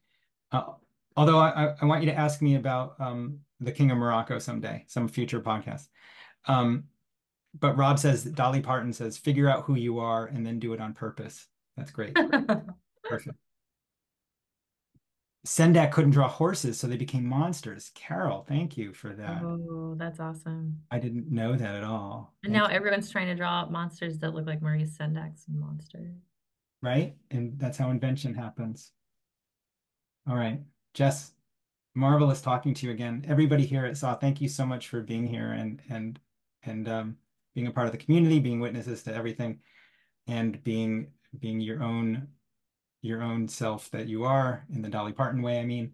Uh, 0.52 0.74
although 1.16 1.38
I, 1.38 1.74
I- 1.80 1.84
want 1.84 2.02
you 2.02 2.10
to 2.10 2.16
ask 2.18 2.40
me 2.42 2.56
about 2.56 3.00
um, 3.00 3.40
the 3.60 3.72
King 3.72 3.90
of 3.90 3.98
Morocco 3.98 4.38
someday, 4.38 4.84
some 4.88 5.08
future 5.08 5.40
podcast. 5.40 5.88
Um, 6.46 6.84
but 7.58 7.76
Rob 7.76 7.98
says, 7.98 8.24
Dolly 8.24 8.60
Parton 8.60 8.92
says, 8.92 9.16
figure 9.16 9.48
out 9.48 9.64
who 9.64 9.76
you 9.76 9.98
are 10.00 10.26
and 10.26 10.44
then 10.44 10.58
do 10.58 10.72
it 10.72 10.80
on 10.80 10.92
purpose. 10.92 11.46
That's 11.76 11.90
great. 11.92 12.14
Perfect. 13.04 13.36
Sendak 15.46 15.92
couldn't 15.92 16.12
draw 16.12 16.26
horses, 16.28 16.78
so 16.80 16.86
they 16.86 16.96
became 16.96 17.26
monsters. 17.26 17.90
Carol, 17.94 18.44
thank 18.48 18.78
you 18.78 18.94
for 18.94 19.10
that. 19.10 19.42
Oh, 19.42 19.94
that's 19.98 20.18
awesome. 20.18 20.80
I 20.90 20.98
didn't 20.98 21.30
know 21.30 21.54
that 21.54 21.74
at 21.74 21.84
all. 21.84 22.32
And 22.42 22.52
Thank 22.52 22.62
now 22.62 22.70
you. 22.70 22.74
everyone's 22.76 23.10
trying 23.10 23.26
to 23.26 23.34
draw 23.34 23.66
monsters 23.68 24.18
that 24.20 24.32
look 24.32 24.46
like 24.46 24.62
Maurice 24.62 24.96
Sendak's 24.96 25.44
monster. 25.52 26.14
right? 26.80 27.14
And 27.30 27.58
that's 27.58 27.76
how 27.76 27.90
invention 27.90 28.34
happens. 28.34 28.90
All 30.26 30.34
right, 30.36 30.62
Jess, 30.94 31.32
marvelous 31.94 32.40
talking 32.40 32.72
to 32.72 32.86
you 32.86 32.92
again. 32.92 33.24
Everybody 33.28 33.66
here 33.66 33.84
at 33.84 33.96
SAW, 33.96 34.14
thank 34.14 34.40
you 34.40 34.48
so 34.48 34.64
much 34.64 34.88
for 34.88 35.00
being 35.00 35.26
here 35.26 35.52
and 35.52 35.82
and 35.90 36.20
and 36.62 36.88
um, 36.88 37.16
being 37.54 37.66
a 37.66 37.72
part 37.72 37.86
of 37.86 37.92
the 37.92 37.98
community, 37.98 38.38
being 38.38 38.60
witnesses 38.60 39.02
to 39.02 39.14
everything, 39.14 39.58
and 40.28 40.62
being 40.62 41.08
being 41.38 41.60
your 41.60 41.82
own 41.82 42.28
your 43.02 43.22
own 43.22 43.48
self 43.48 43.90
that 43.90 44.06
you 44.06 44.24
are 44.24 44.64
in 44.72 44.82
the 44.82 44.88
Dolly 44.88 45.12
Parton 45.12 45.42
way. 45.42 45.58
I 45.58 45.64
mean, 45.64 45.92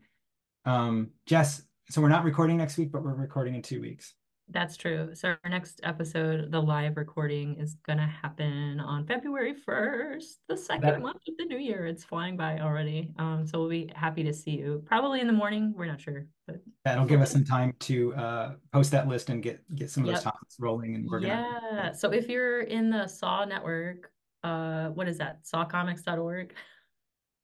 um, 0.67 1.11
Jess. 1.27 1.63
So 1.89 2.01
we're 2.01 2.09
not 2.09 2.25
recording 2.25 2.59
next 2.59 2.79
week, 2.79 2.93
but 2.93 3.03
we're 3.03 3.15
recording 3.15 3.57
in 3.57 3.63
two 3.63 3.81
weeks. 3.81 4.15
That's 4.53 4.77
true. 4.77 5.11
So 5.15 5.37
our 5.45 5.51
next 5.51 5.81
episode, 5.85 6.51
the 6.51 6.61
live 6.61 6.97
recording, 6.97 7.55
is 7.61 7.77
gonna 7.87 8.07
happen 8.07 8.81
on 8.81 9.07
February 9.07 9.55
1st, 9.55 10.41
the 10.49 10.57
second 10.57 10.83
That- 10.83 11.01
month 11.01 11.19
of 11.29 11.35
the 11.39 11.45
new 11.45 11.57
year. 11.59 11.87
It's 11.87 12.03
flying 12.03 12.37
by 12.37 12.59
already. 12.59 13.13
Um, 13.19 13.47
so 13.47 13.61
we'll 13.61 13.69
be 13.71 13.91
happy 13.95 14.25
to 14.25 14.33
see 14.33 14.53
you. 14.59 14.83
Probably 14.87 15.21
in 15.21 15.29
the 15.29 15.33
morning. 15.33 15.73
We're 15.77 15.87
not 15.87 16.01
sure, 16.01 16.27
but 16.49 16.57
That'll 16.85 17.07
give 17.07 17.21
us 17.21 17.31
some 17.31 17.45
time 17.45 17.75
to 17.81 18.13
uh, 18.15 18.55
post 18.73 18.91
that 18.91 19.07
list 19.07 19.31
and 19.31 19.41
get 19.43 19.63
get 19.77 19.89
some 19.91 20.03
of 20.03 20.09
those 20.09 20.25
Yep. 20.25 20.35
topics 20.35 20.57
rolling. 20.59 20.97
And 20.97 21.09
we're 21.09 21.21
gonna 21.21 21.33
yeah. 21.73 21.93
So 21.93 22.11
if 22.13 22.29
you're 22.29 22.63
in 22.63 22.91
the 22.91 23.07
Saw 23.07 23.45
network, 23.45 24.11
uh, 24.43 24.89
what 24.89 25.07
is 25.09 25.19
that? 25.19 25.45
Sawcomics.org. 25.45 26.55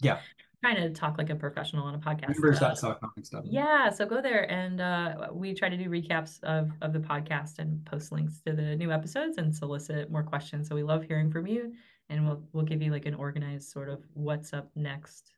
Yeah. 0.00 0.18
Trying 0.62 0.76
to 0.76 0.90
talk 0.90 1.18
like 1.18 1.30
a 1.30 1.34
professional 1.34 1.84
on 1.84 1.94
a 1.94 1.98
podcast. 1.98 2.30
members 2.30 2.56
Uh, 2.56 2.68
that 2.68 2.78
saw 2.78 2.94
comic 2.94 3.24
stuff. 3.24 3.44
Yeah, 3.44 3.90
so 3.90 4.06
go 4.06 4.22
there 4.22 4.50
and 4.50 4.80
uh, 4.80 5.28
we 5.32 5.54
try 5.54 5.68
to 5.68 5.76
do 5.76 5.88
recaps 5.88 6.42
of, 6.44 6.70
of 6.80 6.92
the 6.92 6.98
podcast 6.98 7.58
and 7.58 7.84
post 7.84 8.10
links 8.10 8.40
to 8.46 8.52
the 8.52 8.74
new 8.74 8.90
episodes 8.90 9.38
and 9.38 9.54
solicit 9.54 10.10
more 10.10 10.22
questions. 10.22 10.68
So 10.68 10.74
we 10.74 10.82
love 10.82 11.04
hearing 11.04 11.30
from 11.30 11.46
you 11.46 11.72
and 12.08 12.26
we'll 12.26 12.42
we'll 12.52 12.64
give 12.64 12.82
you 12.82 12.90
like 12.90 13.06
an 13.06 13.14
organized 13.14 13.70
sort 13.70 13.88
of 13.88 14.02
what's 14.14 14.52
up 14.52 14.70
next 14.74 15.32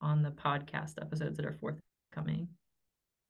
on 0.00 0.22
the 0.22 0.30
podcast 0.30 0.94
episodes 1.00 1.36
that 1.36 1.46
are 1.46 1.52
forthcoming. 1.52 2.48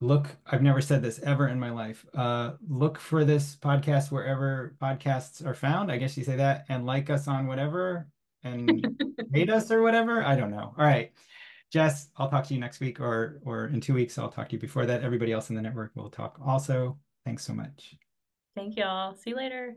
Look, 0.01 0.29
I've 0.47 0.63
never 0.63 0.81
said 0.81 1.03
this 1.03 1.19
ever 1.19 1.49
in 1.49 1.61
my 1.61 1.71
life. 1.71 2.07
Uh, 2.15 2.53
look 2.67 2.99
for 2.99 3.25
this 3.25 3.57
podcast 3.57 4.11
wherever 4.11 4.75
podcasts 4.81 5.45
are 5.45 5.55
found. 5.55 5.93
I 5.93 5.99
guess 5.99 6.17
you 6.17 6.25
say 6.25 6.37
that, 6.37 6.65
and 6.71 6.87
like 6.87 7.11
us 7.11 7.29
on 7.29 7.47
whatever, 7.47 8.09
and 8.45 8.87
rate 9.31 9.51
us 9.51 9.71
or 9.71 9.83
whatever. 9.83 10.25
I 10.25 10.37
don't 10.37 10.51
know. 10.51 10.75
All 10.77 10.85
right, 10.85 11.13
Jess, 11.71 12.09
I'll 12.17 12.29
talk 12.29 12.47
to 12.47 12.55
you 12.55 12.61
next 12.61 12.81
week, 12.81 13.01
or 13.01 13.41
or 13.45 13.67
in 13.67 13.81
two 13.81 13.95
weeks. 13.95 14.19
I'll 14.19 14.31
talk 14.31 14.49
to 14.51 14.57
you 14.57 14.61
before 14.61 14.87
that. 14.87 15.03
Everybody 15.03 15.33
else 15.33 15.51
in 15.51 15.57
the 15.57 15.63
network 15.63 15.93
will 15.95 16.11
talk 16.11 16.39
also. 16.45 16.99
Thanks 17.25 17.45
so 17.45 17.53
much. 17.53 17.97
Thank 18.57 18.77
y'all. 18.77 19.15
See 19.15 19.31
you 19.31 19.37
later. 19.37 19.77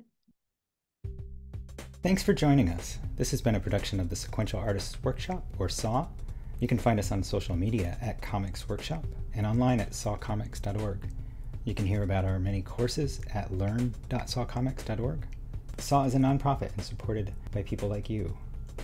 Thanks 2.01 2.21
for 2.21 2.33
joining 2.33 2.69
us. 2.69 2.99
This 3.15 3.31
has 3.31 3.41
been 3.41 3.55
a 3.55 3.59
production 3.59 3.99
of 3.99 4.09
the 4.09 4.15
Sequential 4.15 4.59
Artists 4.59 5.01
Workshop, 5.03 5.45
or 5.57 5.69
SAW. 5.69 6.07
You 6.59 6.67
can 6.67 6.77
find 6.77 6.99
us 6.99 7.11
on 7.11 7.23
social 7.23 7.55
media 7.55 7.97
at 8.01 8.21
Comics 8.21 8.67
Workshop 8.67 9.05
and 9.35 9.45
online 9.45 9.79
at 9.79 9.91
sawcomics.org. 9.91 11.07
You 11.65 11.73
can 11.73 11.85
hear 11.85 12.03
about 12.03 12.25
our 12.25 12.39
many 12.39 12.61
courses 12.61 13.21
at 13.33 13.53
learn.sawcomics.org. 13.53 15.27
SAW 15.77 16.03
is 16.03 16.15
a 16.15 16.17
nonprofit 16.17 16.73
and 16.73 16.83
supported 16.83 17.33
by 17.51 17.63
people 17.63 17.87
like 17.87 18.09
you. 18.09 18.35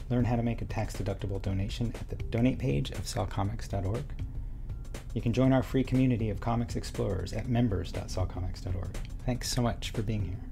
Learn 0.10 0.26
how 0.26 0.36
to 0.36 0.44
make 0.44 0.62
a 0.62 0.66
tax-deductible 0.66 1.42
donation 1.42 1.94
at 2.00 2.10
the 2.10 2.16
donate 2.16 2.60
page 2.60 2.92
of 2.92 3.02
sawcomics.org. 3.02 4.04
You 5.14 5.22
can 5.22 5.34
join 5.34 5.54
our 5.54 5.64
free 5.64 5.84
community 5.84 6.30
of 6.30 6.40
comics 6.40 6.76
explorers 6.76 7.34
at 7.34 7.48
members.sawcomics.org. 7.48 8.98
Thanks 9.26 9.50
so 9.50 9.62
much 9.62 9.92
for 9.92 10.02
being 10.02 10.24
here. 10.24 10.49